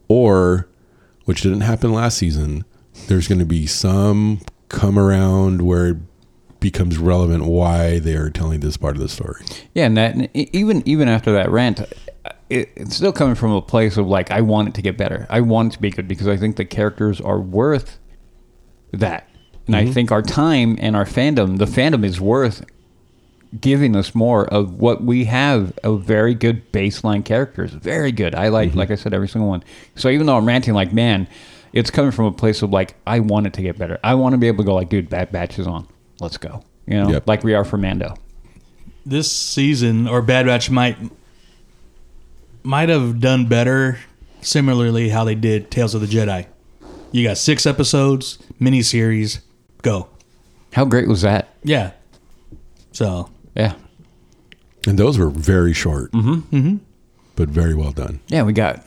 or, 0.09 0.69
which 1.25 1.43
didn't 1.43 1.63
happen 1.63 1.93
last 1.93 2.19
season. 2.19 2.65
There's 3.09 3.29
going 3.29 3.39
to 3.41 3.45
be 3.47 3.67
some 3.67 4.41
come 4.69 4.99
around 4.99 5.63
where 5.63 5.89
it 5.89 5.97
becomes 6.61 6.99
relevant 6.99 7.45
why 7.45 7.99
they 7.99 8.15
are 8.17 8.31
telling 8.31 8.61
this 8.61 8.77
part 8.77 8.97
of 8.97 9.03
the 9.03 9.09
story. 9.09 9.45
Yeah, 9.75 9.87
and 9.87 9.97
that 9.97 10.15
and 10.15 10.29
e- 10.35 10.49
even 10.53 10.83
even 10.87 11.09
after 11.09 11.33
that 11.33 11.51
rant, 11.51 11.81
it, 12.49 12.71
it's 12.77 12.97
still 12.97 13.13
coming 13.13 13.35
from 13.35 13.53
a 13.53 13.63
place 13.63 13.97
of 13.97 14.07
like 14.07 14.31
I 14.31 14.41
want 14.41 14.69
it 14.69 14.75
to 14.75 14.83
get 14.83 14.97
better. 14.97 15.27
I 15.29 15.41
want 15.41 15.73
it 15.73 15.77
to 15.77 15.83
be 15.83 15.91
good 15.91 16.09
because 16.09 16.29
I 16.29 16.37
think 16.37 16.57
the 16.57 16.65
characters 16.65 17.21
are 17.21 17.41
worth 17.41 17.99
that, 18.93 19.29
and 19.67 19.77
I 19.77 19.85
mm-hmm. 19.85 19.93
think 19.93 20.13
our 20.13 20.23
time 20.23 20.77
and 20.81 20.95
our 20.97 21.05
fandom, 21.05 21.59
the 21.59 21.67
fandom 21.67 22.05
is 22.05 22.21
worth 22.21 22.65
giving 23.61 23.97
us 23.97 24.15
more 24.15 24.47
of 24.47 24.75
what 24.75 25.03
we 25.03 25.25
have 25.25 25.77
of 25.83 26.03
very 26.03 26.35
good 26.35 26.71
baseline 26.73 27.25
characters. 27.25 27.73
Very 27.73 28.13
good. 28.13 28.35
I 28.35 28.49
like, 28.49 28.71
mm-hmm. 28.71 28.79
like 28.79 28.91
I 28.91 28.97
said, 28.97 29.15
every 29.15 29.29
single 29.29 29.49
one. 29.49 29.63
So 29.95 30.09
even 30.09 30.27
though 30.27 30.37
I'm 30.37 30.47
ranting, 30.47 30.75
like 30.75 30.93
man, 30.93 31.29
it's 31.73 31.91
coming 31.91 32.11
from 32.11 32.27
a 32.27 32.33
place 32.33 32.63
of 32.63 32.71
like 32.71 32.97
I 33.07 33.21
want 33.21 33.47
it 33.47 33.53
to 33.55 33.63
get 33.63 33.79
better. 33.79 33.99
I 34.03 34.15
want 34.15 34.33
to 34.33 34.39
be 34.39 34.49
able 34.49 34.59
to 34.59 34.67
go 34.67 34.75
like, 34.75 34.89
dude, 34.89 35.09
Bad 35.09 35.33
Batch 35.33 35.59
is 35.59 35.67
on. 35.67 35.87
Let's 36.21 36.39
go. 36.39 36.63
You 36.87 37.03
know, 37.03 37.11
Yep. 37.11 37.29
like 37.29 37.45
we 37.45 37.55
are 37.55 37.65
for 37.65 37.77
Mando. 37.77 38.15
this 39.05 39.31
season 39.31 40.09
or 40.09 40.23
Bad 40.23 40.47
Batch 40.47 40.71
might 40.71 40.97
might 42.63 42.89
have 42.89 43.21
done 43.21 43.47
better 43.47 43.99
similarly 44.41 45.09
how 45.11 45.25
they 45.25 45.35
did 45.35 45.71
Tales 45.71 45.95
of 45.95 46.01
the 46.01 46.07
Jedi. 46.07 46.47
You 47.13 47.23
got 47.27 47.39
6 47.39 47.67
episodes, 47.67 48.39
miniseries, 48.61 49.41
go. 49.83 50.09
How 50.73 50.85
great 50.85 51.09
was 51.09 51.23
that? 51.23 51.49
Yeah. 51.63 51.93
So, 52.93 53.31
Yeah. 53.57 53.75
And 54.87 54.99
those 54.99 55.19
were 55.19 55.31
very 55.31 55.73
short, 55.73 56.13
mm-hmm. 56.13 56.77
but 57.35 57.49
very 57.49 57.75
well 57.75 57.91
done. 57.91 58.21
Yeah, 58.29 58.45
we 58.45 58.53
got 58.53 58.87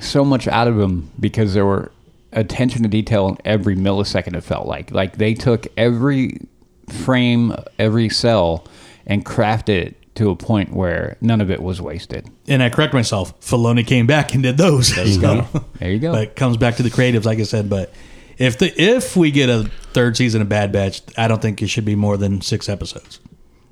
so 0.00 0.24
much 0.24 0.48
out 0.48 0.66
of 0.66 0.76
them 0.76 1.10
because 1.20 1.54
there 1.54 1.64
were 1.64 1.92
attention 2.32 2.82
to 2.82 2.88
detail 2.88 3.28
in 3.28 3.38
every 3.44 3.76
millisecond. 3.76 4.34
It 4.34 4.40
felt 4.40 4.66
like 4.66 4.90
like 4.90 5.18
they 5.18 5.34
took 5.34 5.68
every 5.76 6.40
frame, 6.88 7.54
every 7.78 8.08
cell, 8.08 8.66
and 9.06 9.24
crafted 9.24 9.68
it 9.68 9.96
to 10.16 10.30
a 10.30 10.36
point 10.36 10.72
where 10.72 11.16
none 11.20 11.40
of 11.40 11.50
it 11.50 11.62
was 11.62 11.80
wasted. 11.80 12.28
and 12.48 12.62
I 12.62 12.70
correct 12.70 12.92
myself. 12.94 13.38
Filoni 13.40 13.86
came 13.86 14.06
back 14.06 14.34
and 14.34 14.42
did 14.42 14.56
those. 14.56 14.94
There 14.94 15.06
you 15.06 15.20
go. 15.20 15.46
There 15.78 15.90
you 15.90 15.98
go. 15.98 16.12
But 16.12 16.22
it 16.22 16.36
comes 16.36 16.56
back 16.56 16.76
to 16.76 16.82
the 16.82 16.90
creatives, 16.90 17.24
like 17.24 17.38
I 17.38 17.44
said. 17.44 17.68
But 17.70 17.92
if 18.38 18.58
the 18.58 18.72
if 18.80 19.16
we 19.16 19.30
get 19.30 19.48
a 19.48 19.70
third 19.92 20.16
season 20.16 20.42
of 20.42 20.48
Bad 20.48 20.72
Batch, 20.72 21.02
I 21.16 21.28
don't 21.28 21.40
think 21.40 21.62
it 21.62 21.68
should 21.68 21.84
be 21.84 21.94
more 21.94 22.16
than 22.16 22.40
six 22.40 22.68
episodes. 22.68 23.20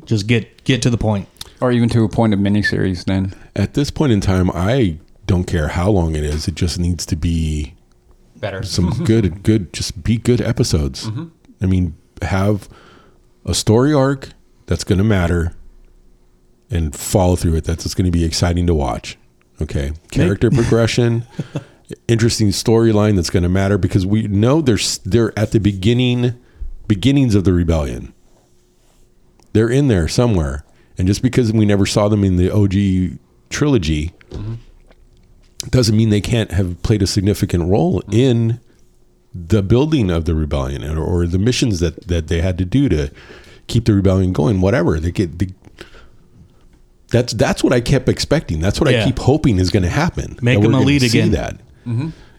Just 0.05 0.27
get 0.27 0.65
get 0.65 0.83
to 0.83 0.91
the 0.91 0.99
point. 0.99 1.29
Or 1.61 1.73
even 1.73 1.89
to 1.91 2.05
a 2.05 2.09
point 2.09 2.35
of 2.35 2.41
miniseries. 2.41 3.05
Then 3.05 3.35
At 3.57 3.75
this 3.75 3.91
point 3.91 4.13
in 4.13 4.21
time, 4.21 4.51
I 4.53 4.99
don't 5.27 5.45
care 5.45 5.69
how 5.69 5.91
long 5.91 6.15
it 6.15 6.25
is. 6.25 6.47
It 6.49 6.55
just 6.55 6.79
needs 6.79 7.07
to 7.07 7.17
be 7.17 7.75
better. 8.37 8.63
some 8.63 8.91
good, 9.05 9.43
good, 9.43 9.73
just 9.73 10.03
be 10.05 10.19
good 10.19 10.41
episodes. 10.43 11.07
Mm-hmm. 11.07 11.25
I 11.63 11.67
mean, 11.67 11.97
have 12.21 12.69
a 13.47 13.55
story 13.55 13.95
arc 13.95 14.31
that's 14.67 14.85
going 14.85 14.99
to 14.99 15.05
matter 15.05 15.55
and 16.71 16.95
follow 16.95 17.37
through 17.37 17.57
it. 17.57 17.65
That's 17.65 17.95
going 17.95 18.07
to 18.07 18.11
be 18.11 18.25
exciting 18.25 18.67
to 18.67 18.75
watch. 18.75 19.19
Okay. 19.61 19.93
Character 20.11 20.51
progression, 20.51 21.25
interesting 22.09 22.49
storyline 22.49 23.17
that's 23.17 23.31
going 23.31 23.43
to 23.43 23.49
matter 23.49 23.79
because 23.79 24.05
we 24.07 24.23
know 24.27 24.61
they're, 24.61 24.79
they're 25.05 25.39
at 25.39 25.53
the 25.53 25.61
beginning, 25.61 26.41
beginnings 26.89 27.35
of 27.35 27.45
the 27.45 27.53
rebellion. 27.53 28.13
They're 29.53 29.71
in 29.71 29.89
there 29.89 30.09
somewhere. 30.09 30.65
And 30.99 31.07
just 31.07 31.23
because 31.23 31.53
we 31.53 31.65
never 31.65 31.87
saw 31.87 32.09
them 32.09 32.25
in 32.25 32.37
the 32.37 32.51
OG 32.51 33.19
trilogy, 33.51 34.13
mm-hmm. 34.31 34.55
doesn't 35.71 35.97
mean 35.97 36.11
they 36.11 36.21
can't 36.21 36.51
have 36.51 36.83
played 36.83 37.03
a 37.03 37.07
significant 37.07 37.69
role 37.69 38.01
mm-hmm. 38.01 38.13
in 38.13 38.61
the 39.35 39.63
building 39.63 40.11
of 40.11 40.25
the 40.25 40.35
rebellion 40.35 40.85
or, 40.85 41.03
or 41.03 41.27
the 41.27 41.39
missions 41.39 41.81
that, 41.81 42.07
that 42.07 42.29
they 42.29 42.41
had 42.41 42.57
to 42.59 42.65
do 42.65 42.89
to 42.89 43.11
keep 43.67 43.85
the 43.85 43.95
rebellion 43.95 44.33
going. 44.33 44.61
Whatever 44.61 45.01
they 45.01 45.11
get, 45.11 45.39
the, 45.39 45.51
that's 47.11 47.33
that's 47.35 47.63
what 47.63 47.73
I 47.73 47.81
kept 47.81 48.09
expecting. 48.09 48.61
That's 48.61 48.81
what 48.81 48.91
Yeah. 48.91 49.03
I 49.03 49.05
keep 49.05 49.19
hoping 49.19 49.59
is 49.59 49.71
going 49.71 49.83
to 49.83 49.89
happen. 49.89 50.39
Make 50.43 50.61
them 50.61 50.65
we're 50.65 50.71
a 50.71 50.73
gonna 50.73 50.87
lead 50.87 51.03
see 51.03 51.19
again. 51.19 51.31
That 51.33 51.61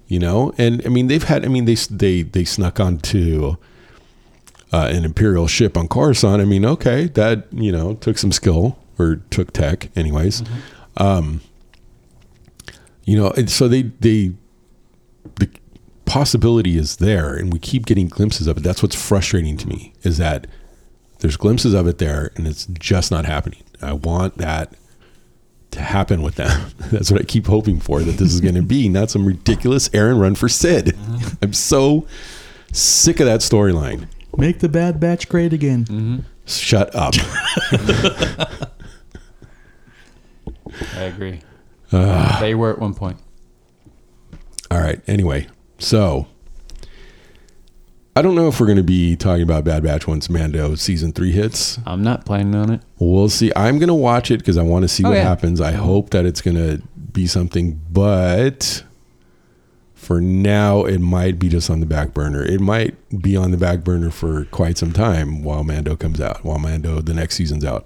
you 0.07 0.19
know, 0.19 0.53
and 0.57 0.81
I 0.85 0.89
mean 0.89 1.07
they've 1.07 1.23
had. 1.23 1.45
I 1.45 1.47
mean 1.47 1.65
they 1.65 1.75
they 1.75 2.21
they 2.23 2.43
snuck 2.43 2.79
onto 2.79 3.55
uh, 4.73 4.89
an 4.91 5.05
imperial 5.05 5.47
ship 5.47 5.77
on 5.77 5.87
Coruscant. 5.87 6.41
I 6.41 6.45
mean, 6.45 6.65
okay, 6.65 7.05
that 7.09 7.47
you 7.51 7.71
know 7.71 7.93
took 7.95 8.17
some 8.17 8.31
skill 8.31 8.77
or 8.99 9.17
took 9.29 9.51
tech, 9.53 9.89
anyways. 9.95 10.43
Um, 10.97 11.41
you 13.03 13.17
know, 13.17 13.29
and 13.31 13.49
so 13.49 13.67
they 13.67 13.83
they 13.99 14.33
the 15.35 15.49
possibility 16.05 16.77
is 16.77 16.97
there, 16.97 17.33
and 17.35 17.51
we 17.53 17.59
keep 17.59 17.85
getting 17.85 18.07
glimpses 18.07 18.47
of 18.47 18.57
it. 18.57 18.63
That's 18.63 18.81
what's 18.83 18.95
frustrating 18.95 19.57
to 19.57 19.67
me 19.67 19.93
is 20.03 20.17
that 20.17 20.47
there's 21.19 21.37
glimpses 21.37 21.73
of 21.73 21.87
it 21.87 21.97
there, 21.97 22.31
and 22.35 22.47
it's 22.47 22.65
just 22.65 23.11
not 23.11 23.25
happening. 23.25 23.63
I 23.81 23.93
want 23.93 24.37
that 24.37 24.73
to 25.71 25.81
happen 25.81 26.21
with 26.21 26.35
them. 26.35 26.71
That's 26.91 27.11
what 27.11 27.21
I 27.21 27.23
keep 27.23 27.47
hoping 27.47 27.79
for. 27.79 28.01
That 28.01 28.13
this 28.13 28.33
is 28.33 28.41
going 28.41 28.55
to 28.55 28.61
be 28.61 28.89
not 28.89 29.09
some 29.09 29.25
ridiculous 29.25 29.89
Aaron 29.93 30.19
run 30.19 30.35
for 30.35 30.49
Cid. 30.49 30.97
I'm 31.41 31.53
so 31.53 32.07
sick 32.71 33.19
of 33.19 33.25
that 33.25 33.41
storyline. 33.41 34.07
Make 34.37 34.59
the 34.59 34.69
Bad 34.69 34.99
Batch 34.99 35.29
great 35.29 35.53
again. 35.53 36.25
Shut 36.45 36.93
up. 36.95 37.13
I 40.95 41.03
agree. 41.03 41.39
Ah. 41.93 42.37
they 42.41 42.55
were 42.55 42.71
at 42.71 42.79
one 42.79 42.93
point. 42.93 43.17
All 44.69 44.79
right. 44.79 45.01
Anyway, 45.07 45.47
so 45.77 46.27
I 48.17 48.21
don't 48.21 48.35
know 48.35 48.47
if 48.47 48.61
we're 48.61 48.65
going 48.67 48.77
to 48.77 48.83
be 48.83 49.17
talking 49.17 49.43
about 49.43 49.65
Bad 49.65 49.83
Batch 49.83 50.07
once 50.07 50.29
Mando 50.29 50.75
season 50.75 51.11
three 51.11 51.31
hits. 51.33 51.79
I'm 51.85 52.01
not 52.01 52.23
planning 52.25 52.55
on 52.55 52.71
it. 52.71 52.81
We'll 52.97 53.27
see. 53.27 53.51
I'm 53.57 53.77
going 53.77 53.89
to 53.89 53.93
watch 53.93 54.31
it 54.31 54.37
because 54.37 54.57
I 54.57 54.63
want 54.63 54.83
to 54.83 54.87
see 54.87 55.03
Oh, 55.03 55.09
what 55.09 55.15
yeah. 55.17 55.23
happens. 55.23 55.59
I 55.59 55.73
hope 55.73 56.11
that 56.11 56.25
it's 56.25 56.39
going 56.41 56.55
to 56.55 56.81
be 57.11 57.27
something, 57.27 57.81
but 57.91 58.83
for 59.95 60.21
now, 60.21 60.85
it 60.85 60.99
might 60.99 61.39
be 61.39 61.49
just 61.49 61.69
on 61.69 61.81
the 61.81 61.85
back 61.85 62.13
burner. 62.13 62.41
It 62.41 62.61
might 62.61 62.95
be 63.21 63.35
on 63.35 63.51
the 63.51 63.57
back 63.57 63.83
burner 63.83 64.11
for 64.11 64.45
quite 64.45 64.77
some 64.77 64.93
time 64.93 65.43
while 65.43 65.65
Mando 65.65 65.97
comes 65.97 66.21
out, 66.21 66.41
while 66.45 66.59
Mando, 66.59 67.01
the 67.01 67.13
next 67.13 67.35
season's 67.35 67.65
out. 67.65 67.85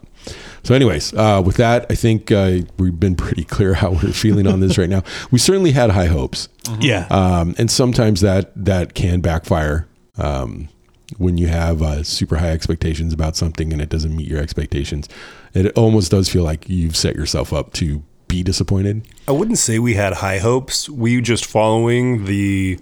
So, 0.64 0.76
anyways, 0.76 1.12
uh, 1.16 1.42
with 1.44 1.56
that, 1.56 1.88
I 1.90 1.96
think 1.96 2.32
uh, 2.32 2.60
we've 2.78 3.00
been 3.00 3.16
pretty 3.16 3.46
clear 3.46 3.74
how 3.76 3.92
we're 3.94 4.12
feeling 4.14 4.46
on 4.46 4.60
this 4.60 4.78
right 4.78 4.90
now. 4.90 5.02
We 5.32 5.40
certainly 5.40 5.72
had 5.72 5.90
high 5.90 6.06
hopes. 6.06 6.50
Yeah. 6.80 7.08
um, 7.10 7.56
and 7.58 7.72
sometimes 7.72 8.22
that 8.22 8.52
that 8.64 8.94
can 8.94 9.22
backfire 9.22 9.88
um, 10.20 10.70
when 11.17 11.38
you 11.38 11.47
have 11.47 11.82
uh, 11.82 12.03
super 12.03 12.38
high 12.38 12.51
expectations 12.51 13.13
about 13.13 13.36
something 13.36 13.74
and 13.74 13.82
it 13.82 13.89
doesn't 13.89 14.15
meet 14.15 14.28
your 14.28 14.39
expectations. 14.39 15.09
It 15.53 15.76
almost 15.78 16.11
does 16.11 16.30
feel 16.30 16.43
like 16.43 16.70
you've 16.70 16.95
set 16.95 17.15
yourself 17.15 17.51
up 17.51 17.74
to 17.74 18.03
be 18.28 18.43
disappointed. 18.43 19.07
I 19.28 19.32
wouldn't 19.32 19.57
say 19.57 19.80
we 19.80 19.95
had 19.95 20.13
high 20.13 20.38
hopes. 20.38 20.88
We 20.88 21.20
just 21.22 21.45
following 21.45 22.26
the 22.26 22.80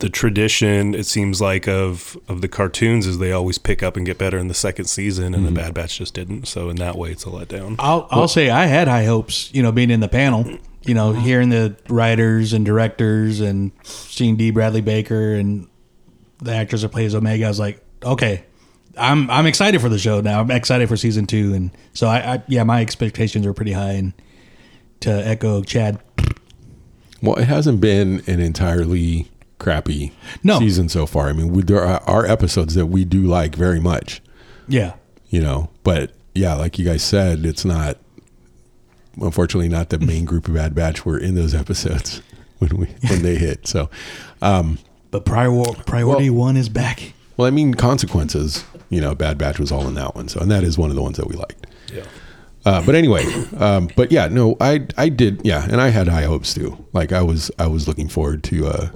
the 0.00 0.10
tradition. 0.10 0.94
It 0.96 1.06
seems 1.06 1.40
like 1.40 1.68
of 1.68 2.18
of 2.28 2.40
the 2.40 2.48
cartoons 2.48 3.06
is 3.06 3.18
they 3.18 3.30
always 3.30 3.58
pick 3.58 3.84
up 3.84 3.96
and 3.96 4.04
get 4.04 4.18
better 4.18 4.36
in 4.36 4.48
the 4.48 4.54
second 4.54 4.86
season, 4.86 5.32
and 5.32 5.46
the 5.46 5.52
Bad 5.52 5.74
Batch 5.74 5.98
just 5.98 6.14
didn't. 6.14 6.48
So 6.48 6.68
in 6.68 6.76
that 6.76 6.96
way, 6.96 7.12
it's 7.12 7.24
a 7.24 7.28
letdown. 7.28 7.76
I'll 7.78 8.08
I'll 8.10 8.28
say 8.28 8.50
I 8.50 8.66
had 8.66 8.88
high 8.88 9.04
hopes, 9.04 9.54
you 9.54 9.62
know, 9.62 9.70
being 9.70 9.90
in 9.90 10.00
the 10.00 10.08
panel, 10.08 10.58
you 10.84 10.94
know, 10.94 11.12
hearing 11.12 11.50
the 11.50 11.76
writers 11.88 12.52
and 12.52 12.66
directors 12.66 13.38
and 13.40 13.70
seeing 13.84 14.34
D. 14.36 14.50
Bradley 14.50 14.80
Baker 14.80 15.34
and 15.34 15.68
the 16.42 16.52
actors 16.54 16.82
that 16.82 16.90
plays 16.90 17.14
Omega. 17.14 17.44
I 17.46 17.48
was 17.48 17.58
like, 17.60 17.82
okay, 18.04 18.44
I'm 18.98 19.30
I'm 19.30 19.46
excited 19.46 19.80
for 19.80 19.88
the 19.88 19.98
show 19.98 20.20
now. 20.20 20.40
I'm 20.40 20.50
excited 20.50 20.88
for 20.88 20.96
season 20.96 21.26
two, 21.26 21.54
and 21.54 21.70
so 21.94 22.06
I, 22.08 22.34
I 22.34 22.42
yeah, 22.48 22.64
my 22.64 22.80
expectations 22.82 23.46
are 23.46 23.54
pretty 23.54 23.72
high. 23.72 23.92
And 23.92 24.12
to 25.00 25.10
echo 25.10 25.62
Chad, 25.62 25.98
Well, 27.22 27.36
it 27.36 27.46
hasn't 27.48 27.80
been 27.80 28.22
an 28.26 28.40
entirely 28.40 29.28
crappy 29.58 30.12
No. 30.42 30.58
season 30.58 30.88
so 30.88 31.06
far. 31.06 31.28
I 31.28 31.32
mean, 31.32 31.48
we, 31.52 31.62
there 31.62 31.80
are, 31.82 32.02
are 32.06 32.26
episodes 32.26 32.74
that 32.74 32.86
we 32.86 33.04
do 33.04 33.22
like 33.22 33.54
very 33.56 33.80
much, 33.80 34.20
yeah, 34.68 34.94
you 35.30 35.40
know, 35.40 35.70
but 35.84 36.12
yeah, 36.34 36.54
like 36.54 36.78
you 36.78 36.84
guys 36.84 37.02
said, 37.02 37.44
it's 37.46 37.64
not. 37.64 37.98
Unfortunately, 39.20 39.68
not 39.68 39.90
the 39.90 39.98
main 39.98 40.24
group 40.30 40.48
of 40.48 40.54
Bad 40.54 40.74
Batch 40.74 41.04
were 41.04 41.18
in 41.18 41.34
those 41.34 41.54
episodes 41.54 42.22
when 42.58 42.76
we 42.76 42.86
when 43.08 43.22
they 43.22 43.36
hit. 43.36 43.66
So, 43.66 43.90
um, 44.40 44.78
but 45.12 45.24
prior, 45.24 45.62
priority 45.86 46.30
one 46.30 46.56
is 46.56 46.68
back. 46.68 47.12
Well, 47.36 47.46
I 47.46 47.50
mean, 47.50 47.74
consequences. 47.74 48.64
You 48.88 49.00
know, 49.00 49.14
Bad 49.14 49.38
Batch 49.38 49.60
was 49.60 49.70
all 49.70 49.86
in 49.86 49.94
that 49.94 50.16
one. 50.16 50.28
So, 50.28 50.40
and 50.40 50.50
that 50.50 50.64
is 50.64 50.76
one 50.76 50.90
of 50.90 50.96
the 50.96 51.02
ones 51.02 51.16
that 51.18 51.28
we 51.28 51.36
liked. 51.36 51.66
Yeah. 51.92 52.04
Uh, 52.64 52.84
but 52.84 52.94
anyway, 52.94 53.24
um, 53.58 53.88
but 53.96 54.10
yeah, 54.10 54.28
no, 54.28 54.56
I 54.60 54.86
I 54.96 55.08
did, 55.08 55.40
yeah, 55.44 55.64
and 55.64 55.80
I 55.80 55.88
had 55.88 56.08
high 56.08 56.22
hopes 56.22 56.54
too. 56.54 56.84
Like 56.92 57.12
I 57.12 57.22
was 57.22 57.50
I 57.58 57.66
was 57.66 57.88
looking 57.88 58.08
forward 58.08 58.42
to 58.44 58.66
uh, 58.66 58.90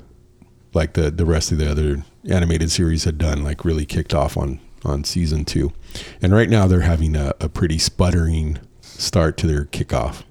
like 0.73 0.95
the 0.95 1.11
the 1.11 1.27
rest 1.27 1.53
of 1.53 1.59
the 1.59 1.71
other 1.71 2.05
animated 2.29 2.71
series 2.71 3.05
had 3.05 3.19
done, 3.19 3.43
like 3.43 3.64
really 3.64 3.85
kicked 3.85 4.14
off 4.14 4.37
on 4.37 4.61
on 4.85 5.03
season 5.05 5.45
two, 5.45 5.73
and 6.23 6.33
right 6.33 6.49
now 6.49 6.67
they're 6.67 6.83
having 6.83 7.17
a, 7.17 7.35
a 7.41 7.49
pretty 7.49 7.79
sputtering 7.79 8.59
start 8.81 9.37
to 9.39 9.47
their 9.47 9.64
kickoff. 9.64 10.23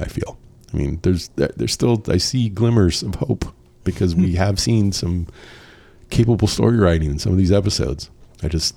I 0.00 0.06
feel. 0.06 0.38
I 0.72 0.76
mean, 0.76 1.00
there's 1.02 1.28
there's 1.36 1.72
still 1.72 2.02
I 2.08 2.16
see 2.16 2.48
glimmers 2.48 3.02
of 3.02 3.16
hope 3.16 3.54
because 3.84 4.14
we 4.14 4.34
have 4.34 4.58
seen 4.58 4.92
some 4.92 5.26
capable 6.10 6.48
story 6.48 6.76
writing 6.78 7.10
in 7.10 7.18
some 7.18 7.32
of 7.32 7.38
these 7.38 7.52
episodes. 7.52 8.10
I 8.42 8.48
just 8.48 8.74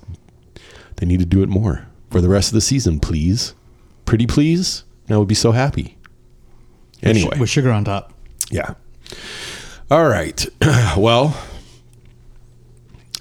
they 0.96 1.06
need 1.06 1.20
to 1.20 1.26
do 1.26 1.42
it 1.42 1.48
more 1.48 1.86
for 2.10 2.20
the 2.20 2.28
rest 2.28 2.48
of 2.50 2.54
the 2.54 2.60
season, 2.60 3.00
please. 3.00 3.54
Pretty 4.04 4.26
please. 4.26 4.84
I 5.08 5.16
would 5.16 5.28
be 5.28 5.34
so 5.34 5.52
happy. 5.52 5.96
Anyway, 7.02 7.38
with 7.38 7.50
sugar 7.50 7.70
on 7.70 7.84
top. 7.84 8.12
yeah. 8.50 8.74
All 9.90 10.08
right. 10.08 10.46
well, 10.96 11.36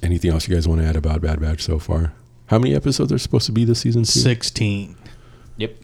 anything 0.04 0.32
else 0.32 0.48
you 0.48 0.56
guys 0.56 0.68
want 0.68 0.82
to 0.82 0.88
add 0.88 0.96
about 0.96 1.22
Bad 1.22 1.42
Batch 1.42 1.62
so 1.62 1.80
far? 1.80 2.14
How 2.48 2.60
many 2.60 2.76
episodes 2.76 3.12
are 3.12 3.18
supposed 3.18 3.46
to 3.48 3.52
be 3.52 3.66
this 3.66 3.80
season? 3.80 4.04
Two? 4.04 4.20
Sixteen. 4.20 4.96
Yep. 5.58 5.76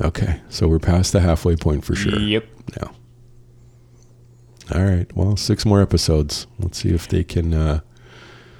Okay, 0.00 0.40
so 0.48 0.68
we're 0.68 0.78
past 0.78 1.12
the 1.12 1.20
halfway 1.20 1.56
point 1.56 1.84
for 1.84 1.94
sure. 1.94 2.18
Yep. 2.18 2.46
Now. 2.80 2.92
All 4.74 4.82
right. 4.84 5.06
Well, 5.16 5.36
six 5.36 5.64
more 5.64 5.80
episodes. 5.80 6.46
Let's 6.58 6.78
see 6.82 6.90
if 6.90 7.08
they 7.08 7.24
can. 7.24 7.54
Uh, 7.54 7.80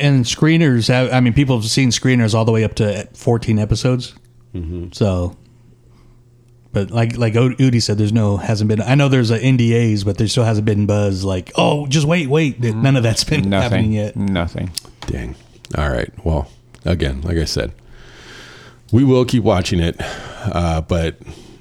and 0.01 0.25
screeners 0.25 0.87
have 0.87 1.13
i 1.13 1.19
mean 1.19 1.33
people 1.33 1.59
have 1.59 1.69
seen 1.69 1.89
screeners 1.91 2.33
all 2.33 2.45
the 2.45 2.53
way 2.53 2.63
up 2.63 2.75
to 2.77 3.05
14 3.15 3.59
episodes 3.59 4.15
so 4.93 5.37
but 6.73 6.93
like 6.93 7.17
like 7.17 7.35
O- 7.35 7.51
Udi 7.51 7.83
said 7.83 7.99
there's 7.99 8.13
no 8.13 8.37
hasn't 8.37 8.69
been 8.69 8.81
i 8.81 8.95
know 8.95 9.09
there's 9.09 9.33
a 9.33 9.41
ndas 9.41 10.05
but 10.05 10.17
there 10.17 10.29
still 10.29 10.45
hasn't 10.45 10.65
been 10.67 10.87
buzz 10.87 11.25
like 11.25 11.51
oh 11.57 11.89
just 11.89 12.07
wait 12.07 12.29
wait 12.29 12.61
none 12.61 12.95
of 12.95 13.03
that's 13.03 13.25
been 13.25 13.51
happening 13.51 13.91
Nothing 13.91 13.93
yet 13.93 14.15
Nothing. 14.17 14.71
Dang. 15.07 15.35
All 15.77 15.91
right. 15.91 16.13
Well, 16.25 16.49
again, 16.85 17.23
like 17.23 17.37
I 17.37 17.45
said, 17.45 17.73
we 18.93 19.03
will 19.03 19.25
keep 19.25 19.43
watching 19.43 19.81
it, 19.81 19.97
uh, 20.01 20.81
but 20.83 21.17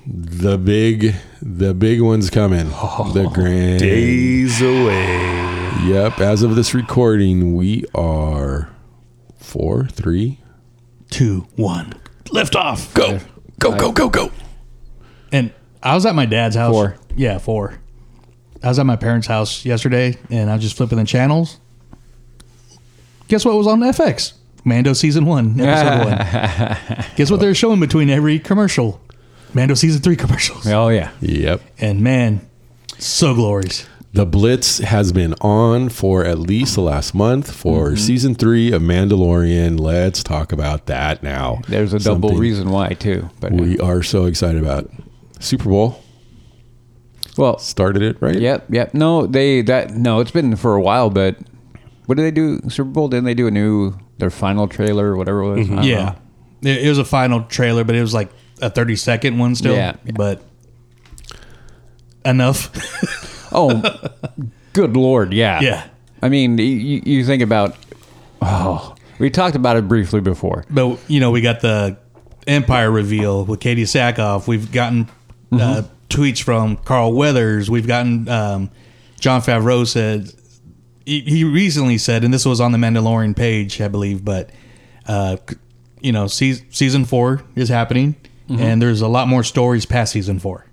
the 0.10 0.58
big, 0.58 1.16
the 1.42 1.74
big 1.74 2.02
one's 2.02 2.30
coming. 2.30 2.72
Oh, 2.80 3.12
the 3.14 3.28
grand. 3.30 3.80
Days 3.80 4.62
away. 4.62 5.36
Yep. 5.86 6.20
As 6.20 6.42
of 6.44 6.56
this 6.56 6.74
recording, 6.74 7.56
we 7.56 7.84
are 7.94 8.70
four, 9.38 9.86
three. 9.86 10.40
two 11.10 11.48
one 11.56 11.94
lift 12.32 12.56
off 12.56 12.94
Go, 12.94 13.20
go, 13.60 13.76
go, 13.78 13.92
go, 13.94 14.10
go. 14.10 14.32
and 15.32 15.54
i 15.82 15.96
was 15.96 16.06
at 16.06 16.14
my 16.14 16.26
dad's 16.26 16.58
house 16.58 16.74
Four. 16.74 16.98
yeah 17.16 17.38
four 17.38 17.80
i 18.62 18.68
was 18.68 18.78
at 18.80 18.86
my 18.86 18.98
parents 18.98 19.28
house 19.28 19.64
yesterday 19.64 20.18
and 20.30 20.50
i 20.50 20.54
was 20.56 20.62
just 20.62 20.76
flipping 20.76 20.98
the 20.98 21.06
channels 21.06 21.58
guess 23.30 23.46
what 23.46 23.56
was 23.56 23.66
on 23.68 23.80
fx 23.80 24.34
mando 24.66 24.92
season 24.92 25.26
one 25.26 25.58
episode 25.62 26.06
one 26.10 27.08
guess 27.16 27.32
what 27.32 27.40
they're 27.40 27.56
showing 27.56 27.80
between 27.80 28.10
every 28.10 28.38
commercial 28.40 29.00
mando 29.54 29.74
season 29.74 30.02
three 30.02 30.16
commercials 30.16 30.68
Oh 30.68 30.90
yeah. 30.90 31.12
Yep. 31.22 31.62
And 31.80 32.02
man, 32.02 32.48
so 32.98 33.34
glorious. 33.34 33.88
The 34.14 34.26
Blitz 34.26 34.80
has 34.80 35.12
been 35.12 35.36
on 35.42 35.90
for 35.90 36.26
at 36.26 36.40
least 36.40 36.76
the 36.76 36.82
last 36.82 37.14
month 37.14 37.52
for 37.52 37.96
season 37.96 38.34
three 38.34 38.72
of 38.72 38.82
Mandalorian. 38.82 39.80
Let's 39.80 40.24
talk 40.24 40.52
about 40.52 40.88
that 40.88 41.22
now. 41.22 41.62
There's 41.68 41.94
a 41.94 42.00
double 42.00 42.30
Something 42.30 42.40
reason 42.42 42.72
why 42.72 42.94
too. 42.94 43.30
But 43.40 43.54
uh, 43.54 43.56
we 43.58 43.80
are 43.80 44.02
so 44.02 44.26
excited 44.26 44.62
about. 44.62 44.90
Super 45.40 45.70
Bowl 45.70 46.02
well, 47.38 47.60
started 47.60 48.02
it, 48.02 48.18
right? 48.20 48.38
Yep, 48.38 48.66
yep. 48.70 48.94
No, 48.94 49.28
they 49.28 49.62
that 49.64 49.92
no, 49.92 50.20
it's 50.20 50.32
been 50.32 50.56
for 50.56 50.76
a 50.76 50.82
while, 50.82 51.10
but 51.10 51.38
what 52.06 52.16
did 52.16 52.24
they 52.24 52.32
do? 52.32 52.60
Super 52.70 52.90
Bowl? 52.90 53.08
Didn't 53.08 53.26
they 53.26 53.34
do 53.34 53.48
a 53.48 53.52
new 53.52 53.94
their 54.18 54.30
final 54.30 54.68
trailer 54.68 55.12
or 55.12 55.18
whatever 55.18 55.42
it 55.42 55.58
was? 55.58 55.70
I 55.70 55.76
don't 55.76 55.84
Yeah. 55.84 56.16
It, 56.64 56.86
it 56.86 56.90
was 56.90 56.98
a 56.98 57.06
final 57.06 57.44
trailer, 57.44 57.84
but 57.84 57.96
it 57.96 58.02
was 58.02 58.14
like 58.14 58.32
a 58.62 58.70
30 58.70 58.96
second 58.96 59.38
one 59.38 59.56
still. 59.56 59.76
Yeah. 59.76 59.96
But 60.14 60.42
enough. 62.26 62.72
Oh, 63.54 63.82
good 64.74 64.98
lord, 64.98 65.32
yeah. 65.34 65.62
Yeah. 65.62 65.88
I 66.22 66.28
mean, 66.30 66.58
you, 66.58 67.02
you 67.06 67.24
think 67.26 67.42
about 67.42 67.78
oh, 68.42 68.94
we 69.20 69.30
talked 69.30 69.56
about 69.56 69.78
it 69.78 69.88
briefly 69.88 70.20
before. 70.20 70.66
but, 70.70 71.00
you 71.08 71.20
know, 71.20 71.32
we 71.32 71.42
got 71.42 71.62
the 71.62 71.98
Empire 72.46 72.92
reveal 72.92 73.46
with 73.46 73.60
Katee 73.60 73.84
Sackhoff. 73.84 74.48
We've 74.48 74.72
gotten 74.72 75.10
uh, 75.52 75.84
tweets 76.10 76.42
from 76.42 76.78
Carl 76.78 77.14
Weathers. 77.14 77.70
We've 77.70 77.88
gotten 77.88 78.28
um, 78.30 78.70
Jon 79.20 79.42
Favreau 79.42 79.88
said, 79.88 80.32
he, 81.06 81.22
he 81.22 81.44
recently 81.44 81.98
said, 81.98 82.24
and 82.24 82.34
this 82.34 82.46
was 82.46 82.60
on 82.60 82.72
the 82.74 82.78
Mandalorian 82.78 83.36
page, 83.36 83.80
I 83.82 83.88
believe, 83.88 84.26
but, 84.26 84.50
uh, 85.08 85.38
you 86.02 86.12
know, 86.12 86.28
season, 86.28 86.66
season 86.72 87.06
four 87.06 87.44
is 87.56 87.70
happening. 87.70 88.16
And 88.50 88.82
there's 88.82 89.02
a 89.02 89.08
lot 89.08 89.28
more 89.28 89.44
stories 89.44 89.86
past 89.86 90.14
season 90.14 90.40
four. 90.40 90.66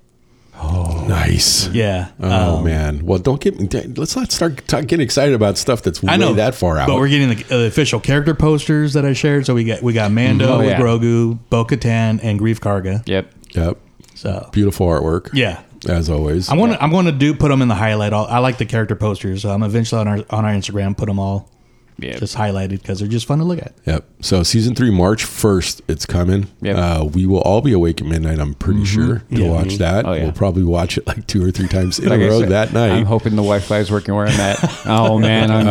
Oh, 0.57 1.05
Nice. 1.09 1.66
Yeah. 1.68 2.11
Oh 2.20 2.59
Um, 2.59 2.64
man. 2.64 3.05
Well, 3.05 3.18
don't 3.18 3.41
get 3.41 3.59
me. 3.59 3.68
Let's 3.97 4.14
not 4.16 4.31
start 4.31 4.66
talk, 4.68 4.83
getting 4.87 5.03
excited 5.03 5.35
about 5.35 5.59
stuff 5.59 5.83
that's 5.83 6.03
way 6.03 6.12
I 6.12 6.16
know 6.16 6.35
that 6.35 6.55
far 6.55 6.79
out. 6.79 6.87
but 6.87 6.97
we're 6.97 7.09
getting 7.09 7.31
the, 7.37 7.45
uh, 7.64 7.66
official 7.66 7.99
character 8.01 8.35
posters 8.35 8.93
that 8.93 9.05
I 9.05 9.12
shared. 9.12 9.47
So 9.47 9.55
we 9.55 9.64
got 9.64 9.83
we 9.83 9.93
got 9.93 10.12
Mando 10.12 10.47
Oh, 10.55 10.59
with 10.59 10.68
yeah. 10.68 10.81
Grogu, 10.81 11.39
Bo 11.51 11.64
Katan, 11.64 12.20
and 12.22 12.39
Greef 12.41 12.61
Karga. 12.61 13.03
Yep. 13.07 13.33
yep. 13.51 13.79
So 14.14 14.49
Beautiful 14.53 14.87
artwork. 14.87 15.31
yeah, 15.35 15.62
As 15.89 16.09
always. 16.09 16.49
I'm 16.49 16.59
gonna 16.59 16.79
I'm 16.81 16.93
gonna 16.93 17.11
do 17.12 17.35
put 17.35 17.49
them 17.49 17.61
in 17.61 17.66
the 17.68 17.75
highlight. 17.75 18.12
I'll, 18.12 18.27
I 18.27 18.39
like 18.39 18.59
the 18.59 18.66
character 18.66 18.95
posters, 18.95 19.43
so 19.43 19.51
I'm 19.51 19.64
eventually 19.64 20.01
on 20.01 20.07
our 20.09 20.18
on 20.31 20.45
our 20.45 20.53
Instagram 20.53 20.97
put 20.97 21.07
them 21.07 21.18
all 21.18 21.51
Yeah. 21.97 22.16
just 22.18 22.36
highlighted 22.36 22.82
because 22.82 22.99
they're 22.99 23.09
just 23.09 23.24
fun 23.26 23.38
to 23.38 23.45
look 23.45 23.61
at. 23.61 23.72
Yep. 23.86 24.05
So 24.20 24.42
season 24.42 24.74
three, 24.74 24.90
March 24.90 25.22
first, 25.24 25.80
it's 25.86 26.05
coming. 26.05 26.49
Yep. 26.61 26.76
Uh, 26.76 27.05
we 27.12 27.24
will 27.24 27.40
all 27.42 27.61
be 27.61 27.72
awake 27.72 28.01
at 28.01 28.07
midnight. 28.07 28.40
I'm 28.40 28.55
pretty 28.55 28.84
sure 28.84 29.18
to 29.18 29.24
Yeah. 29.42 29.49
watch 29.51 29.76
that. 29.76 30.05
Oh, 30.05 30.12
yeah. 30.12 30.24
We'll 30.24 30.32
probably 30.32 30.64
watch 30.64 30.99
it 30.99 31.07
like 31.07 31.26
two 31.28 31.45
or 31.45 31.53
three 31.53 31.68
times 31.68 32.01
in 32.01 32.09
Like 32.09 32.20
a 32.20 32.24
I 32.24 32.28
row 32.28 32.40
said, 32.40 32.49
that 32.49 32.72
night. 32.72 32.90
I'm 32.90 33.05
hoping 33.05 33.32
the 33.36 33.42
Wi-Fi 33.42 33.78
is 33.78 33.90
working 33.92 34.14
where 34.14 34.26
I'm 34.26 34.40
at. 34.40 34.59
Oh 34.86 35.18
man, 35.18 35.51
I'm, 35.51 35.66
Oh, 35.68 35.70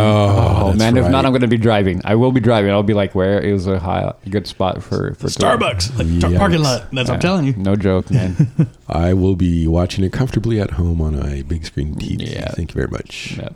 oh, 0.61 0.65
that's 0.67 0.79
man. 0.79 0.97
If 0.97 1.09
not, 1.11 1.25
I'm 1.25 1.31
going 1.33 1.41
to 1.41 1.47
be 1.47 1.57
driving. 1.57 2.01
I 2.05 2.15
will 2.15 2.31
be 2.31 2.39
driving. 2.39 2.71
I'll 2.71 2.83
be 2.83 2.93
like, 2.93 3.13
where 3.15 3.39
is 3.39 3.67
a 3.67 3.77
high, 3.79 4.13
good 4.29 4.47
spot 4.47 4.81
for 4.81 5.13
for 5.15 5.27
Starbucks, 5.27 5.97
like 5.97 6.19
tar- 6.21 6.31
Yikes. 6.31 6.37
parking 6.37 6.63
lot. 6.63 6.87
That's 6.91 7.09
what 7.09 7.15
I'm 7.15 7.19
telling 7.19 7.45
you. 7.45 7.53
No 7.57 7.75
joke, 7.75 8.09
man. 8.09 8.49
I 8.87 9.13
will 9.13 9.35
be 9.35 9.67
watching 9.67 10.03
it 10.03 10.11
comfortably 10.13 10.59
at 10.59 10.71
home 10.71 11.01
on 11.01 11.15
a 11.15 11.41
big 11.43 11.65
screen 11.65 11.95
TV. 11.95 12.31
Yeah. 12.33 12.47
Thank 12.51 12.71
you 12.71 12.75
very 12.75 12.87
much. 12.89 13.35
Yeah. 13.37 13.49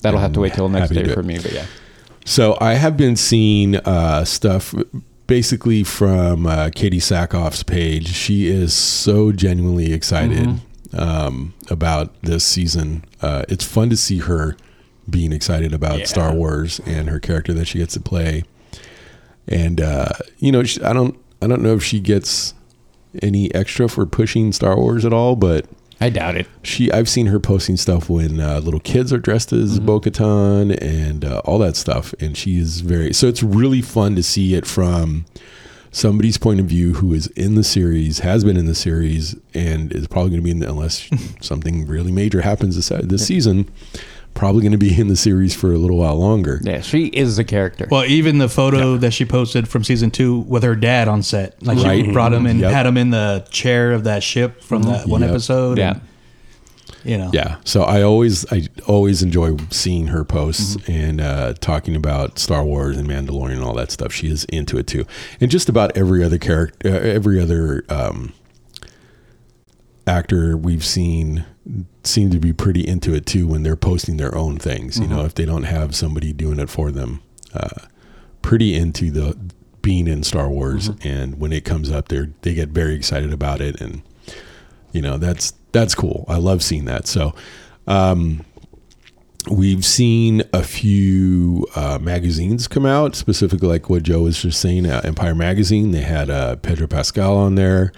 That'll 0.00 0.20
have 0.20 0.32
to 0.34 0.40
wait 0.40 0.54
till 0.54 0.68
next 0.68 0.90
day 0.90 1.12
for 1.12 1.22
me, 1.22 1.38
but 1.38 1.52
yeah. 1.52 1.66
So 2.24 2.56
I 2.60 2.74
have 2.74 2.96
been 2.96 3.16
seeing 3.16 3.76
uh, 3.76 4.24
stuff 4.24 4.74
basically 5.26 5.84
from 5.84 6.46
uh, 6.46 6.66
Katee 6.74 6.96
Sackhoff's 6.96 7.62
page. 7.62 8.08
She 8.08 8.46
is 8.48 8.72
so 8.74 9.32
genuinely 9.32 9.92
excited 9.92 10.48
Mm-hmm. 10.94 10.98
um, 11.00 11.54
about 11.70 12.20
this 12.22 12.44
season. 12.44 13.04
Uh, 13.20 13.44
it's 13.48 13.64
fun 13.64 13.90
to 13.90 13.96
see 13.96 14.18
her 14.18 14.56
being 15.08 15.32
excited 15.32 15.72
about 15.74 15.98
Yeah. 15.98 16.04
Star 16.06 16.32
Wars 16.32 16.80
and 16.86 17.08
her 17.10 17.18
character 17.20 17.52
that 17.54 17.66
she 17.66 17.78
gets 17.78 17.94
to 17.94 18.00
play. 18.00 18.44
And 19.46 19.80
uh, 19.80 20.08
you 20.38 20.50
know, 20.52 20.62
she, 20.64 20.80
I 20.82 20.92
don't, 20.94 21.18
I 21.42 21.46
don't 21.46 21.62
know 21.62 21.74
if 21.74 21.84
she 21.84 22.00
gets 22.00 22.54
any 23.22 23.54
extra 23.54 23.88
for 23.88 24.06
pushing 24.06 24.52
Star 24.52 24.76
Wars 24.76 25.04
at 25.04 25.12
all, 25.12 25.36
but 25.36 25.66
I 26.04 26.10
doubt 26.10 26.36
it. 26.36 26.46
she 26.62 26.92
I've 26.92 27.08
seen 27.08 27.26
her 27.28 27.40
posting 27.40 27.78
stuff 27.78 28.10
when 28.10 28.38
uh, 28.38 28.60
little 28.60 28.80
kids 28.80 29.10
are 29.10 29.18
dressed 29.18 29.54
as 29.54 29.76
Mm-hmm. 29.78 29.86
Bo-Katan 29.86 30.78
and 30.82 31.24
uh, 31.24 31.40
all 31.46 31.58
that 31.60 31.76
stuff, 31.76 32.14
and 32.20 32.36
she 32.36 32.58
is 32.58 32.82
very 32.82 33.14
so 33.14 33.26
it's 33.26 33.42
really 33.42 33.80
fun 33.80 34.14
to 34.16 34.22
see 34.22 34.54
it 34.54 34.66
from 34.66 35.24
somebody's 35.92 36.36
point 36.36 36.60
of 36.60 36.66
view 36.66 36.92
who 36.94 37.14
is 37.14 37.28
in 37.28 37.54
the 37.54 37.64
series, 37.64 38.18
has 38.18 38.44
been 38.44 38.58
in 38.58 38.66
the 38.66 38.74
series, 38.74 39.34
and 39.54 39.92
is 39.92 40.06
probably 40.06 40.30
going 40.30 40.42
to 40.42 40.44
be 40.44 40.50
in 40.50 40.58
the, 40.58 40.68
unless 40.68 41.08
something 41.40 41.86
really 41.86 42.12
major 42.12 42.42
happens 42.42 42.76
this 42.76 42.90
this 43.08 43.26
season, 43.26 43.70
probably 44.34 44.62
going 44.62 44.72
to 44.72 44.78
be 44.78 44.98
in 45.00 45.06
the 45.08 45.16
series 45.16 45.54
for 45.54 45.72
a 45.72 45.78
little 45.78 45.96
while 45.98 46.16
longer. 46.16 46.58
Yeah, 46.62 46.80
she 46.80 47.06
is 47.06 47.36
the 47.36 47.44
character. 47.44 47.86
Well, 47.90 48.04
even 48.04 48.38
the 48.38 48.48
photo 48.48 48.96
that 48.98 49.12
she 49.12 49.24
posted 49.24 49.68
from 49.68 49.84
season 49.84 50.10
two 50.10 50.38
with 50.40 50.62
her 50.64 50.74
dad 50.74 51.06
on 51.08 51.22
set, 51.22 51.62
like 51.62 51.78
she 51.78 52.10
brought 52.12 52.32
him 52.32 52.46
and 52.46 52.60
Yep. 52.60 52.72
had 52.72 52.86
him 52.86 52.96
in 52.96 53.10
the 53.10 53.46
chair 53.50 53.92
of 53.92 54.04
that 54.04 54.22
ship 54.22 54.62
from 54.62 54.82
that 54.82 55.06
one 55.06 55.20
Yep. 55.22 55.30
episode. 55.30 55.78
yeah. 55.78 55.90
and, 55.92 56.00
you 57.04 57.16
know, 57.18 57.30
Yeah. 57.32 57.56
So 57.64 57.82
I 57.82 58.02
always 58.02 58.44
I 58.52 58.66
always 58.86 59.22
enjoy 59.22 59.56
seeing 59.70 60.08
her 60.08 60.24
posts 60.24 60.76
Mm-hmm. 60.78 60.92
and 60.92 61.20
uh, 61.20 61.54
talking 61.60 61.94
about 61.96 62.38
Star 62.38 62.64
Wars 62.64 62.96
and 62.96 63.08
Mandalorian 63.08 63.52
and 63.54 63.62
all 63.62 63.74
that 63.74 63.90
stuff. 63.92 64.12
She 64.12 64.28
is 64.28 64.44
into 64.46 64.78
it 64.78 64.86
too, 64.86 65.04
and 65.40 65.50
just 65.50 65.68
about 65.68 65.96
every 65.96 66.24
other 66.24 66.38
character, 66.38 66.88
uh, 66.88 66.98
every 66.98 67.38
other 67.40 67.84
um, 67.88 68.32
actor 70.06 70.56
we've 70.56 70.84
seen 70.84 71.44
seem 72.02 72.30
to 72.30 72.38
be 72.38 72.52
pretty 72.52 72.86
into 72.86 73.14
it 73.14 73.24
too 73.26 73.46
when 73.46 73.62
they're 73.62 73.76
posting 73.76 74.16
their 74.18 74.34
own 74.34 74.58
things. 74.58 74.98
You 74.98 75.04
Mm-hmm. 75.06 75.14
know, 75.16 75.24
if 75.24 75.34
they 75.34 75.44
don't 75.46 75.62
have 75.64 75.94
somebody 75.94 76.32
doing 76.32 76.58
it 76.60 76.68
for 76.68 76.90
them, 76.90 77.22
uh, 77.54 77.86
pretty 78.42 78.74
into 78.74 79.10
the 79.10 79.36
being 79.82 80.06
in 80.08 80.22
Star 80.22 80.48
Wars, 80.48 80.88
Mm-hmm. 80.90 81.08
and 81.08 81.40
when 81.40 81.52
it 81.52 81.64
comes 81.64 81.90
up, 81.90 82.08
they 82.08 82.26
they 82.42 82.54
get 82.54 82.68
very 82.70 82.94
excited 82.94 83.32
about 83.32 83.60
it 83.60 83.80
and 83.80 84.02
you 84.92 85.02
know 85.02 85.18
that's 85.18 85.52
that's 85.72 85.92
cool 85.92 86.24
i 86.28 86.36
love 86.36 86.62
seeing 86.62 86.84
that 86.84 87.08
so 87.08 87.34
um 87.88 88.44
we've 89.50 89.84
seen 89.84 90.40
a 90.52 90.62
few 90.62 91.66
uh, 91.74 91.98
magazines 92.00 92.68
come 92.68 92.86
out 92.86 93.16
specifically 93.16 93.66
like 93.66 93.90
what 93.90 94.04
joe 94.04 94.22
was 94.22 94.40
just 94.40 94.60
saying 94.60 94.86
uh, 94.86 95.00
empire 95.02 95.34
magazine 95.34 95.90
they 95.90 96.00
had 96.02 96.30
uh, 96.30 96.54
pedro 96.56 96.86
pascal 96.86 97.36
on 97.36 97.56
there 97.56 97.92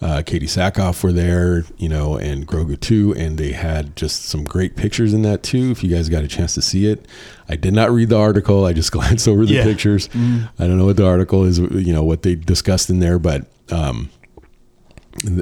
uh, 0.00 0.22
katee 0.24 0.44
sackhoff 0.44 1.02
were 1.02 1.12
there 1.12 1.64
you 1.76 1.88
know 1.88 2.16
and 2.16 2.46
grogu 2.46 2.78
too 2.78 3.12
and 3.16 3.36
they 3.36 3.50
had 3.52 3.96
just 3.96 4.24
some 4.26 4.44
great 4.44 4.76
pictures 4.76 5.12
in 5.12 5.22
that 5.22 5.42
too 5.42 5.70
if 5.72 5.82
you 5.82 5.90
guys 5.90 6.08
got 6.08 6.22
a 6.22 6.28
chance 6.28 6.54
to 6.54 6.62
see 6.62 6.86
it 6.86 7.04
i 7.48 7.56
did 7.56 7.74
not 7.74 7.90
read 7.90 8.08
the 8.08 8.16
article 8.16 8.64
i 8.64 8.72
just 8.72 8.92
glanced 8.96 9.26
over 9.26 9.44
the 9.44 9.54
Yeah. 9.54 9.64
pictures 9.64 10.08
i 10.14 10.66
don't 10.66 10.78
know 10.78 10.84
what 10.86 10.96
the 10.96 11.06
article 11.06 11.44
is 11.44 11.58
you 11.58 11.92
know 11.92 12.04
what 12.04 12.22
they 12.22 12.36
discussed 12.36 12.90
in 12.90 13.00
there 13.00 13.18
but 13.18 13.46
um 13.72 14.10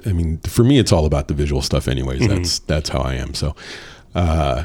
I 0.06 0.12
mean, 0.14 0.38
for 0.38 0.64
me, 0.64 0.78
it's 0.78 0.90
all 0.90 1.04
about 1.04 1.28
the 1.28 1.34
visual 1.34 1.60
stuff, 1.60 1.86
anyways. 1.86 2.26
That's 2.26 2.60
that's 2.60 2.88
how 2.88 3.00
I 3.00 3.16
am. 3.16 3.34
So, 3.34 3.54
uh, 4.14 4.64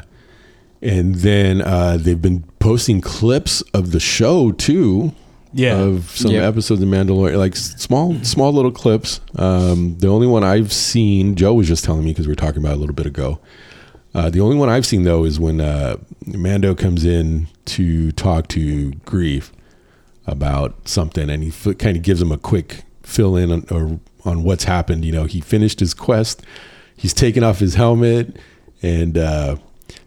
and 0.80 1.16
then 1.16 1.60
uh, 1.60 1.98
they've 2.00 2.22
been 2.22 2.44
posting 2.60 3.02
clips 3.02 3.60
of 3.74 3.92
the 3.92 4.00
show 4.00 4.52
too, 4.52 5.12
Yeah. 5.54 5.76
of 5.78 6.10
some 6.16 6.30
Yep. 6.32 6.42
episodes 6.44 6.82
of 6.82 6.88
Mandalorian, 6.88 7.36
like 7.36 7.56
small 7.56 8.16
small 8.22 8.52
little 8.52 8.70
clips. 8.72 9.20
Um, 9.36 9.96
the 9.98 10.08
only 10.08 10.26
one 10.26 10.44
I've 10.44 10.72
seen, 10.72 11.34
Joe 11.34 11.54
was 11.54 11.68
just 11.68 11.84
telling 11.84 12.04
me 12.04 12.10
because 12.10 12.26
we 12.26 12.32
were 12.32 12.36
talking 12.36 12.62
about 12.62 12.72
it 12.72 12.76
a 12.76 12.80
little 12.80 12.94
bit 12.94 13.06
ago. 13.06 13.38
Uh, 14.14 14.28
the 14.30 14.40
only 14.40 14.56
one 14.56 14.68
I've 14.68 14.84
seen 14.86 15.02
though 15.04 15.24
is 15.24 15.40
when 15.40 15.60
uh, 15.60 15.96
Mando 16.26 16.74
comes 16.74 17.04
in 17.04 17.48
to 17.66 18.12
talk 18.12 18.48
to 18.48 18.90
Greef 19.06 19.50
about 20.26 20.86
something, 20.88 21.28
and 21.30 21.42
he 21.42 21.48
f- 21.48 21.78
kind 21.78 21.96
of 21.96 22.02
gives 22.02 22.20
him 22.22 22.30
a 22.30 22.38
quick 22.38 22.82
fill 23.02 23.36
in 23.36 23.50
on, 23.50 23.66
or, 23.70 23.98
on 24.24 24.42
what's 24.44 24.64
happened. 24.64 25.04
You 25.04 25.12
know, 25.12 25.24
he 25.24 25.40
finished 25.40 25.80
his 25.80 25.94
quest, 25.94 26.42
he's 26.96 27.12
taken 27.14 27.42
off 27.42 27.58
his 27.58 27.74
helmet, 27.74 28.36
and 28.82 29.16
uh, 29.18 29.56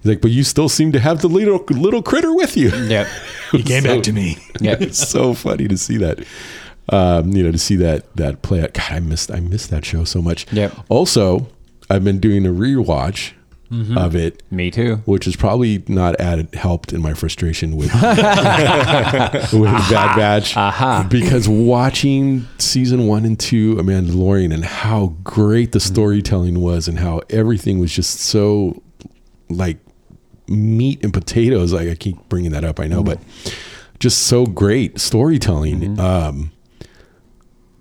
he's 0.06 0.14
like, 0.14 0.22
"But 0.22 0.32
you 0.32 0.44
still 0.44 0.70
seem 0.70 0.92
to 0.92 1.00
have 1.00 1.22
the 1.22 1.28
little 1.28 1.64
little 1.70 2.04
critter 2.04 2.34
with 2.34 2.56
you." 2.56 2.70
Yep. 2.70 3.08
he 3.52 3.64
came 3.64 3.84
So- 3.84 3.96
back 3.96 4.04
to 4.04 4.14
me. 4.14 4.38
Yep. 4.60 4.82
it's 4.82 5.08
so 5.10 5.34
funny 5.34 5.68
to 5.68 5.78
see 5.78 5.98
that. 5.98 6.20
Um, 6.88 7.32
you 7.32 7.44
know, 7.44 7.52
to 7.52 7.58
see 7.58 7.76
that 7.78 8.16
that 8.16 8.44
play 8.44 8.62
out. 8.62 8.74
God, 8.74 8.92
I 8.92 9.00
missed 9.00 9.32
I 9.32 9.40
missed 9.40 9.72
that 9.72 9.84
show 9.84 10.04
so 10.04 10.22
much. 10.22 10.46
Yep. 10.54 10.72
Also, 10.88 11.48
I've 11.90 12.04
been 12.04 12.20
doing 12.20 12.46
a 12.46 12.52
rewatch 12.52 13.34
mm-hmm. 13.72 13.98
of 13.98 14.16
it, 14.16 14.44
Me 14.52 14.72
too. 14.72 14.98
which 15.06 15.26
has 15.26 15.36
probably 15.36 15.84
not 15.88 16.20
added 16.20 16.54
helped 16.54 16.94
in 16.94 17.02
my 17.02 17.14
frustration 17.14 17.76
with 17.76 17.94
with 17.94 19.72
Bad 19.90 20.16
Batch. 20.16 20.56
Aha. 20.56 21.08
Because 21.10 21.50
watching 21.50 22.48
season 22.58 23.08
one 23.08 23.26
and 23.26 23.40
two 23.40 23.80
of 23.80 23.86
Mandalorian 23.86 24.54
and 24.54 24.64
how 24.64 25.16
great 25.24 25.72
the 25.72 25.80
mm-hmm. 25.80 25.94
storytelling 25.94 26.62
was 26.62 26.88
and 26.88 27.00
how 27.00 27.22
everything 27.30 27.80
was 27.80 27.92
just 27.92 28.20
so 28.20 28.82
like 29.50 29.78
meat 30.48 31.04
and 31.04 31.14
potatoes. 31.14 31.74
Like 31.74 31.90
I 31.90 31.96
keep 31.96 32.18
bringing 32.30 32.52
that 32.52 32.64
up, 32.64 32.80
I 32.80 32.88
know, 32.88 33.04
but 33.04 33.20
just 34.00 34.24
so 34.24 34.46
great 34.46 35.00
storytelling. 35.00 36.00
Um, 36.00 36.52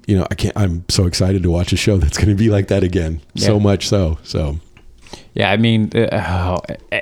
you 0.07 0.17
know, 0.17 0.27
I 0.31 0.35
can't. 0.35 0.57
I'm 0.57 0.85
so 0.89 1.07
excited 1.07 1.43
to 1.43 1.51
watch 1.51 1.73
a 1.73 1.77
show 1.77 1.97
that's 1.99 2.17
going 2.17 2.29
to 2.29 2.35
be 2.35 2.51
like 2.51 2.69
that 2.69 2.83
again. 2.83 3.21
So 3.37 3.59
much 3.59 3.89
so. 3.89 4.19
So 4.23 4.59
Yeah, 5.35 5.51
I 5.51 5.57
mean, 5.57 5.91
uh, 5.97 6.59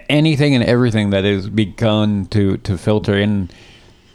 anything 0.08 0.54
and 0.54 0.64
everything 0.64 1.10
that 1.10 1.24
has 1.24 1.48
begun 1.48 2.26
to 2.26 2.58
to 2.58 2.78
filter 2.78 3.16
in 3.18 3.50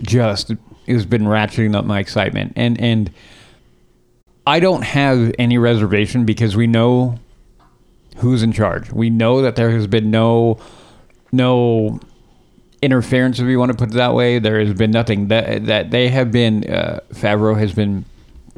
just 0.02 0.54
has 0.88 1.06
been 1.06 1.24
ratcheting 1.24 1.76
up 1.76 1.86
my 1.86 2.00
excitement, 2.00 2.54
and 2.56 2.80
and 2.80 3.12
I 4.46 4.60
don't 4.62 4.84
have 4.84 5.34
any 5.38 5.58
reservation 5.58 6.26
because 6.26 6.56
we 6.56 6.68
know 6.68 7.20
who's 8.18 8.44
in 8.44 8.52
charge. 8.52 8.92
We 8.92 9.10
know 9.10 9.42
that 9.42 9.56
there 9.58 9.72
has 9.72 9.88
been 9.88 10.10
no 10.10 10.60
no 11.32 12.00
interference, 12.82 13.40
if 13.40 13.48
you 13.48 13.60
want 13.60 13.72
to 13.72 13.78
put 13.78 13.90
it 13.90 13.96
that 13.96 14.14
way. 14.14 14.40
There 14.40 14.60
has 14.60 14.74
been 14.74 14.92
nothing 14.92 15.28
that 15.30 15.66
that 15.66 15.92
they 15.92 16.10
have 16.10 16.32
been. 16.32 16.70
Uh, 16.70 17.00
Favreau 17.14 17.58
has 17.58 17.74
been 17.74 18.06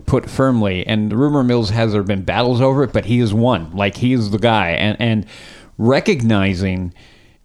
put 0.05 0.29
firmly, 0.29 0.85
and 0.85 1.11
the 1.11 1.17
rumor 1.17 1.43
mills 1.43 1.69
has 1.69 1.93
there 1.93 2.03
been 2.03 2.23
battles 2.23 2.61
over 2.61 2.83
it, 2.83 2.93
but 2.93 3.05
he 3.05 3.19
has 3.19 3.33
won. 3.33 3.75
Like 3.75 3.97
he 3.97 4.13
is 4.13 4.31
the 4.31 4.39
guy, 4.39 4.71
and 4.71 4.97
and 4.99 5.25
recognizing 5.77 6.93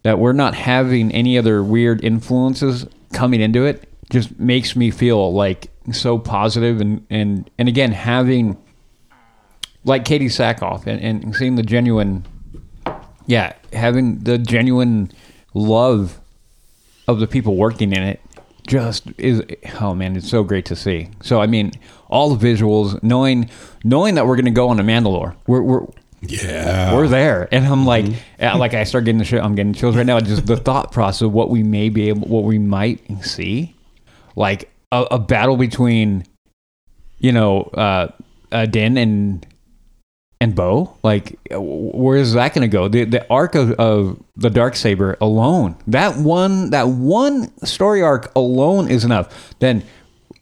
that 0.02 0.18
we're 0.18 0.32
not 0.32 0.54
having 0.54 1.10
any 1.12 1.38
other 1.38 1.62
weird 1.62 2.04
influences 2.04 2.86
coming 3.12 3.40
into 3.40 3.64
it 3.64 3.88
just 4.10 4.38
makes 4.38 4.76
me 4.76 4.90
feel 4.90 5.32
like 5.32 5.70
so 5.92 6.18
positive 6.18 6.80
and 6.80 7.06
and 7.10 7.50
and 7.58 7.68
again 7.68 7.92
having 7.92 8.56
like 9.84 10.04
Katee 10.04 10.26
Sackhoff 10.26 10.86
and, 10.86 11.00
and 11.00 11.34
seeing 11.34 11.56
the 11.56 11.62
genuine 11.62 12.24
yeah 13.26 13.52
having 13.72 14.18
the 14.20 14.38
genuine 14.38 15.10
love 15.54 16.20
of 17.06 17.20
the 17.20 17.26
people 17.26 17.56
working 17.56 17.92
in 17.92 18.02
it 18.02 18.20
just 18.66 19.04
is 19.18 19.42
oh 19.80 19.94
man 19.94 20.16
it's 20.16 20.28
so 20.28 20.42
great 20.42 20.64
to 20.66 20.76
see. 20.76 21.10
So 21.22 21.40
i 21.40 21.46
mean 21.46 21.72
all 22.08 22.34
the 22.34 22.46
visuals 22.46 23.02
knowing 23.02 23.50
knowing 23.82 24.14
that 24.14 24.26
we're 24.26 24.36
going 24.36 24.44
to 24.46 24.50
go 24.50 24.68
on 24.68 24.80
a 24.80 24.82
mandalore 24.84 25.34
we're, 25.46 25.62
we're 25.62 25.86
yeah, 26.22 26.94
we're 26.94 27.08
there. 27.08 27.48
And 27.52 27.66
i'm 27.66 27.84
like 27.84 28.06
Mm-hmm. 28.06 28.58
like 28.58 28.72
i 28.72 28.84
start 28.84 29.04
getting 29.04 29.18
the 29.18 29.24
shit 29.24 29.42
i'm 29.42 29.54
getting 29.54 29.74
chills 29.74 29.96
right 29.96 30.06
now. 30.06 30.18
Just 30.20 30.46
the 30.46 30.56
thought 30.56 30.92
process 30.92 31.22
of 31.22 31.32
what 31.32 31.50
we 31.50 31.62
may 31.62 31.88
be 31.90 32.08
able 32.08 32.26
what 32.28 32.44
we 32.44 32.58
might 32.58 33.00
see 33.22 33.74
like 34.34 34.70
a, 34.90 35.06
a 35.12 35.18
battle 35.18 35.56
between 35.56 36.24
you 37.18 37.32
know 37.32 37.62
uh, 37.74 38.08
uh 38.52 38.66
din 38.66 38.96
and 38.96 39.46
and 40.40 40.54
Bo. 40.54 40.96
Like, 41.02 41.38
uh, 41.54 41.60
where 41.60 42.16
is 42.16 42.32
that 42.34 42.54
going 42.54 42.62
to 42.68 42.72
go? 42.72 42.88
The 42.88 43.04
the 43.04 43.26
arc 43.30 43.54
of, 43.54 43.72
of 43.72 44.22
the 44.36 44.50
dark 44.50 44.76
saber 44.76 45.16
alone, 45.20 45.76
that 45.86 46.16
one 46.16 46.70
that 46.70 46.88
one 46.88 47.56
story 47.64 48.02
arc 48.02 48.32
alone 48.36 48.90
is 48.90 49.04
enough. 49.04 49.54
Then 49.58 49.84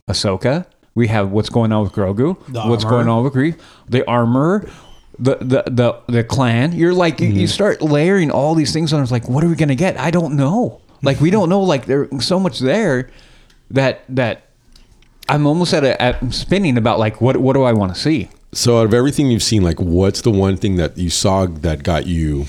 Ahsoka, 0.09 0.66
we 0.95 1.09
have 1.09 1.30
what's 1.30 1.49
going 1.49 1.72
on 1.72 1.82
with 1.84 1.93
Grogu, 1.93 2.36
The 2.49 2.62
what's 2.62 2.84
armor. 2.84 2.97
going 2.97 3.09
on 3.09 3.24
with 3.24 3.34
Greef, 3.34 3.59
the 3.88 4.07
armor. 4.07 4.68
The, 5.18 5.36
the 5.36 5.62
the 5.70 6.01
the 6.09 6.24
clan 6.24 6.72
you're 6.72 6.95
like 6.95 7.20
you, 7.20 7.28
you 7.28 7.47
start 7.47 7.82
layering 7.82 8.30
all 8.30 8.55
these 8.55 8.72
things 8.72 8.95
on 8.95 9.03
it's 9.03 9.12
like 9.12 9.28
what 9.28 9.45
are 9.45 9.49
we 9.49 9.55
gonna 9.55 9.74
get 9.74 10.01
i 10.01 10.11
don't 10.11 10.34
know 10.36 10.80
like 11.03 11.20
we 11.20 11.30
don't 11.30 11.51
know 11.51 11.61
like 11.61 11.84
there's 11.84 12.24
so 12.26 12.40
much 12.40 12.59
there 12.59 13.11
that 13.70 14.05
that 14.09 14.49
i'm 15.28 15.47
almost 15.47 15.74
at 15.74 15.84
a 15.84 16.01
at 16.01 16.32
spinning 16.32 16.78
about 16.78 16.99
like 16.99 17.20
what 17.20 17.36
what 17.36 17.53
do 17.53 17.62
i 17.62 17.72
want 17.74 17.95
to 17.95 18.01
see 18.01 18.30
So 18.55 18.78
out 18.78 18.84
of 18.84 18.94
everything 18.94 19.30
you've 19.30 19.42
seen, 19.42 19.62
like 19.62 19.80
what's 19.80 20.20
the 20.22 20.30
one 20.30 20.57
thing 20.57 20.76
that 20.76 20.98
you 20.98 21.09
saw 21.11 21.46
that 21.46 21.82
got 21.82 22.07
you 22.07 22.46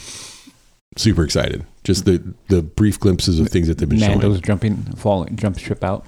super 0.97 1.23
excited? 1.23 1.65
Just 1.83 2.05
the 2.05 2.21
the 2.49 2.61
brief 2.61 2.99
glimpses 2.99 3.39
of 3.39 3.49
things 3.49 3.67
that 3.67 3.77
they've 3.77 3.87
been 3.89 3.99
showing. 3.99 4.11
Mando's 4.19 4.41
jumping, 4.41 4.75
falling, 4.95 5.35
jump 5.35 5.57
strip 5.57 5.83
out. 5.83 6.05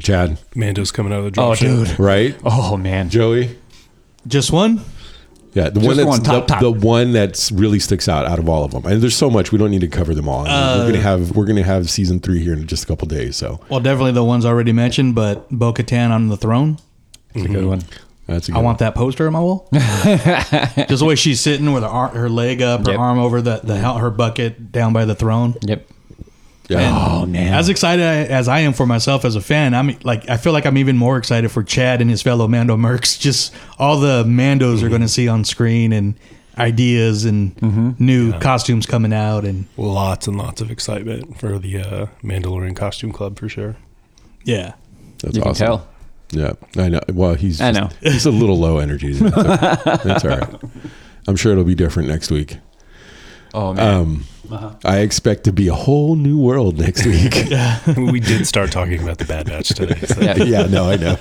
Chad, 0.00 0.38
Mando's 0.54 0.92
coming 0.92 1.12
out 1.12 1.24
of 1.24 1.32
the 1.34 1.40
Oh, 1.40 1.54
ship. 1.54 1.68
dude. 1.88 1.98
right? 2.00 2.36
Oh 2.44 2.76
man. 2.76 3.10
Joey, 3.10 3.56
Just 4.26 4.50
one? 4.52 4.80
yeah, 5.52 5.68
the 5.68 5.80
Just 5.80 5.86
one 5.86 5.96
that's 5.96 6.08
one, 6.08 6.22
top, 6.22 6.46
the, 6.46 6.52
top. 6.54 6.60
the 6.62 6.70
one 6.70 7.12
that's 7.12 7.50
really 7.52 7.80
sticks 7.80 8.08
out 8.08 8.24
out 8.26 8.38
of 8.38 8.48
all 8.48 8.64
of 8.64 8.70
them. 8.70 8.84
And 8.86 9.02
there's 9.02 9.16
so 9.16 9.28
much 9.28 9.50
we 9.52 9.58
don't 9.58 9.70
need 9.70 9.80
to 9.80 9.88
cover 9.88 10.14
them 10.14 10.28
all. 10.28 10.40
I 10.40 10.44
mean, 10.44 10.52
Uh, 10.52 10.76
we're 10.84 10.90
gonna 10.92 11.02
have 11.02 11.36
we're 11.36 11.44
gonna 11.46 11.62
have 11.64 11.90
season 11.90 12.20
three 12.20 12.38
here 12.42 12.52
in 12.54 12.66
just 12.66 12.84
a 12.84 12.86
couple 12.86 13.06
days. 13.08 13.36
So 13.36 13.60
Well, 13.68 13.80
definitely 13.80 14.12
the 14.12 14.24
ones 14.24 14.44
already 14.44 14.72
mentioned, 14.72 15.14
but 15.14 15.48
Bo 15.50 15.72
Katan 15.72 16.10
on 16.10 16.28
the 16.28 16.36
throne. 16.36 16.78
That's 17.34 17.46
a 17.46 17.48
good 17.48 17.66
one. 17.66 17.82
That's 18.34 18.48
a 18.48 18.52
good 18.52 18.58
I 18.58 18.62
want 18.62 18.78
that 18.78 18.94
poster 18.94 19.26
on 19.26 19.32
my 19.32 19.40
wall. 19.40 19.68
Just 19.74 20.98
the 21.00 21.04
way 21.06 21.14
she's 21.14 21.40
sitting 21.40 21.72
with 21.72 21.82
her, 21.82 21.88
ar- 21.88 22.08
her 22.10 22.28
leg 22.28 22.62
up, 22.62 22.84
her 22.86 22.92
Yep. 22.92 23.00
arm 23.00 23.18
over 23.18 23.40
the, 23.42 23.60
the 23.62 23.76
hel- 23.76 23.98
her 23.98 24.10
bucket 24.10 24.72
down 24.72 24.92
by 24.92 25.04
the 25.04 25.14
throne. 25.14 25.54
Yep. 25.62 25.86
Yeah. 26.68 26.96
Oh 27.10 27.26
man. 27.26 27.52
As 27.52 27.68
excited 27.68 28.04
as 28.04 28.46
I 28.46 28.60
am 28.60 28.72
for 28.72 28.86
myself 28.86 29.24
as 29.24 29.34
a 29.34 29.40
fan, 29.40 29.74
I'm 29.74 29.96
like 30.04 30.28
I 30.30 30.36
feel 30.36 30.52
like 30.52 30.66
I'm 30.66 30.78
even 30.78 30.96
more 30.96 31.16
excited 31.18 31.50
for 31.50 31.64
Chad 31.64 32.00
and 32.00 32.08
his 32.08 32.22
fellow 32.22 32.46
Mando 32.46 32.76
mercs. 32.76 33.18
Just 33.18 33.52
all 33.78 33.98
the 33.98 34.22
Mandos 34.22 34.82
are 34.84 34.88
going 34.88 35.00
to 35.00 35.08
see 35.08 35.26
on 35.26 35.44
screen 35.44 35.92
and 35.92 36.14
ideas 36.58 37.24
and 37.24 37.98
new 37.98 38.32
costumes 38.38 38.86
coming 38.86 39.12
out 39.12 39.44
and 39.44 39.66
Lots 39.76 40.28
and 40.28 40.36
lots 40.38 40.60
of 40.60 40.70
excitement 40.70 41.38
for 41.40 41.58
the 41.58 41.78
uh, 41.78 42.06
Mandalorian 42.22 42.76
Costume 42.76 43.10
Club 43.12 43.36
for 43.38 43.48
sure. 43.48 43.74
yeah. 44.44 44.74
That's 45.22 45.34
you 45.36 45.42
can 45.42 45.50
awesome. 45.50 45.66
tell. 45.66 45.88
Yeah, 46.32 46.52
I 46.76 46.88
know. 46.88 47.00
Well, 47.12 47.34
he's 47.34 47.60
I 47.60 47.72
just- 47.72 47.80
know. 47.80 47.96
he's 48.10 48.26
a 48.26 48.30
little 48.30 48.58
low 48.58 48.78
energy. 48.78 49.12
That's, 49.14 50.24
okay. 50.24 50.28
All 50.28 50.38
right. 50.38 50.54
I'm 51.26 51.36
sure 51.36 51.52
it'll 51.52 51.64
be 51.64 51.74
different 51.74 52.08
next 52.08 52.30
week. 52.30 52.58
Oh 53.52 53.74
man. 53.74 53.94
Um, 53.94 54.24
I 54.84 54.98
expect 54.98 55.44
to 55.44 55.52
be 55.52 55.68
a 55.68 55.74
whole 55.74 56.16
new 56.16 56.36
world 56.40 56.76
next 56.78 57.06
week. 57.06 57.34
we 57.96 58.18
did 58.18 58.48
start 58.48 58.72
talking 58.72 59.00
about 59.00 59.18
the 59.18 59.24
Bad 59.24 59.46
Batch 59.46 59.68
today. 59.68 60.00
So. 60.00 60.20
yeah. 60.20 60.36
yeah, 60.42 60.62
no, 60.66 60.90
I 60.90 60.96
know. 60.96 61.16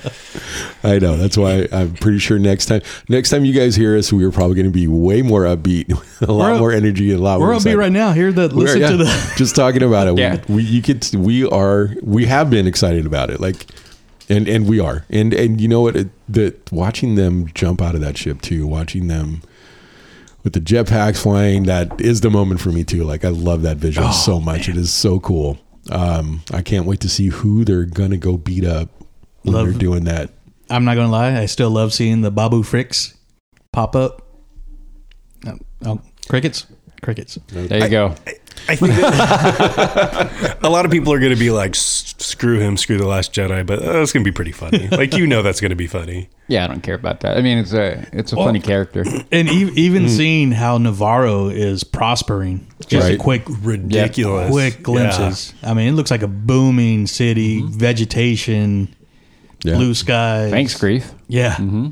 I 0.84 0.98
know. 0.98 1.16
That's 1.16 1.38
why 1.38 1.68
I'm 1.72 1.94
pretty 1.94 2.18
sure 2.18 2.40
next 2.40 2.66
time, 2.66 2.82
next 3.08 3.30
time 3.30 3.46
you 3.46 3.54
guys 3.54 3.76
hear 3.76 3.96
us, 3.96 4.12
we 4.12 4.24
are 4.26 4.32
probably 4.32 4.56
going 4.56 4.66
to 4.66 4.72
be 4.72 4.88
way 4.88 5.22
more 5.22 5.44
upbeat, 5.44 5.90
a 6.28 6.32
lot 6.32 6.48
We're- 6.50 6.60
more 6.60 6.72
energy, 6.72 7.12
and 7.12 7.20
a 7.20 7.24
lot 7.24 7.38
more. 7.40 7.50
We're 7.50 7.54
more. 7.54 7.60
upbeat 7.60 7.66
excited. 7.66 7.78
right 7.78 7.92
now. 7.92 8.14
Here 8.14 8.32
that 8.32 8.52
We 8.54 8.62
are, 8.64 8.66
listen 8.66 8.82
yeah. 8.82 8.90
to 8.92 8.98
the 8.98 9.34
just 9.38 9.56
talking 9.56 9.84
about 9.84 10.08
it. 10.08 10.18
Yeah. 10.18 10.42
We, 10.48 10.56
we 10.56 10.64
you 10.64 10.82
could 10.82 11.08
we 11.14 11.46
are 11.48 11.90
we 12.02 12.26
have 12.26 12.50
been 12.50 12.66
excited 12.66 13.06
about 13.06 13.30
it, 13.30 13.40
like, 13.40 13.68
and 14.30 14.48
and 14.48 14.68
we 14.68 14.80
are, 14.80 15.06
and 15.10 15.34
and 15.34 15.60
you 15.60 15.68
know 15.68 15.82
what? 15.82 15.96
It, 15.96 16.10
the 16.28 16.56
watching 16.72 17.16
them 17.16 17.48
jump 17.54 17.82
out 17.82 17.96
of 17.96 18.02
that 18.02 18.18
ship 18.18 18.42
too, 18.42 18.66
watching 18.68 19.08
them 19.08 19.42
with 20.44 20.54
the 20.54 20.62
jetpacks 20.62 21.22
flying, 21.22 21.64
that 21.64 22.00
is 22.00 22.22
the 22.22 22.30
moment 22.30 22.62
for 22.62 22.70
me 22.70 22.84
too. 22.84 23.04
Like 23.04 23.26
I 23.26 23.30
love 23.30 23.64
that 23.64 23.78
visual 23.78 24.08
Oh, 24.08 24.12
so 24.12 24.40
much. 24.40 24.70
It 24.70 24.78
is 24.78 24.92
so 24.94 25.20
cool. 25.20 25.58
Um, 25.92 26.42
I 26.54 26.62
can't 26.62 26.86
wait 26.86 27.00
to 27.02 27.10
see 27.10 27.28
who 27.28 27.66
they're 27.66 27.84
gonna 27.86 28.18
go 28.18 28.38
beat 28.38 28.64
up 28.66 28.90
when 29.42 29.54
Love- 29.56 29.66
they're 29.70 29.78
doing 29.80 30.04
that. 30.06 30.30
I'm 30.70 30.86
not 30.86 30.96
gonna 30.96 31.12
lie, 31.12 31.36
I 31.40 31.46
still 31.48 31.72
love 31.72 31.94
seeing 31.94 32.22
the 32.22 32.30
Babu 32.32 32.62
Friks 32.64 33.16
pop 33.74 33.96
up. 33.96 34.22
Oh, 35.48 35.58
oh, 35.86 36.02
crickets, 36.28 36.68
crickets. 37.02 37.40
There 37.48 37.80
you 37.84 37.90
go. 37.90 38.14
I 38.28 38.34
think 38.76 38.94
that 38.94 40.58
a 40.64 40.70
lot 40.70 40.86
of 40.86 40.92
people 40.92 41.12
are 41.14 41.20
going 41.20 41.34
to 41.34 41.40
be 41.40 41.52
like, 41.52 41.76
screw 41.76 42.60
him, 42.60 42.78
screw 42.78 42.98
the 42.98 43.08
Last 43.08 43.34
Jedi, 43.34 43.66
but 43.66 43.80
uh, 43.80 43.94
that's 43.94 44.12
going 44.12 44.24
to 44.24 44.30
be 44.30 44.34
pretty 44.34 44.52
funny. 44.52 44.88
Like 45.00 45.14
you 45.14 45.28
know, 45.28 45.42
that's 45.42 45.62
going 45.62 45.70
to 45.70 45.78
be 45.78 45.88
funny. 45.88 46.30
Yeah, 46.48 46.66
I 46.66 46.68
don't 46.68 46.82
care 46.82 46.96
about 46.96 47.22
that. 47.22 47.38
I 47.38 47.42
mean, 47.42 47.58
it's 47.58 47.72
a 47.74 48.06
it's 48.12 48.34
a 48.34 48.36
funny 48.36 48.60
character. 48.60 49.06
And 49.32 49.48
e- 49.48 49.72
even 49.76 50.06
mm. 50.06 50.10
seeing 50.10 50.52
how 50.52 50.78
Navarro 50.78 51.48
is 51.48 51.84
prospering, 51.86 52.68
just 52.88 53.08
Right. 53.08 53.16
a 53.16 53.18
quick, 53.18 53.44
Ridiculous. 53.48 54.50
quick 54.50 54.84
glimpses. 54.84 55.54
I 55.64 55.74
mean, 55.74 55.88
it 55.88 55.94
looks 55.94 56.12
like 56.12 56.22
a 56.24 56.28
booming 56.28 57.08
city, 57.08 57.62
mm-hmm. 57.62 57.78
vegetation, 57.78 58.94
Yeah, 59.64 59.76
blue 59.76 59.94
skies. 59.94 60.52
Thanks, 60.52 60.74
Greef. 60.78 61.04
Mm-hmm. 61.30 61.88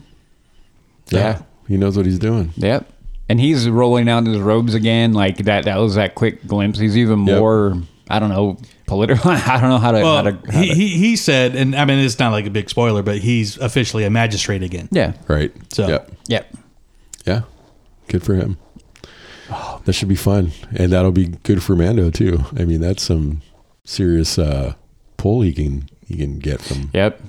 Yeah, 1.10 1.20
Yeah. 1.20 1.42
he 1.68 1.78
knows 1.78 1.96
what 1.96 2.06
he's 2.06 2.20
doing. 2.20 2.52
Yep. 2.58 2.92
And 3.30 3.40
he's 3.40 3.70
rolling 3.70 4.08
out 4.08 4.26
his 4.26 4.40
robes 4.40 4.74
again. 4.74 5.14
Like 5.14 5.38
that. 5.40 5.66
That 5.66 5.78
was 5.78 5.96
that 5.96 6.16
quick 6.16 6.46
glimpse. 6.48 6.80
He's 6.80 6.98
even 6.98 7.26
Yep. 7.28 7.40
more. 7.40 7.76
I 8.10 8.20
don't 8.20 8.30
know. 8.30 8.58
Political. 8.86 9.30
I 9.32 9.60
don't 9.60 9.70
know 9.70 9.78
how 9.80 9.92
to. 9.92 10.00
how 10.00 10.22
to, 10.22 10.32
how 10.50 10.62
he, 10.62 10.70
to- 10.70 10.76
he 10.76 10.88
he 10.98 11.16
said, 11.18 11.56
and 11.56 11.76
I 11.76 11.84
mean, 11.84 12.00
it's 12.00 12.20
not 12.20 12.32
like 12.32 12.46
a 12.46 12.50
big 12.50 12.70
spoiler, 12.70 13.04
but 13.04 13.18
he's 13.18 13.58
officially 13.58 14.06
a 14.06 14.10
magistrate 14.10 14.64
again. 14.64 14.88
yeah. 14.92 15.14
Right. 15.28 15.52
So- 15.74 15.88
Yep. 15.88 16.12
Yep. 16.30 16.58
Yeah, 17.26 17.42
good 18.08 18.24
for 18.24 18.36
him. 18.36 18.58
That 19.84 19.92
should 19.94 20.08
be 20.10 20.16
fun, 20.16 20.52
and 20.76 20.92
that'll 20.94 21.12
be 21.12 21.28
good 21.44 21.62
for 21.64 21.76
Mando 21.76 22.10
too. 22.10 22.40
I 22.58 22.64
mean, 22.66 22.80
that's 22.82 23.04
some 23.04 23.42
serious 23.84 24.38
uh, 24.40 24.76
pull 25.18 25.42
he 25.42 25.52
can 25.54 25.90
he 26.06 26.16
can 26.16 26.40
get 26.40 26.62
from 26.62 26.90
Yep. 26.94 27.22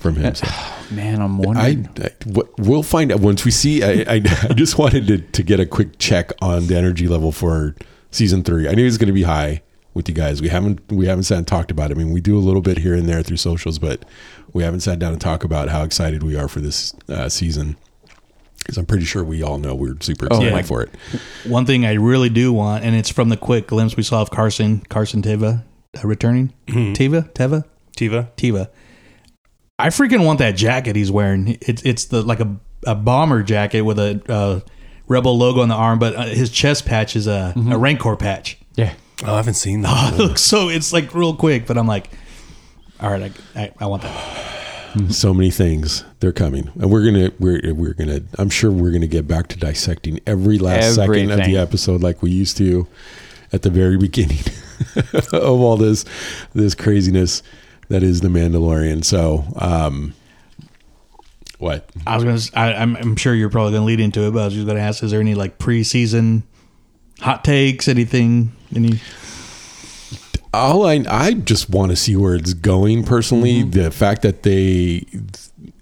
From 0.00 0.16
him. 0.16 0.34
So 0.34 0.46
Man, 0.90 1.20
I'm 1.20 1.38
wondering. 1.38 1.88
I 2.02 2.10
what, 2.24 2.58
we'll 2.58 2.82
find 2.82 3.12
out 3.12 3.20
once 3.20 3.44
we 3.44 3.52
see. 3.52 3.84
I, 3.84 4.04
I, 4.08 4.14
I 4.48 4.52
just 4.54 4.76
wanted 4.78 5.06
to 5.06 5.18
to 5.18 5.42
get 5.42 5.60
a 5.60 5.66
quick 5.66 5.98
check 5.98 6.32
on 6.42 6.66
the 6.66 6.76
energy 6.76 7.06
level 7.06 7.30
for 7.30 7.76
season 8.10 8.42
three. 8.42 8.68
I 8.68 8.72
knew 8.74 8.82
it 8.82 8.86
was 8.86 8.98
going 8.98 9.06
to 9.06 9.12
be 9.12 9.22
high 9.22 9.62
with 9.94 10.08
you 10.08 10.14
guys. 10.14 10.42
We 10.42 10.48
haven't 10.48 10.80
we 10.90 11.06
haven't 11.06 11.24
sat 11.24 11.38
and 11.38 11.46
talked 11.46 11.70
about 11.70 11.90
it. 11.90 11.94
I 11.96 11.98
mean, 11.98 12.10
we 12.12 12.20
do 12.20 12.36
a 12.36 12.40
little 12.40 12.62
bit 12.62 12.78
here 12.78 12.94
and 12.94 13.08
there 13.08 13.22
through 13.22 13.36
socials, 13.36 13.78
but 13.78 14.04
we 14.52 14.62
haven't 14.64 14.80
sat 14.80 14.98
down 14.98 15.12
and 15.12 15.20
talk 15.20 15.44
about 15.44 15.68
how 15.68 15.84
excited 15.84 16.22
we 16.24 16.34
are 16.36 16.48
for 16.48 16.60
this 16.60 16.92
uh, 17.08 17.28
season. 17.28 17.76
Because 18.58 18.76
I'm 18.76 18.86
pretty 18.86 19.04
sure 19.06 19.24
we 19.24 19.42
all 19.42 19.58
know 19.58 19.74
we're 19.74 19.96
super 20.00 20.28
Oh, 20.30 20.40
excited 20.42 20.66
for 20.66 20.82
it. 20.82 20.90
One 21.44 21.64
thing 21.66 21.86
I 21.86 21.94
really 21.94 22.28
do 22.28 22.52
want, 22.52 22.84
and 22.84 22.94
it's 22.94 23.08
from 23.10 23.28
the 23.30 23.36
quick 23.36 23.68
glimpse 23.68 23.96
we 23.96 24.02
saw 24.02 24.22
of 24.22 24.30
Carson 24.30 24.80
Carson 24.88 25.22
Teva 25.22 25.64
uh, 25.96 26.06
returning. 26.06 26.52
Teva 26.68 27.32
Teva 27.32 27.64
Tiva. 27.96 28.28
Teva. 28.36 28.68
I 29.80 29.88
freaking 29.88 30.24
want 30.24 30.38
that 30.38 30.56
jacket 30.56 30.96
he's 30.96 31.10
wearing. 31.10 31.58
It's 31.60 31.82
it's 31.82 32.04
the 32.06 32.22
like 32.22 32.40
a, 32.40 32.56
a 32.86 32.94
bomber 32.94 33.42
jacket 33.42 33.82
with 33.82 33.98
a 33.98 34.22
uh, 34.28 34.60
rebel 35.06 35.36
logo 35.36 35.60
on 35.60 35.68
the 35.68 35.74
arm, 35.74 35.98
but 35.98 36.14
uh, 36.14 36.22
his 36.26 36.50
chest 36.50 36.86
patch 36.86 37.16
is 37.16 37.26
a, 37.26 37.52
a 37.70 37.78
Rancor 37.78 38.16
patch. 38.16 38.58
yeah. 38.76 38.94
Oh, 39.22 39.34
I 39.34 39.36
haven't 39.36 39.54
seen 39.54 39.82
that. 39.82 40.14
it 40.14 40.16
looks 40.16 40.40
so 40.42 40.70
it's 40.70 40.92
like 40.92 41.14
real 41.14 41.34
quick, 41.34 41.66
but 41.66 41.76
I'm 41.76 41.86
like, 41.86 42.10
all 43.00 43.10
right, 43.10 43.32
I, 43.54 43.60
I, 43.60 43.72
I 43.80 43.86
want 43.86 44.02
that. 44.02 44.50
so 45.10 45.32
many 45.32 45.50
things 45.50 46.04
they're 46.20 46.32
coming 46.32 46.70
and 46.74 46.90
we're 46.90 47.04
gonna 47.04 47.30
we're, 47.38 47.74
we're 47.74 47.94
gonna 47.94 48.20
i'm 48.38 48.50
sure 48.50 48.72
we're 48.72 48.90
gonna 48.90 49.06
get 49.06 49.26
back 49.28 49.46
to 49.46 49.56
dissecting 49.56 50.18
every 50.26 50.58
last 50.58 50.96
second 50.96 51.30
of 51.30 51.44
the 51.44 51.56
episode 51.56 52.02
like 52.02 52.22
we 52.22 52.30
used 52.30 52.56
to 52.56 52.86
at 53.52 53.62
the 53.62 53.70
very 53.70 53.96
beginning 53.96 54.42
of 55.32 55.32
all 55.60 55.76
this 55.76 56.04
this 56.54 56.74
craziness 56.74 57.42
that 57.90 58.02
is 58.02 58.20
the 58.22 58.28
mandalorian 58.28 59.04
so 59.04 59.44
um 59.56 60.14
what 61.58 61.90
I 62.06 62.14
was 62.14 62.24
gonna. 62.24 62.36
s- 62.36 62.50
I, 62.54 62.72
am 62.72 62.96
I'm 62.96 63.16
sure 63.16 63.34
you're 63.34 63.50
probably 63.50 63.72
gonna 63.74 63.84
lead 63.84 64.00
into 64.00 64.26
it, 64.26 64.30
but 64.30 64.40
I 64.40 64.44
was 64.46 64.54
just 64.54 64.66
gonna 64.66 64.80
ask: 64.80 65.02
Is 65.02 65.10
there 65.10 65.20
any 65.20 65.34
like 65.34 65.58
preseason 65.58 66.42
hot 67.20 67.44
takes? 67.44 67.86
Anything? 67.86 68.52
Any? 68.74 68.98
all 70.52 70.84
i 70.84 71.04
i 71.08 71.32
just 71.32 71.70
want 71.70 71.90
to 71.90 71.96
see 71.96 72.16
where 72.16 72.34
it's 72.34 72.54
going 72.54 73.04
personally 73.04 73.60
Mm-hmm. 73.60 73.70
the 73.70 73.90
fact 73.92 74.22
that 74.22 74.42
they 74.42 75.04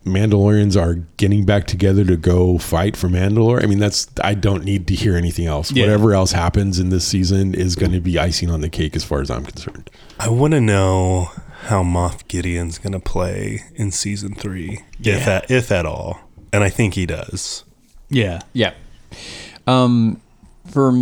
mandalorians 0.04 0.78
are 0.78 0.96
getting 1.16 1.46
back 1.46 1.66
together 1.66 2.04
to 2.04 2.16
go 2.18 2.59
fight 2.59 2.94
for 2.94 3.09
mandalore 3.09 3.62
i 3.62 3.66
mean 3.66 3.78
that's 3.78 4.09
i 4.22 4.34
don't 4.34 4.64
need 4.64 4.86
to 4.88 4.94
hear 4.94 5.16
anything 5.16 5.46
else 5.46 5.72
Yeah. 5.72 5.84
whatever 5.84 6.12
else 6.12 6.32
happens 6.32 6.78
in 6.78 6.90
this 6.90 7.06
season 7.06 7.54
is 7.54 7.76
going 7.76 7.92
to 7.92 8.00
be 8.00 8.18
icing 8.18 8.50
on 8.50 8.61
the 8.61 8.68
cake 8.68 8.94
as 8.94 9.04
far 9.04 9.22
as 9.22 9.30
i'm 9.30 9.44
concerned 9.44 9.88
I 10.20 10.28
want 10.28 10.52
to 10.52 10.61
know 10.61 11.30
how 11.62 11.82
Moff 11.82 12.26
Gideon's 12.28 12.78
going 12.78 12.92
to 12.92 13.00
play 13.00 13.64
in 13.74 13.90
season 13.90 14.34
three, 14.34 14.84
if 15.00 15.26
at, 15.26 15.50
if 15.50 15.70
at 15.72 15.86
all. 15.86 16.20
And 16.52 16.64
I 16.64 16.70
think 16.70 16.94
he 16.94 17.04
does. 17.04 17.64
Yeah. 18.09 18.40
Yeah. 18.52 18.74
Um, 19.66 20.20
for 20.70 20.92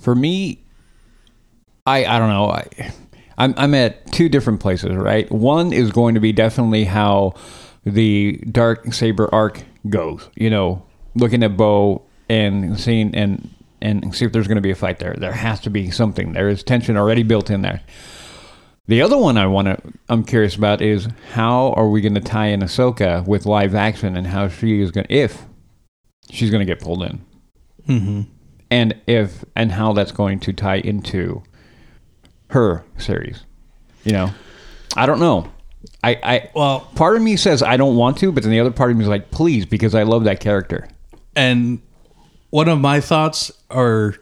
for 0.00 0.14
me, 0.14 0.58
I 1.86 2.04
I 2.04 2.18
don't 2.18 2.28
know. 2.28 2.50
I 2.50 2.92
I'm 3.38 3.54
I'm 3.56 3.74
at 3.74 4.10
two 4.12 4.28
different 4.28 4.60
places, 4.60 4.94
right? 4.94 5.30
One 5.30 5.72
is 5.72 5.90
going 5.90 6.14
to 6.14 6.20
be 6.20 6.32
definitely 6.32 6.84
how 6.84 7.34
the 7.84 8.42
dark 8.50 8.92
saber 8.92 9.32
arc 9.32 9.62
goes. 9.88 10.28
You 10.34 10.50
know, 10.50 10.84
looking 11.14 11.42
at 11.42 11.56
Bo 11.56 12.02
and 12.28 12.78
seeing 12.78 13.14
and 13.14 13.48
and 13.80 14.14
see 14.14 14.24
if 14.24 14.32
there's 14.32 14.48
going 14.48 14.56
to 14.56 14.62
be 14.62 14.72
a 14.72 14.74
fight 14.74 14.98
there. 14.98 15.14
There 15.16 15.32
has 15.32 15.60
to 15.60 15.70
be 15.70 15.90
something. 15.90 16.32
There 16.32 16.48
is 16.48 16.62
tension 16.62 16.96
already 16.96 17.22
built 17.22 17.48
in 17.48 17.62
there. 17.62 17.80
The 18.88 19.02
other 19.02 19.16
one 19.18 19.36
I 19.36 19.46
want 19.46 19.68
to 19.68 19.78
I'm 20.08 20.24
curious 20.24 20.56
about 20.56 20.80
is 20.80 21.08
how 21.34 21.72
are 21.74 21.88
we 21.88 22.00
going 22.00 22.14
to 22.14 22.20
tie 22.20 22.46
in 22.46 22.60
Ahsoka 22.60 23.26
with 23.26 23.44
live 23.46 23.74
action 23.74 24.16
and 24.16 24.26
how 24.26 24.48
she 24.48 24.80
is 24.80 24.90
going 24.90 25.06
to 25.06 25.12
if 25.14 25.44
she's 26.30 26.50
going 26.50 26.66
to 26.66 26.70
get 26.72 26.82
pulled 26.82 27.02
in 27.02 27.20
Mm-hmm. 27.86 28.22
and 28.70 28.94
if 29.06 29.44
and 29.56 29.72
how 29.72 29.92
that's 29.92 30.12
going 30.12 30.40
to 30.40 30.52
tie 30.52 30.76
into 30.76 31.42
her 32.50 32.84
series. 32.96 33.44
You 34.04 34.12
know, 34.12 34.30
I 34.96 35.06
don't 35.06 35.20
know. 35.20 35.50
I, 36.02 36.18
I 36.22 36.50
Well, 36.54 36.80
part 36.94 37.16
of 37.16 37.22
me 37.22 37.36
says 37.36 37.62
I 37.62 37.76
don't 37.76 37.96
want 37.96 38.18
to, 38.18 38.32
but 38.32 38.42
then 38.42 38.52
the 38.52 38.60
other 38.60 38.70
part 38.70 38.90
of 38.90 38.96
me 38.96 39.04
is 39.04 39.08
like, 39.08 39.30
please, 39.30 39.64
because 39.66 39.94
I 39.94 40.02
love 40.02 40.24
that 40.24 40.40
character. 40.40 40.88
and 41.36 41.80
one 42.50 42.68
of 42.68 42.78
my 42.80 43.00
thoughts 43.00 43.52
are 43.70 44.14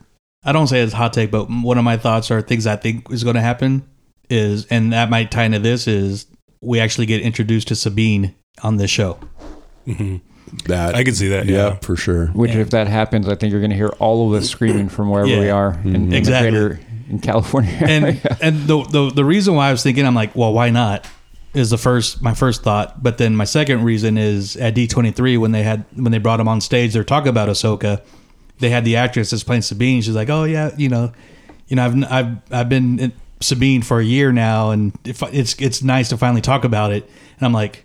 I 0.44 0.50
don't 0.52 0.66
say 0.66 0.80
it's 0.80 0.92
hot 0.92 1.12
take, 1.12 1.30
but 1.30 1.48
one 1.48 1.78
of 1.78 1.84
my 1.84 1.96
thoughts 1.96 2.30
are 2.32 2.42
things 2.42 2.66
I 2.66 2.74
think 2.76 3.10
is 3.12 3.22
going 3.22 3.36
to 3.36 3.42
happen 3.42 3.88
is, 4.30 4.66
and 4.66 4.92
that 4.92 5.10
might 5.10 5.30
tie 5.30 5.44
into 5.44 5.58
this 5.58 5.86
is 5.86 6.26
we 6.60 6.80
actually 6.80 7.06
get 7.06 7.20
introduced 7.22 7.68
to 7.68 7.76
Sabine 7.76 8.34
on 8.62 8.76
this 8.76 8.90
show. 8.90 9.18
Mm-hmm. 9.86 10.16
That 10.66 10.94
I 10.94 11.02
can 11.04 11.14
see 11.14 11.28
that, 11.28 11.46
Yeah, 11.46 11.56
yeah. 11.56 11.74
for 11.82 11.96
sure. 11.96 12.28
Which, 12.28 12.52
if 12.52 12.70
that 12.70 12.86
happens, 12.86 13.28
I 13.28 13.34
think 13.34 13.50
you're 13.50 13.60
going 13.60 13.70
to 13.70 13.76
hear 13.76 13.88
all 13.98 14.28
of 14.32 14.40
us 14.40 14.48
screaming 14.48 14.88
from 14.88 15.10
wherever 15.10 15.28
Yeah. 15.28 15.40
we 15.40 15.50
are 15.50 15.72
in, 15.84 15.96
in 15.96 16.12
Exactly. 16.12 16.50
the 16.50 16.68
greater 16.68 16.80
in 17.10 17.18
California. 17.20 17.70
and 17.80 18.20
and 18.40 18.66
the, 18.66 18.82
the 18.84 19.10
the 19.14 19.24
reason 19.24 19.54
why 19.54 19.68
I 19.68 19.72
was 19.72 19.82
thinking 19.82 20.06
I'm 20.06 20.14
like, 20.14 20.34
well, 20.36 20.52
why 20.52 20.70
not? 20.70 21.06
Is 21.54 21.70
the 21.70 21.78
first 21.78 22.20
my 22.22 22.34
first 22.34 22.62
thought, 22.62 23.02
but 23.02 23.18
then 23.18 23.34
my 23.34 23.44
second 23.44 23.82
reason 23.82 24.18
is 24.18 24.56
at 24.56 24.74
D23 24.74 25.38
when 25.38 25.52
they 25.52 25.62
had 25.62 25.84
when 25.94 26.12
they 26.12 26.18
brought 26.18 26.38
him 26.38 26.48
on 26.48 26.60
stage, 26.60 26.92
they're 26.92 27.02
talking 27.04 27.28
about 27.28 27.48
Ahsoka. 27.48 28.02
They 28.58 28.70
had 28.70 28.84
the 28.84 28.96
actress 28.96 29.30
that's 29.30 29.42
playing 29.42 29.62
Sabine. 29.62 30.00
She's 30.02 30.14
like, 30.14 30.28
oh 30.30 30.44
yeah, 30.44 30.70
you 30.76 30.88
know, 30.88 31.12
you 31.68 31.76
know, 31.76 31.84
I've 31.86 32.12
I've 32.12 32.36
I've 32.52 32.68
been 32.68 32.98
in 32.98 33.12
Sabine 33.40 33.82
for 33.82 34.00
a 34.00 34.04
year 34.04 34.32
now, 34.32 34.70
and 34.70 34.92
it's 35.04 35.54
it's 35.60 35.82
nice 35.82 36.08
to 36.10 36.16
finally 36.16 36.40
talk 36.40 36.64
about 36.64 36.92
it. 36.92 37.04
And 37.38 37.46
I'm 37.46 37.52
like, 37.52 37.84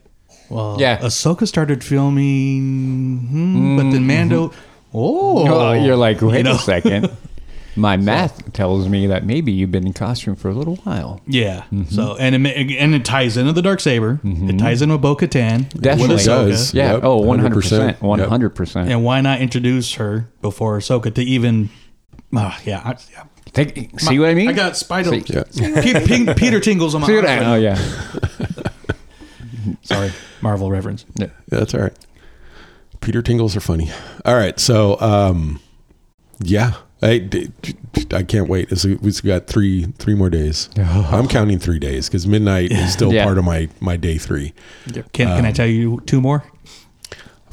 well, 0.49 0.78
Yeah. 0.80 0.97
Ahsoka 0.99 1.47
started 1.47 1.84
filming, 1.84 3.20
hmm, 3.30 3.78
but 3.78 3.91
then 3.91 4.06
Mando. 4.08 4.52
Oh, 4.93 5.47
Oh, 5.47 5.72
you're 5.74 5.95
like, 5.95 6.22
wait 6.22 6.38
You 6.39 6.43
know? 6.43 6.56
a 6.56 6.60
second. 6.60 7.10
My 7.78 7.95
math 7.95 8.52
tells 8.52 8.89
me 8.89 9.08
that 9.08 9.26
maybe 9.26 9.54
you've 9.54 9.72
been 9.72 9.88
in 9.88 9.93
costume 9.93 10.36
for 10.36 10.49
a 10.49 10.54
little 10.54 10.76
while. 10.78 11.22
Yeah. 11.26 11.64
Mm-hmm. 11.72 11.84
So 11.86 12.18
and 12.18 12.36
it 12.45 12.72
and 12.78 12.93
it 12.93 13.06
ties 13.06 13.38
into 13.38 13.54
the 13.54 13.62
dark 13.62 13.80
saber. 13.80 14.20
It 14.26 14.60
ties 14.60 14.82
into 14.82 14.95
with 14.95 15.02
Bo 15.02 15.16
Katan. 15.16 15.70
Definitely. 15.80 16.18
does. 16.26 16.74
Yeah. 16.74 16.95
Yep, 16.95 17.04
oh, 17.06 17.22
100%. 17.22 17.97
100%. 17.99 18.28
100%. 18.28 18.76
And 18.89 19.06
why 19.06 19.22
not 19.22 19.39
introduce 19.39 19.93
her 19.93 20.28
before 20.41 20.78
Ahsoka 20.80 21.14
to 21.16 21.24
even? 21.24 21.70
Ah, 22.36 22.60
yeah, 22.66 22.82
I, 22.84 23.24
yeah. 23.56 23.64
Think, 23.64 23.99
see 23.99 24.20
what 24.20 24.30
I 24.30 24.34
mean? 24.34 24.49
I 24.49 24.54
got 24.54 24.78
Spider. 24.78 25.10
See- 25.10 25.24
Yeah. 25.28 25.43
Pe- 25.82 26.06
Ping- 26.06 26.34
Peter 26.36 26.60
tingles 26.60 26.95
on 26.95 27.02
my. 27.02 27.08
See 27.08 27.16
what 27.16 27.26
arm. 27.26 27.43
I, 27.43 27.45
oh, 27.45 27.56
yeah. 27.56 27.76
Sorry, 29.84 30.12
Marvel 30.41 30.72
reference. 30.72 31.06
Yeah, 31.16 31.28
that's 31.49 31.74
all 31.74 31.82
right. 31.82 31.93
Peter 32.99 33.22
Tingles 33.22 33.56
are 33.56 33.60
funny. 33.62 33.89
All 34.26 34.36
right, 34.36 34.60
so 34.60 34.99
um, 35.02 35.60
yeah, 36.39 36.74
I, 37.02 37.30
I 38.12 38.24
can't 38.24 38.47
wait. 38.47 38.72
It's, 38.72 38.86
we've 38.86 39.24
got 39.24 39.47
three 39.47 39.86
three 39.97 40.16
more 40.16 40.30
days. 40.30 40.70
I'm 40.78 41.28
counting 41.28 41.60
three 41.60 41.80
days 41.80 42.08
because 42.08 42.28
midnight 42.28 42.72
is 42.72 42.93
still 42.93 43.14
Yeah. 43.14 43.26
part 43.26 43.38
of 43.38 43.45
my 43.45 43.70
my 43.80 43.97
day 43.97 44.18
three. 44.18 44.54
Can 44.93 45.04
Can 45.14 45.45
I 45.45 45.52
tell 45.52 45.68
you 45.68 46.02
two 46.06 46.22
more? 46.22 46.43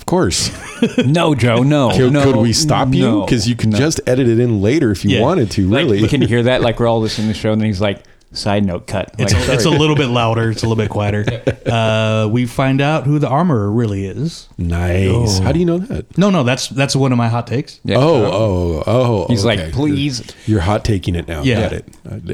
Of 0.09 0.11
course, 0.11 0.50
No, 1.04 1.34
Joe, 1.34 1.62
no. 1.62 1.90
could, 1.94 2.14
no, 2.14 2.24
could 2.24 2.36
we 2.36 2.54
stop 2.54 2.94
you? 2.94 3.02
no, 3.02 3.24
Because 3.26 3.46
you 3.46 3.54
can 3.54 3.68
no. 3.68 3.76
just 3.76 4.00
edit 4.06 4.26
it 4.26 4.38
in 4.40 4.62
later 4.62 4.90
if 4.90 5.04
you 5.04 5.16
Yeah. 5.16 5.20
wanted 5.20 5.50
to. 5.50 5.68
Like, 5.68 5.84
Really, 5.84 6.09
can 6.09 6.22
you 6.22 6.26
hear 6.28 6.44
that? 6.44 6.62
Like 6.62 6.80
we're 6.80 6.86
all 6.86 7.00
listening 7.00 7.26
to 7.28 7.34
the 7.34 7.38
show, 7.38 7.52
and 7.52 7.61
then 7.61 7.66
he's 7.66 7.82
like, 7.82 8.02
"Side 8.32 8.64
note, 8.64 8.86
cut." 8.86 9.14
It's, 9.18 9.34
a, 9.34 9.52
it's 9.52 9.66
a 9.66 9.70
little 9.70 9.96
bit 9.96 10.06
louder. 10.06 10.50
It's 10.50 10.62
a 10.62 10.66
little 10.66 10.82
bit 10.82 10.90
quieter. 10.90 11.26
Uh, 11.68 12.26
we 12.32 12.46
find 12.46 12.80
out 12.80 13.04
who 13.04 13.18
the 13.18 13.28
armorer 13.28 13.70
really 13.70 14.06
is. 14.06 14.48
nice. 14.56 15.38
How 15.40 15.52
do 15.52 15.59
you 15.59 15.66
know 15.66 15.76
that? 15.76 16.16
No, 16.16 16.30
no, 16.30 16.42
that's 16.42 16.68
that's 16.68 16.96
one 16.96 17.12
of 17.12 17.18
my 17.18 17.28
hot 17.28 17.46
takes. 17.46 17.78
Yeah. 17.84 17.96
Oh, 17.98 18.24
oh, 18.24 18.82
oh. 18.86 19.26
He's 19.28 19.44
okay. 19.44 19.64
like, 19.66 19.72
"Please." 19.74 20.20
You're, 20.46 20.54
you're 20.56 20.61
hot 20.62 20.86
taking 20.86 21.14
it 21.16 21.28
now. 21.28 21.42
Yeah. 21.42 21.61
Got 21.61 21.72
it. 21.74 21.84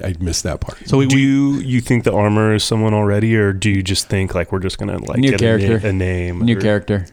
I, 0.04 0.08
I 0.10 0.14
missed 0.20 0.44
that 0.44 0.60
part. 0.60 0.78
So 0.88 0.98
we, 0.98 1.06
do 1.08 1.16
we 1.16 1.22
you 1.22 1.54
you 1.54 1.80
think 1.80 2.04
the 2.04 2.12
armor 2.14 2.54
is 2.54 2.62
someone 2.62 2.94
already, 2.94 3.34
or 3.34 3.52
do 3.52 3.68
you 3.70 3.82
just 3.82 4.08
think 4.08 4.32
like 4.36 4.52
we're 4.52 4.60
just 4.60 4.78
gonna 4.78 4.98
like 4.98 5.18
New 5.18 5.30
get 5.30 5.40
character. 5.40 5.76
a, 5.78 5.80
na- 5.80 5.88
a 5.88 5.92
name? 5.92 6.38
New 6.42 6.56
or- 6.56 6.60
character. 6.60 7.06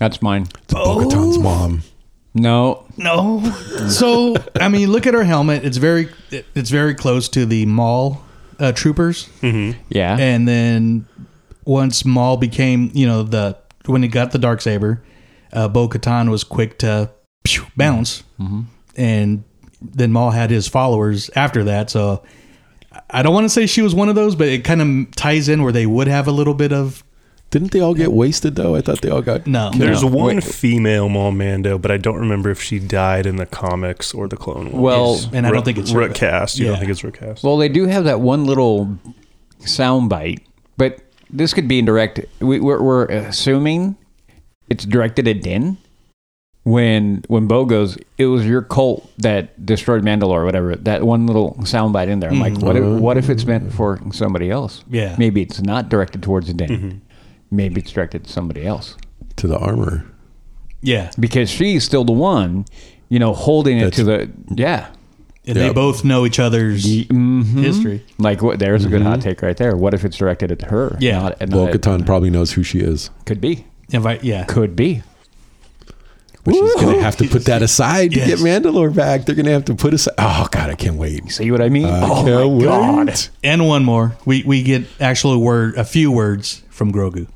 That's 0.00 0.20
mine. 0.20 0.48
It's 0.64 0.74
Bo-Katan's 0.74 1.38
mom. 1.38 1.82
No, 2.34 2.84
No. 2.96 3.40
So 3.88 4.34
I 4.60 4.68
mean, 4.68 4.90
look 4.90 5.06
at 5.06 5.14
her 5.14 5.22
helmet. 5.24 5.64
It's 5.64 5.76
very 5.76 6.08
it- 6.32 6.46
it's 6.56 6.70
very 6.70 6.94
close 6.94 7.28
to 7.30 7.46
the 7.46 7.66
Maul 7.66 8.20
uh, 8.58 8.72
troopers. 8.72 9.28
yeah, 9.42 10.16
And 10.18 10.46
then 10.48 11.06
once 11.64 12.04
Maul 12.04 12.36
became, 12.36 12.90
you 12.94 13.06
know, 13.06 13.22
the 13.22 13.56
when 13.86 14.02
he 14.02 14.08
got 14.08 14.32
the 14.32 14.38
dark 14.38 14.60
saber, 14.60 15.02
uh, 15.52 15.68
Bo 15.68 15.88
Katan 15.88 16.30
was 16.30 16.44
quick 16.44 16.78
to 16.80 17.10
phew, 17.46 17.64
bounce, 17.76 18.22
and 18.96 19.44
then 19.82 20.12
Maul 20.12 20.30
had 20.30 20.50
his 20.50 20.68
followers 20.68 21.30
after 21.34 21.64
that. 21.64 21.90
So 21.90 22.22
I 23.08 23.22
don't 23.22 23.32
want 23.34 23.44
to 23.44 23.48
say 23.48 23.66
she 23.66 23.82
was 23.82 23.94
one 23.94 24.08
of 24.08 24.14
those, 24.14 24.34
but 24.34 24.48
it 24.48 24.62
kind 24.64 24.82
of 24.82 25.14
ties 25.16 25.48
in 25.48 25.62
where 25.62 25.72
they 25.72 25.86
would 25.86 26.06
have 26.08 26.28
a 26.28 26.32
little 26.32 26.54
bit 26.54 26.72
of 26.72 27.02
Didn't 27.50 27.72
they 27.72 27.80
all 27.80 27.94
get 27.94 28.12
wasted 28.12 28.54
though? 28.54 28.76
I 28.76 28.80
thought 28.80 29.00
they 29.00 29.10
all 29.10 29.22
got. 29.22 29.46
no. 29.46 29.70
There's 29.74 30.02
No, 30.02 30.08
one 30.08 30.36
wait. 30.36 30.44
female 30.44 31.08
Maul 31.08 31.32
Mando, 31.32 31.78
but 31.78 31.90
I 31.90 31.96
don't 31.96 32.18
remember 32.18 32.50
if 32.50 32.62
she 32.62 32.78
died 32.78 33.26
in 33.26 33.36
the 33.36 33.46
comics 33.46 34.14
or 34.14 34.28
the 34.28 34.36
Clone 34.36 34.70
Wars. 34.70 34.82
Well, 34.82 35.30
and 35.32 35.46
I 35.46 35.50
don't 35.50 35.64
think 35.64 35.78
it's 35.78 35.92
recast. 35.92 36.58
You 36.58 36.66
Yeah. 36.66 36.70
don't 36.72 36.78
think 36.80 36.90
it's 36.92 37.02
recast? 37.02 37.42
Well, 37.42 37.56
they 37.56 37.68
do 37.68 37.86
have 37.86 38.04
that 38.04 38.20
one 38.20 38.44
little 38.44 38.96
sound 39.58 40.08
bite, 40.08 40.40
but 40.76 41.00
this 41.28 41.52
could 41.52 41.66
be 41.66 41.80
indirect. 41.80 42.20
We, 42.40 42.60
we're, 42.60 42.80
we're 42.80 43.06
assuming 43.06 43.96
it's 44.68 44.84
directed 44.84 45.26
at 45.26 45.42
Din. 45.42 45.76
When 46.62 47.24
when 47.28 47.46
Bo 47.46 47.64
goes, 47.64 47.96
it 48.18 48.26
was 48.26 48.46
your 48.46 48.60
cult 48.60 49.10
that 49.18 49.64
destroyed 49.64 50.04
Mandalore 50.04 50.40
or 50.40 50.44
whatever. 50.44 50.76
That 50.76 51.02
one 51.02 51.26
little 51.26 51.58
sound 51.64 51.94
bite 51.94 52.10
in 52.10 52.20
there. 52.20 52.30
I'm 52.30 52.38
like, 52.38 52.52
mm-hmm. 52.52 52.66
what 52.66 52.76
if, 52.76 52.84
what 52.84 53.16
if 53.16 53.30
it's 53.30 53.46
meant 53.46 53.72
for 53.72 53.98
somebody 54.12 54.50
else? 54.50 54.84
Yeah. 54.90 55.16
Maybe 55.18 55.40
it's 55.40 55.62
not 55.62 55.88
directed 55.88 56.22
towards 56.22 56.52
Din. 56.52 56.68
Mm-hmm. 56.68 56.98
Maybe 57.50 57.80
it's 57.80 57.90
directed 57.92 58.24
to 58.24 58.30
somebody 58.32 58.64
else 58.66 58.96
to 59.36 59.46
the 59.46 59.58
armor. 59.58 60.04
Yeah, 60.82 61.10
because 61.18 61.50
she's 61.50 61.84
still 61.84 62.04
the 62.04 62.12
one, 62.12 62.64
you 63.08 63.18
know, 63.18 63.34
holding 63.34 63.78
it 63.78 63.92
to 63.94 64.04
the 64.04 64.30
yeah. 64.54 64.88
and 65.46 65.56
they 65.56 65.66
Yeah. 65.66 65.72
both 65.72 66.04
know 66.04 66.24
each 66.26 66.38
other's 66.38 66.84
Mhm. 66.86 67.44
history. 67.62 68.02
Like 68.18 68.40
what? 68.42 68.58
There's 68.58 68.84
a 68.84 68.88
good 68.88 69.02
hot 69.02 69.20
take 69.20 69.42
right 69.42 69.56
there. 69.56 69.76
What 69.76 69.94
if 69.94 70.04
it's 70.04 70.16
directed 70.16 70.52
at 70.52 70.62
her? 70.70 70.96
Yeah. 71.00 71.18
not, 71.20 71.40
not 71.40 71.50
Bo 71.50 71.66
Katan 71.68 72.06
probably 72.06 72.30
knows 72.30 72.52
who 72.52 72.62
she 72.62 72.78
is, 72.80 73.10
could 73.26 73.40
be, 73.40 73.64
Invite, 73.90 74.22
yeah. 74.24 74.44
could 74.44 74.76
be. 74.76 75.02
but 76.44 76.54
she's 76.54 76.74
gonna 76.76 77.02
have 77.02 77.16
to 77.18 77.28
put 77.28 77.44
that 77.46 77.60
aside 77.68 78.12
to 78.12 78.16
get 78.20 78.38
Mandalore 78.38 78.94
back. 78.94 79.26
They're 79.26 79.34
gonna 79.34 79.50
have 79.50 79.64
to 79.66 79.74
put 79.74 79.92
aside. 79.92 80.14
Oh 80.18 80.46
God, 80.50 80.70
I 80.70 80.74
can't 80.74 80.96
wait. 80.96 81.30
See 81.32 81.50
what 81.50 81.60
I 81.60 81.68
mean? 81.68 81.86
I 81.86 82.02
oh 82.08 82.24
can't 82.24 82.58
my 82.58 82.64
god! 82.64 83.20
And 83.44 83.66
one 83.66 83.84
more. 83.84 84.16
We 84.24 84.42
we 84.44 84.62
get 84.62 84.84
actual 85.00 85.38
word 85.38 85.76
a 85.76 85.84
few 85.84 86.10
words 86.10 86.62
from 86.70 86.92
Grogu. 86.92 87.26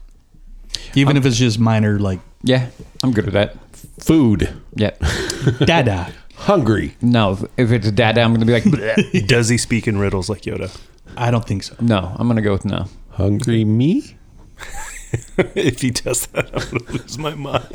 Even 0.95 1.17
if 1.17 1.25
it's 1.27 1.37
just 1.37 1.59
minor 1.59 1.99
like 1.99 2.21
Yeah, 2.43 2.69
I'm 3.03 3.13
good 3.13 3.25
with 3.27 3.35
that. 3.35 3.57
Food, 4.01 4.49
Yeah. 4.75 4.91
dada. 5.65 6.13
hungry. 6.37 6.97
No, 7.01 7.39
if 7.57 7.71
it's 7.73 7.91
Dada, 7.93 8.21
I'm 8.23 8.33
gonna 8.35 8.45
be 8.47 8.53
like, 8.53 8.65
"Bleh." 8.65 9.27
Does 9.27 9.49
he 9.49 9.57
speak 9.59 9.87
in 9.89 9.99
riddles 9.99 10.29
like 10.29 10.43
Yoda? 10.43 10.71
I 11.17 11.31
don't 11.31 11.47
think 11.47 11.63
so. 11.63 11.75
no. 11.81 12.15
I'm 12.19 12.27
gonna 12.29 12.43
go 12.43 12.53
with 12.53 12.65
no. 12.65 12.87
Hungry 13.11 13.65
me? 13.65 14.17
if 15.55 15.81
he 15.81 15.91
does 15.91 16.27
that, 16.29 16.47
I'm 16.55 16.79
gonna 16.79 16.93
lose 16.93 17.19
my 17.19 17.35
mind. 17.35 17.67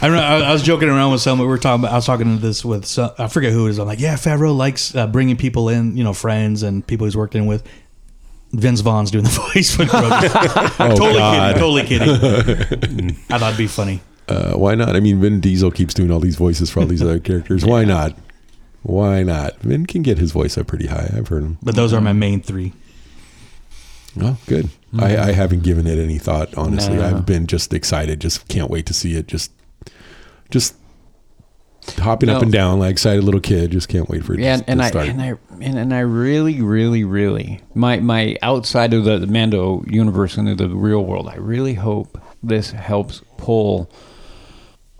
I 0.00 0.06
remember 0.06 0.18
I, 0.18 0.42
I 0.48 0.52
was 0.52 0.62
joking 0.62 0.88
around 0.88 1.12
with 1.12 1.20
someone. 1.20 1.46
We 1.46 1.50
were 1.50 1.58
talking. 1.58 1.84
About, 1.84 1.92
I 1.92 1.96
was 1.96 2.06
talking 2.06 2.36
to 2.36 2.40
this 2.40 2.64
with 2.64 2.84
some, 2.86 3.10
I 3.18 3.26
forget 3.26 3.52
who 3.52 3.66
it 3.66 3.70
is. 3.70 3.78
I'm 3.78 3.86
like, 3.86 4.00
yeah, 4.00 4.14
Favreau 4.14 4.56
likes 4.56 4.94
uh, 4.94 5.06
bringing 5.08 5.36
people 5.36 5.68
in, 5.68 5.96
you 5.96 6.04
know, 6.04 6.12
friends 6.12 6.62
and 6.62 6.86
people 6.86 7.06
he's 7.06 7.16
worked 7.16 7.34
in 7.34 7.46
with. 7.46 7.66
Vince 8.52 8.80
Vaughn's 8.80 9.10
doing 9.10 9.24
the 9.24 9.30
voice 9.54 9.74
for 9.74 9.84
Grogu. 9.84 10.76
Oh 10.78 10.96
totally 10.96 11.14
God. 11.18 11.86
kidding. 11.86 12.08
Totally 12.08 12.64
kidding. 12.66 13.10
I 13.30 13.38
thought 13.38 13.48
it'd 13.48 13.58
be 13.58 13.66
funny. 13.66 14.00
Uh, 14.28 14.52
why 14.54 14.74
not? 14.74 14.94
I 14.94 15.00
mean, 15.00 15.20
Vin 15.20 15.40
Diesel 15.40 15.70
keeps 15.70 15.94
doing 15.94 16.10
all 16.10 16.20
these 16.20 16.36
voices 16.36 16.70
for 16.70 16.80
all 16.80 16.86
these 16.86 17.02
other 17.02 17.18
characters. 17.18 17.64
Why 17.64 17.84
not? 17.84 18.16
Why 18.82 19.22
not? 19.22 19.58
Vin 19.60 19.86
can 19.86 20.02
get 20.02 20.18
his 20.18 20.32
voice 20.32 20.56
up 20.58 20.66
pretty 20.66 20.86
high. 20.86 21.12
I've 21.16 21.28
heard 21.28 21.42
him. 21.42 21.58
But 21.62 21.74
those 21.76 21.92
are 21.92 22.00
my 22.00 22.12
main 22.12 22.40
three. 22.42 22.72
Oh, 24.20 24.36
good. 24.46 24.68
I, 24.98 25.16
I 25.16 25.32
haven't 25.32 25.62
given 25.62 25.86
it 25.86 25.98
any 25.98 26.18
thought. 26.18 26.54
Honestly, 26.56 26.96
No. 26.96 27.04
I've 27.04 27.24
been 27.26 27.46
just 27.46 27.72
excited. 27.72 28.20
Just 28.20 28.46
can't 28.48 28.68
wait 28.70 28.84
to 28.86 28.92
see 28.94 29.14
it. 29.16 29.26
Just, 29.26 29.50
just 30.50 30.74
hopping 31.98 32.28
up 32.28 32.42
and 32.42 32.52
down 32.52 32.78
like 32.78 32.92
excited 32.92 33.24
little 33.24 33.40
kid. 33.40 33.70
Just 33.70 33.88
can't 33.88 34.08
wait 34.08 34.24
for 34.24 34.34
it. 34.34 34.40
Yeah, 34.40 34.56
to, 34.56 34.70
and 34.70 34.80
to 34.80 34.86
I 34.86 34.88
start. 34.90 35.08
and 35.08 35.22
I 35.22 35.34
and, 35.60 35.78
and 35.78 35.94
I 35.94 36.00
really, 36.00 36.60
really, 36.60 37.04
really 37.04 37.60
my 37.74 38.00
my 38.00 38.36
outside 38.42 38.94
of 38.94 39.04
the, 39.04 39.18
the 39.18 39.26
Mando 39.26 39.84
universe 39.86 40.36
into 40.36 40.54
the 40.54 40.68
real 40.68 41.04
world, 41.04 41.28
I 41.28 41.36
really 41.36 41.74
hope 41.74 42.20
this 42.42 42.70
helps 42.70 43.22
pull 43.36 43.90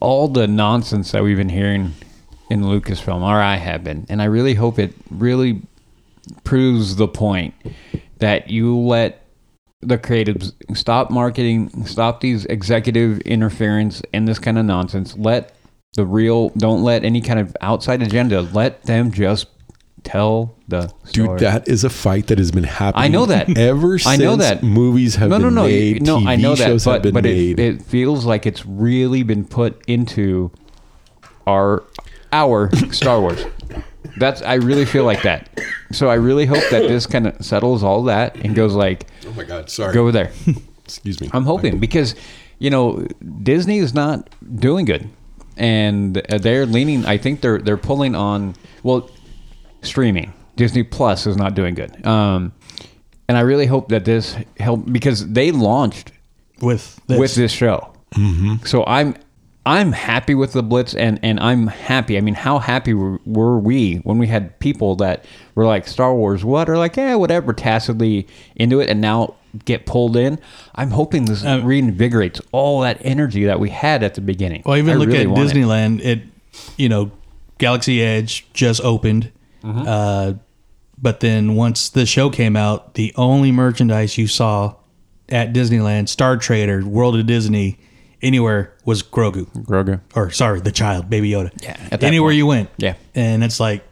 all 0.01 0.29
the 0.29 0.49
nonsense 0.49 1.13
that 1.13 1.23
we've 1.23 1.37
been 1.37 1.49
hearing 1.49 1.93
in 2.51 2.63
Lucasfilm, 2.63 3.23
or 3.23 3.41
I 3.41 3.57
have 3.57 3.85
been, 3.85 4.07
and 4.09 4.21
I 4.21 4.27
really 4.27 4.55
hope 4.55 4.79
it 4.79 4.93
really 5.11 5.63
proves 6.45 6.97
the 6.97 7.09
point 7.09 7.55
that 8.19 8.51
you 8.51 8.77
let 8.77 9.23
the 9.81 9.99
creatives 9.99 10.53
stop 10.77 11.11
marketing, 11.11 11.87
stop 11.87 12.21
these 12.21 12.45
executive 12.47 13.21
interference 13.23 14.03
and 14.13 14.29
this 14.29 14.39
kind 14.39 14.59
of 14.59 14.65
nonsense. 14.65 15.17
Let 15.17 15.55
the 15.95 16.07
real, 16.07 16.49
don't 16.51 16.83
let 16.83 17.05
any 17.05 17.21
kind 17.21 17.39
of 17.39 17.57
outside 17.61 18.03
agenda. 18.03 18.41
Let 18.41 18.85
them 18.85 19.13
just 19.13 19.47
tell 20.05 20.57
the 20.69 20.93
Dude, 21.13 21.39
that 21.41 21.69
is 21.69 21.85
a 21.85 21.91
fight 21.91 22.29
that 22.29 22.39
has 22.39 22.51
been 22.51 22.65
happening. 22.65 23.05
I 23.05 23.09
know 23.09 23.27
that. 23.27 23.57
ever 23.57 23.99
since 23.99 24.21
I 24.21 24.23
know 24.23 24.37
that. 24.37 24.63
movies 24.63 25.17
have 25.17 25.31
no, 25.31 25.39
no, 25.39 25.45
been 25.45 25.55
no, 25.55 25.63
made, 25.65 26.03
no. 26.03 26.19
TV 26.19 26.27
I 26.27 26.37
know 26.37 26.55
that, 26.55 26.83
but 26.85 26.93
have 26.93 27.03
been 27.03 27.15
but 27.15 27.25
made. 27.25 27.61
it, 27.61 27.75
it 27.75 27.83
feels 27.83 28.25
like 28.25 28.47
it's 28.47 28.65
really 28.67 29.23
been 29.23 29.45
put 29.45 29.83
into 29.87 30.51
our 31.47 31.85
our 32.33 32.75
Star 32.93 33.21
Wars. 33.21 33.45
That's 34.19 34.43
I 34.43 34.55
really 34.55 34.85
feel 34.85 35.05
like 35.05 35.23
that. 35.23 35.49
So 35.93 36.09
I 36.09 36.15
really 36.15 36.47
hope 36.47 36.63
that 36.71 36.89
this 36.89 37.07
kind 37.07 37.27
of 37.27 37.45
settles 37.45 37.83
all 37.83 38.05
that 38.05 38.37
and 38.37 38.55
goes 38.55 38.75
like 38.75 39.07
oh 39.27 39.33
my 39.33 39.45
god, 39.45 39.71
sorry. 39.71 39.93
go 39.95 40.03
over 40.03 40.13
there. 40.13 40.33
Excuse 40.85 41.21
me. 41.21 41.31
I'm 41.33 41.45
hoping 41.45 41.79
because 41.79 42.15
you 42.59 42.71
know 42.71 43.07
Disney 43.43 43.79
is 43.79 43.95
not 43.95 44.29
doing 44.57 44.85
good, 44.85 45.09
and 45.57 46.15
they're 46.15 46.67
leaning. 46.67 47.05
I 47.07 47.19
think 47.19 47.41
they're 47.41 47.59
they're 47.59 47.77
pulling 47.77 48.15
on 48.15 48.55
well, 48.83 49.11
streaming. 49.83 50.33
Disney 50.57 50.83
Plus 50.83 51.27
is 51.27 51.37
not 51.37 51.55
doing 51.55 51.75
good, 51.75 52.07
um, 52.07 52.53
and 53.29 53.39
I 53.39 53.41
really 53.41 53.67
hope 53.67 53.89
that 53.89 54.05
this 54.05 54.37
help 54.59 54.91
because 54.91 55.27
they 55.29 55.51
launched 55.51 56.13
with 56.61 57.01
this. 57.07 57.19
with 57.19 57.35
this 57.35 57.53
show. 57.53 57.93
Mm-hmm. 58.15 58.67
So 58.67 58.85
I'm 58.85 59.17
I'm 59.65 59.93
happy 59.93 60.35
with 60.35 60.53
the 60.53 60.63
Blitz, 60.63 60.95
and 60.95 61.21
and 61.23 61.39
I'm 61.39 61.69
happy. 61.69 62.17
I 62.17 62.21
mean, 62.21 62.35
how 62.35 62.59
happy 62.59 62.95
were, 62.95 63.21
were 63.25 63.59
we 63.59 63.97
when 63.97 64.19
we 64.19 64.27
had 64.27 64.59
people 64.59 64.97
that 64.97 65.25
were 65.55 65.67
like 65.67 65.87
Star 65.87 66.15
Wars, 66.15 66.45
what, 66.45 66.69
or 66.69 66.77
like 66.77 66.97
yeah, 66.97 67.15
whatever, 67.15 67.53
tacitly 67.53 68.27
into 68.57 68.81
it, 68.81 68.91
and 68.91 69.01
now 69.01 69.37
get 69.65 69.87
pulled 69.87 70.17
in. 70.17 70.39
I'm 70.75 70.91
hoping 70.91 71.25
this 71.27 71.45
Um, 71.45 71.63
reinvigorates 71.63 72.41
all 72.53 72.81
that 72.81 72.99
energy 73.03 73.45
that 73.45 73.61
we 73.61 73.71
had 73.71 74.03
at 74.03 74.15
the 74.15 74.21
beginning. 74.21 74.63
Well, 74.65 74.77
even 74.77 74.95
I 74.95 74.97
look 74.97 75.09
really 75.09 75.23
at 75.23 75.29
want 75.31 75.51
it. 75.51 75.55
Disneyland. 75.55 76.01
It, 76.05 76.23
you 76.77 76.89
know, 76.89 77.11
Galaxy 77.59 78.03
Edge 78.03 78.47
just 78.53 78.81
opened, 78.83 79.31
Mm-hmm. 79.63 79.85
uh, 79.87 80.33
but 81.01 81.21
then 81.21 81.55
once 81.55 81.89
the 81.89 82.05
show 82.07 82.31
came 82.31 82.57
out, 82.57 82.95
the 82.95 83.13
only 83.17 83.53
merchandise 83.53 84.19
you 84.19 84.27
saw 84.27 84.75
at 85.29 85.53
Disneyland, 85.53 86.09
Star 86.09 86.37
Trader, 86.37 86.85
World 86.85 87.17
of 87.17 87.27
Disney, 87.27 87.79
anywhere 88.23 88.73
was 88.85 89.03
Grogu. 89.03 89.47
Grogu. 89.65 90.01
Or 90.15 90.31
sorry, 90.31 90.61
the 90.61 90.73
child, 90.73 91.09
Baby 91.11 91.31
Yoda. 91.31 91.51
Yeah, 91.63 91.77
anywhere 92.01 92.29
point. 92.31 92.37
you 92.39 92.47
went. 92.47 92.71
Yeah. 92.79 92.95
and 93.15 93.43
it's 93.45 93.59
like, 93.61 93.85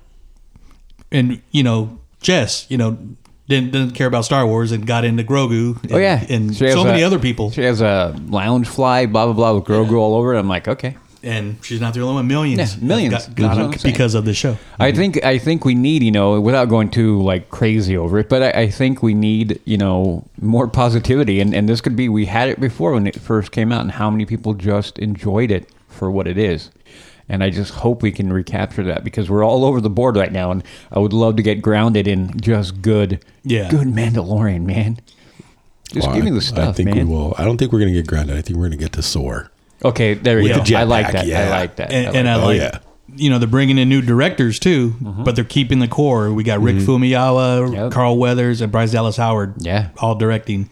and 1.12 1.40
you 1.50 1.62
know, 1.62 1.98
Jess, 2.20 2.66
you 2.68 2.76
know. 2.78 2.98
Didn't, 3.50 3.72
didn't 3.72 3.90
care 3.94 4.06
about 4.06 4.24
Star 4.24 4.46
Wars 4.46 4.72
and 4.72 4.86
got 4.86 5.04
into 5.04 5.22
Grogu. 5.24 5.82
And, 5.82 5.92
Oh 5.92 5.98
yeah, 5.98 6.24
and 6.30 6.56
She 6.56 6.70
so 6.70 6.84
many 6.84 7.02
a- 7.02 7.06
other 7.06 7.18
people. 7.18 7.50
She 7.50 7.62
has 7.64 7.80
a 7.82 8.14
Loungefly, 8.28 9.10
blah 9.12 9.26
blah 9.26 9.34
blah, 9.34 9.52
with 9.54 9.64
Grogu 9.64 9.98
all 9.98 10.14
over 10.14 10.34
it. 10.34 10.38
I'm 10.38 10.48
like, 10.48 10.68
okay. 10.68 10.96
and 11.22 11.58
she's 11.62 11.80
not 11.82 11.92
the 11.92 12.00
only 12.00 12.14
one. 12.14 12.26
Millions, 12.28 12.76
Yeah, 12.76 12.82
millions. 12.86 13.12
got, 13.26 13.34
got 13.36 13.48
what 13.56 13.58
on 13.58 13.72
I'm 13.72 13.78
saying. 13.78 13.92
because 13.92 14.14
of 14.14 14.24
the 14.24 14.32
show. 14.32 14.56
I 14.78 14.92
think 14.92 15.22
I 15.24 15.36
think 15.38 15.64
we 15.66 15.74
need 15.74 16.02
you 16.02 16.10
know 16.12 16.40
without 16.40 16.68
going 16.70 16.90
too 16.90 17.20
like 17.22 17.50
crazy 17.50 17.96
over 17.96 18.18
it, 18.20 18.28
but 18.28 18.42
I, 18.42 18.62
I 18.62 18.70
think 18.70 19.02
we 19.02 19.12
need 19.14 19.60
you 19.64 19.76
know 19.76 20.24
more 20.40 20.66
positivity, 20.68 21.40
and 21.40 21.52
and 21.54 21.68
this 21.68 21.80
could 21.80 21.96
be 21.96 22.08
we 22.08 22.26
had 22.26 22.48
it 22.48 22.58
before 22.60 22.92
when 22.92 23.06
it 23.06 23.16
first 23.20 23.50
came 23.52 23.70
out, 23.72 23.82
and 23.82 23.90
how 23.90 24.10
many 24.10 24.24
people 24.26 24.54
just 24.54 24.98
enjoyed 24.98 25.50
it 25.50 25.68
for 25.88 26.10
what 26.10 26.26
it 26.26 26.38
is, 26.38 26.70
and 27.30 27.42
I 27.42 27.48
just 27.50 27.72
hope 27.72 28.02
we 28.02 28.12
can 28.12 28.30
recapture 28.32 28.82
that 28.84 29.04
because 29.04 29.30
we're 29.30 29.44
all 29.44 29.64
over 29.64 29.80
the 29.80 29.88
board 29.88 30.16
right 30.16 30.32
now, 30.32 30.50
and 30.50 30.62
I 30.92 30.98
would 30.98 31.12
love 31.14 31.36
to 31.36 31.42
get 31.42 31.62
grounded 31.62 32.06
in 32.06 32.38
just 32.40 32.82
good, 32.82 33.24
Yeah. 33.44 33.70
good 33.70 33.86
Mandalorian 33.88 34.64
man. 34.66 34.98
Just 35.92 36.06
Well, 36.06 36.16
give 36.16 36.24
me 36.24 36.30
the 36.30 36.40
stuff, 36.42 36.68
I 36.68 36.72
think 36.72 36.88
man. 36.94 37.08
we 37.08 37.14
will. 37.14 37.34
I 37.38 37.44
don't 37.44 37.56
think 37.56 37.72
we're 37.72 37.78
going 37.80 37.92
to 37.92 37.98
get 37.98 38.06
grounded. 38.06 38.36
I 38.36 38.42
think 38.42 38.56
we're 38.58 38.68
going 38.68 38.78
to 38.78 38.84
get 38.84 38.92
to 38.92 39.02
soar. 39.02 39.50
Okay, 39.84 40.14
there 40.14 40.36
we 40.36 40.42
With 40.44 40.56
go. 40.56 40.62
the 40.64 40.76
I 40.76 40.82
like 40.84 41.06
jetpack, 41.06 41.12
that. 41.30 41.48
I 41.48 41.50
like 41.50 41.76
that. 41.76 41.92
and, 41.92 42.06
I 42.16 42.18
and 42.18 42.28
I 42.28 42.36
like 42.36 42.44
Oh, 42.60 42.64
yeah. 42.64 42.78
you 43.16 43.30
know, 43.30 43.38
they're 43.38 43.48
bringing 43.48 43.78
in 43.78 43.88
new 43.88 44.02
directors 44.02 44.58
too, 44.58 44.90
mm-hmm. 45.02 45.24
but 45.24 45.34
they're 45.36 45.44
keeping 45.44 45.78
the 45.78 45.88
core. 45.88 46.32
We 46.32 46.44
got 46.44 46.60
Rick 46.60 46.76
mm-hmm. 46.76 46.90
Fumiyawa, 47.02 47.72
Yep. 47.74 47.92
Carl 47.92 48.18
Weathers, 48.18 48.60
and 48.60 48.70
Bryce 48.70 48.92
Dallas 48.92 49.16
Howard. 49.16 49.54
Yeah. 49.58 49.88
all 49.98 50.14
directing. 50.14 50.68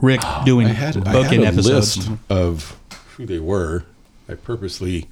Rick 0.00 0.22
doing 0.44 0.66
I 0.66 0.70
had, 0.72 0.96
I 1.06 1.12
booking 1.12 1.42
had 1.42 1.54
a 1.54 1.56
episodes. 1.58 1.98
list 2.08 2.10
of 2.30 2.76
who 3.16 3.26
they 3.26 3.38
were. 3.38 3.84
I 4.28 4.34
purposely, 4.34 5.08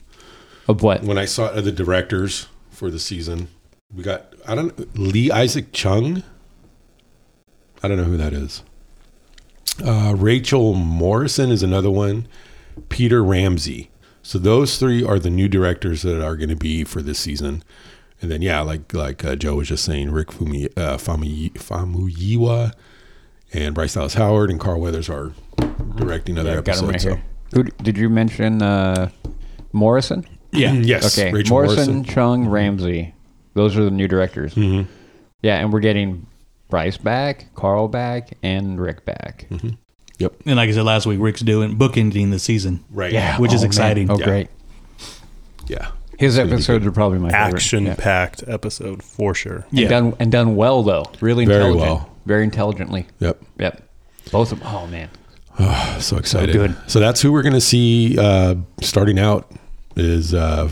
of 0.68 0.82
what? 0.82 1.02
when 1.02 1.18
I 1.18 1.24
saw 1.24 1.50
the 1.52 1.72
directors 1.72 2.48
for 2.70 2.90
the 2.90 2.98
season, 2.98 3.48
we 3.94 4.02
got, 4.02 4.34
I 4.46 4.54
don't 4.54 4.98
Lee 4.98 5.30
Isaac 5.30 5.72
Chung. 5.72 6.22
I 7.82 7.88
don't 7.88 7.96
know 7.96 8.04
who 8.04 8.16
that 8.16 8.32
is. 8.32 8.62
Uh, 9.84 10.14
Rachel 10.16 10.74
Morrison 10.74 11.50
is 11.50 11.62
another 11.62 11.90
one. 11.90 12.26
Peter 12.88 13.22
Ramsey. 13.22 13.90
So 14.22 14.38
those 14.38 14.78
three 14.78 15.04
are 15.04 15.18
the 15.18 15.30
new 15.30 15.48
directors 15.48 16.02
that 16.02 16.24
are 16.24 16.36
going 16.36 16.48
to 16.48 16.56
be 16.56 16.82
for 16.82 17.00
this 17.00 17.18
season. 17.18 17.62
And 18.20 18.30
then 18.30 18.42
yeah, 18.42 18.60
like 18.60 18.92
like 18.92 19.24
uh, 19.24 19.36
Joe 19.36 19.56
was 19.56 19.68
just 19.68 19.84
saying, 19.84 20.10
Rick 20.10 20.28
Fumi, 20.28 20.66
uh, 20.76 20.96
Famu, 20.96 21.52
Famuyiwa 21.52 22.72
and 23.52 23.74
Bryce 23.74 23.94
Dallas 23.94 24.14
Howard 24.14 24.50
and 24.50 24.58
Carl 24.58 24.80
Weathers 24.80 25.08
are 25.08 25.32
directing 25.96 26.38
other 26.38 26.52
him 26.52 26.58
episodes. 26.58 26.90
right 26.90 27.02
here. 27.02 27.22
Who 27.54 27.64
did 27.64 27.96
you 27.96 28.08
mention? 28.08 28.62
Uh, 28.62 29.10
Morrison. 29.72 30.26
Yeah, 30.56 30.72
Yes, 30.72 31.18
Okay, 31.18 31.32
Rachel 31.32 31.54
Morrison, 31.56 31.76
Morrison. 31.94 32.04
Chung, 32.04 32.48
Ramsey. 32.48 33.14
Those 33.54 33.76
are 33.76 33.84
the 33.84 33.90
new 33.90 34.08
directors. 34.08 34.54
Mm-hmm. 34.54 34.90
Yeah, 35.42 35.58
and 35.58 35.72
we're 35.72 35.80
getting 35.80 36.26
Bryce 36.68 36.96
back, 36.96 37.54
Carl 37.54 37.88
back, 37.88 38.36
and 38.42 38.80
Rick 38.80 39.04
back. 39.04 39.46
Mm-hmm. 39.50 39.70
Yep. 40.18 40.32
and 40.46 40.56
like 40.56 40.68
I 40.70 40.72
said 40.72 40.84
last 40.84 41.04
week, 41.06 41.20
Rick's 41.20 41.42
doing 41.42 41.76
bookending 41.76 42.30
the 42.30 42.38
season. 42.38 42.82
Right. 42.90 43.12
Yeah, 43.12 43.38
Which 43.38 43.52
is 43.52 43.60
oh, 43.60 43.64
man. 43.64 43.66
exciting. 43.66 44.10
Oh, 44.10 44.18
Yeah. 44.18 44.24
great. 44.24 44.48
Yeah. 45.66 45.88
His 46.18 46.36
gonna 46.38 46.52
episodes 46.54 46.86
are 46.86 46.92
probably 46.92 47.18
my 47.18 47.30
favorite. 47.30 47.54
Action 47.56 47.84
Yeah. 47.86 47.94
packed 47.98 48.42
episode 48.48 49.02
for 49.02 49.34
sure. 49.34 49.66
And 49.70 49.78
Yeah. 49.80 49.88
done 49.88 50.14
and 50.18 50.32
done 50.32 50.56
well 50.56 50.82
though. 50.82 51.04
Really 51.20 51.44
Very 51.44 51.58
intelligent. 51.66 51.90
well. 51.90 52.10
Very 52.24 52.44
intelligently. 52.44 53.06
Yep. 53.20 53.42
Yep. 53.58 53.82
Both 54.32 54.52
of 54.52 54.60
them. 54.60 54.68
Oh 54.72 54.86
man. 54.86 55.08
Oh, 55.58 55.96
So 56.00 56.16
excited. 56.18 56.52
good. 56.52 56.76
So 56.86 57.00
that's 57.00 57.20
who 57.22 57.32
we're 57.32 57.42
going 57.42 57.54
to 57.54 57.60
see 57.62 58.18
uh, 58.18 58.56
starting 58.82 59.18
out 59.18 59.50
is 59.96 60.34
uh, 60.34 60.70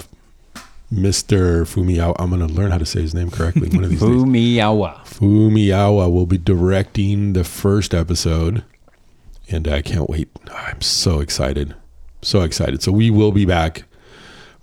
Mr. 0.92 1.62
Fumiyawa. 1.62 2.14
I'm 2.18 2.30
going 2.30 2.46
to 2.46 2.52
learn 2.52 2.70
how 2.70 2.78
to 2.78 2.86
say 2.86 3.00
his 3.00 3.14
name 3.14 3.30
correctly 3.30 3.68
one 3.70 3.84
of 3.84 3.90
these 3.90 4.00
days. 4.00 4.08
Fumiyawa. 4.08 5.00
Fumiyawa 5.06 6.12
will 6.12 6.26
be 6.26 6.38
directing 6.38 7.32
the 7.32 7.44
first 7.44 7.94
episode, 7.94 8.64
and 9.50 9.66
I 9.66 9.82
can't 9.82 10.08
wait. 10.08 10.28
I'm 10.52 10.80
so 10.80 11.20
excited, 11.20 11.74
so 12.22 12.42
excited. 12.42 12.82
So 12.82 12.92
we 12.92 13.10
will 13.10 13.32
be 13.32 13.44
back, 13.46 13.84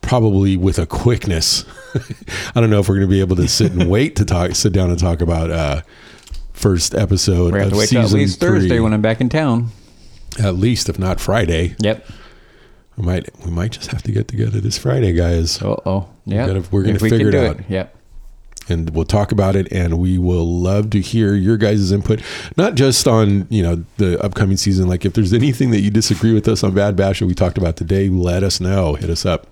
probably 0.02 0.56
with 0.58 0.80
a 0.80 0.86
quickness. 0.86 1.66
I 2.56 2.62
don't 2.62 2.70
know 2.70 2.80
if 2.80 2.88
we're 2.88 2.96
going 2.96 3.08
to 3.08 3.12
be 3.12 3.20
able 3.20 3.36
to 3.38 3.48
sit 3.48 3.72
and 3.74 3.90
wait 3.90 4.16
to 4.18 4.26
talk, 4.26 4.56
sit 4.56 4.72
down 4.74 4.90
and 4.90 5.00
talk 5.00 5.22
about 5.22 5.52
uh, 5.52 5.82
first 6.54 6.94
episode 6.96 7.54
We 7.54 7.60
have 7.60 7.68
of 7.68 7.74
to 7.74 7.80
wait 7.80 7.90
till 7.90 8.04
season 8.04 8.20
at 8.20 8.22
least 8.22 8.40
three. 8.40 8.50
Thursday 8.60 8.80
when 8.80 8.94
I'm 8.94 9.02
back 9.02 9.20
in 9.20 9.28
town. 9.30 9.70
at 10.40 10.56
least, 10.56 10.88
if 10.88 10.98
not 11.00 11.20
Friday. 11.20 11.76
Yep. 11.80 12.06
We 13.02 13.08
might 13.08 13.30
we 13.44 13.50
might 13.50 13.72
just 13.72 13.90
have 13.92 14.04
to 14.04 14.12
get 14.12 14.28
together 14.28 14.62
this 14.62 14.78
Friday, 14.78 15.12
guys, 15.14 15.60
Uh 15.60 15.76
oh. 15.88 16.08
Yeah. 16.26 16.46
we're 16.72 16.84
gonna 16.84 16.96
If 16.96 17.02
figure 17.02 17.30
it 17.30 17.36
out. 17.36 17.68
Yep. 17.68 17.96
and 18.70 18.92
we'll 18.92 19.06
talk 19.06 19.32
about 19.32 19.56
it. 19.56 19.72
And 19.72 19.98
we 19.98 20.20
will 20.20 20.46
love 20.62 20.92
to 20.92 21.02
hear 21.02 21.34
your 21.34 21.58
guys' 21.58 21.92
input, 21.92 22.22
not 22.58 22.76
just 22.76 23.08
on 23.08 23.48
you 23.50 23.64
know 23.64 23.84
the 23.98 24.24
upcoming 24.24 24.56
season. 24.56 24.88
Like 24.88 25.04
if 25.04 25.14
there's 25.14 25.34
anything 25.34 25.72
that 25.72 25.80
you 25.80 25.90
disagree 25.90 26.32
with 26.32 26.48
us 26.48 26.64
on 26.64 26.76
Bad 26.76 26.96
Batch 26.96 27.20
that 27.22 27.26
we 27.26 27.34
talked 27.34 27.58
about 27.58 27.76
today, 27.76 28.08
let 28.08 28.44
us 28.44 28.60
know. 28.62 28.94
Hit 28.94 29.10
us 29.10 29.26
up. 29.26 29.48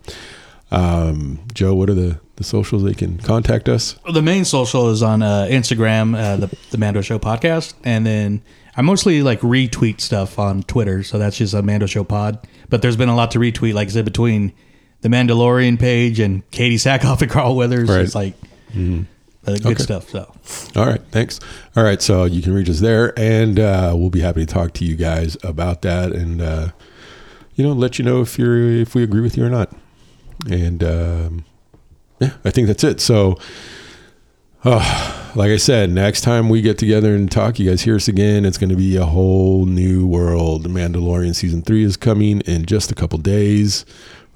Um, 0.72 1.40
Joe, 1.54 1.74
what 1.76 1.90
are 1.90 1.94
the 1.96 2.20
the 2.36 2.44
socials 2.44 2.84
they 2.84 2.94
can 2.94 3.18
contact 3.18 3.68
us? 3.68 3.96
The 4.14 4.22
main 4.22 4.46
social 4.46 4.90
is 4.90 5.04
on 5.04 5.22
uh, 5.22 5.48
Instagram, 5.50 6.16
uh, 6.18 6.38
the 6.38 6.58
the 6.72 6.78
Mando 6.78 7.02
Show 7.02 7.20
podcast, 7.20 7.74
and 7.84 8.06
then 8.06 8.42
I 8.78 8.82
mostly 8.82 9.24
like 9.24 9.42
retweet 9.42 10.00
stuff 10.00 10.38
on 10.40 10.64
Twitter, 10.64 11.04
so 11.04 11.18
that's 11.18 11.38
just 11.38 11.54
a 11.54 11.62
Mando 11.62 11.86
Show 11.88 12.04
pod. 12.04 12.48
But 12.70 12.82
there's 12.82 12.96
been 12.98 13.10
a 13.10 13.16
lot 13.16 13.32
to 13.32 13.40
retweet, 13.40 13.74
like 13.74 13.88
I 13.88 13.92
said, 13.92 14.06
between 14.06 14.54
the 15.02 15.10
Mandalorian 15.10 15.80
page 15.80 16.20
and 16.20 16.50
Katee 16.52 16.76
Sackhoff 16.76 17.22
and 17.22 17.32
Carl 17.32 17.56
Weathers. 17.56 17.90
Right. 17.90 18.02
It's 18.02 18.16
like 18.16 18.36
uh, 18.76 18.78
good 19.46 19.66
Okay. 19.66 19.84
stuff. 19.84 20.10
So 20.10 20.32
All 20.76 20.86
right, 20.86 21.02
thanks. 21.12 21.40
All 21.76 21.84
right, 21.84 22.02
so 22.02 22.26
you 22.26 22.42
can 22.44 22.54
reach 22.54 22.70
us 22.70 22.80
there, 22.80 23.18
and 23.20 23.60
uh, 23.60 23.94
we'll 23.98 24.12
be 24.12 24.20
happy 24.22 24.46
to 24.46 24.54
talk 24.54 24.74
to 24.76 24.86
you 24.86 24.96
guys 24.96 25.36
about 25.44 25.82
that, 25.82 26.12
and 26.12 26.42
uh, 26.42 26.70
you 27.56 27.64
know, 27.66 27.74
let 27.74 27.98
you 27.98 28.06
know 28.06 28.22
if 28.22 28.38
you're 28.38 28.70
if 28.70 28.94
we 28.94 29.02
agree 29.04 29.22
with 29.22 29.36
you 29.36 29.44
or 29.44 29.50
not. 29.50 29.74
And 30.48 30.84
um, 30.84 31.46
yeah, 32.20 32.34
I 32.46 32.52
think 32.52 32.68
that's 32.68 32.84
it. 32.84 33.02
So, 33.02 33.38
uh, 34.64 35.32
like 35.36 35.52
I 35.52 35.58
said, 35.58 35.90
next 35.90 36.22
time 36.22 36.50
we 36.50 36.62
get 36.62 36.78
together 36.78 37.16
and 37.16 37.32
talk, 37.32 37.60
you 37.60 37.70
guys 37.70 37.82
hear 37.82 37.96
us 37.96 38.08
again. 38.08 38.46
It's 38.46 38.58
going 38.58 38.70
to 38.70 38.76
be 38.76 38.96
a 38.98 39.06
whole 39.06 39.66
new 39.66 40.06
world. 40.08 40.64
The 40.64 40.70
Mandalorian 40.70 41.36
season 41.36 41.62
three 41.62 41.84
is 41.84 41.98
coming 41.98 42.42
in 42.42 42.66
just 42.66 42.92
a 42.92 42.96
couple 42.96 43.20
days, 43.20 43.86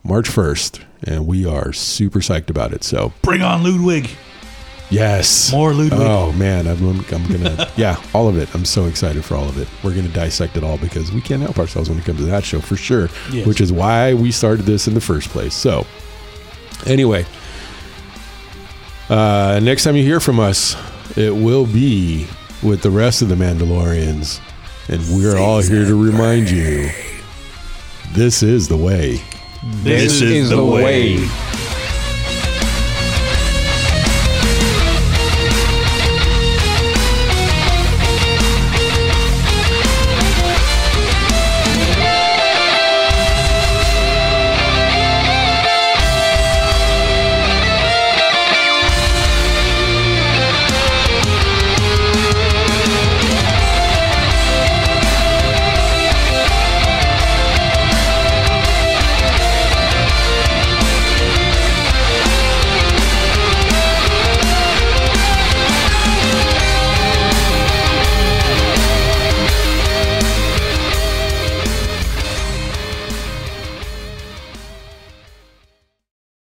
March 0.04 0.30
1st. 0.30 0.84
And 1.06 1.28
we 1.28 1.46
are 1.46 1.74
super 1.74 2.20
psyched 2.20 2.50
about 2.50 2.74
it. 2.74 2.84
So, 2.84 3.12
Bring 3.22 3.42
on 3.42 3.64
Ludwig. 3.64 4.10
Yes. 4.90 5.52
More 5.52 5.74
Ludwig. 5.74 5.94
Oh, 5.94 6.32
man. 6.34 6.68
I'm, 6.68 6.78
I'm 6.90 7.02
going 7.04 7.44
to, 7.44 7.72
yeah, 7.78 8.02
all 8.14 8.28
of 8.28 8.38
it. 8.38 8.54
I'm 8.56 8.66
so 8.66 8.86
excited 8.86 9.24
for 9.26 9.36
all 9.36 9.48
of 9.50 9.58
it. 9.58 9.68
We're 9.84 9.94
going 9.94 10.08
to 10.08 10.14
dissect 10.14 10.56
it 10.58 10.64
all 10.64 10.78
because 10.78 11.12
we 11.12 11.22
can't 11.22 11.42
help 11.42 11.58
ourselves 11.60 11.90
when 11.90 11.98
it 12.00 12.06
comes 12.06 12.20
to 12.20 12.26
that 12.26 12.44
show 12.44 12.60
for 12.60 12.76
sure, 12.76 13.10
Yes. 13.32 13.46
which 13.48 13.62
is 13.62 13.72
why 13.74 14.14
we 14.14 14.32
started 14.32 14.66
this 14.66 14.88
in 14.88 14.94
the 14.94 15.02
first 15.02 15.30
place. 15.30 15.54
So, 15.54 15.86
anyway, 16.86 17.26
uh, 19.10 19.60
next 19.64 19.84
time 19.84 19.96
you 19.96 20.04
hear 20.04 20.20
from 20.20 20.40
us, 20.40 20.76
it 21.18 21.34
will 21.36 21.66
be 21.66 22.28
with 22.62 22.82
the 22.82 22.90
rest 22.92 23.22
of 23.22 23.30
the 23.30 23.36
Mandalorians. 23.36 24.40
And 24.90 25.02
we're 25.16 25.38
all 25.38 25.62
here 25.62 25.86
to 25.86 25.96
remind 26.02 26.50
you 26.50 26.90
this 28.12 28.44
is 28.44 28.68
the 28.68 28.78
way. 28.78 29.22
This 29.82 30.22
is 30.22 30.50
the 30.50 30.64
way. 30.64 31.18
way. 31.20 31.28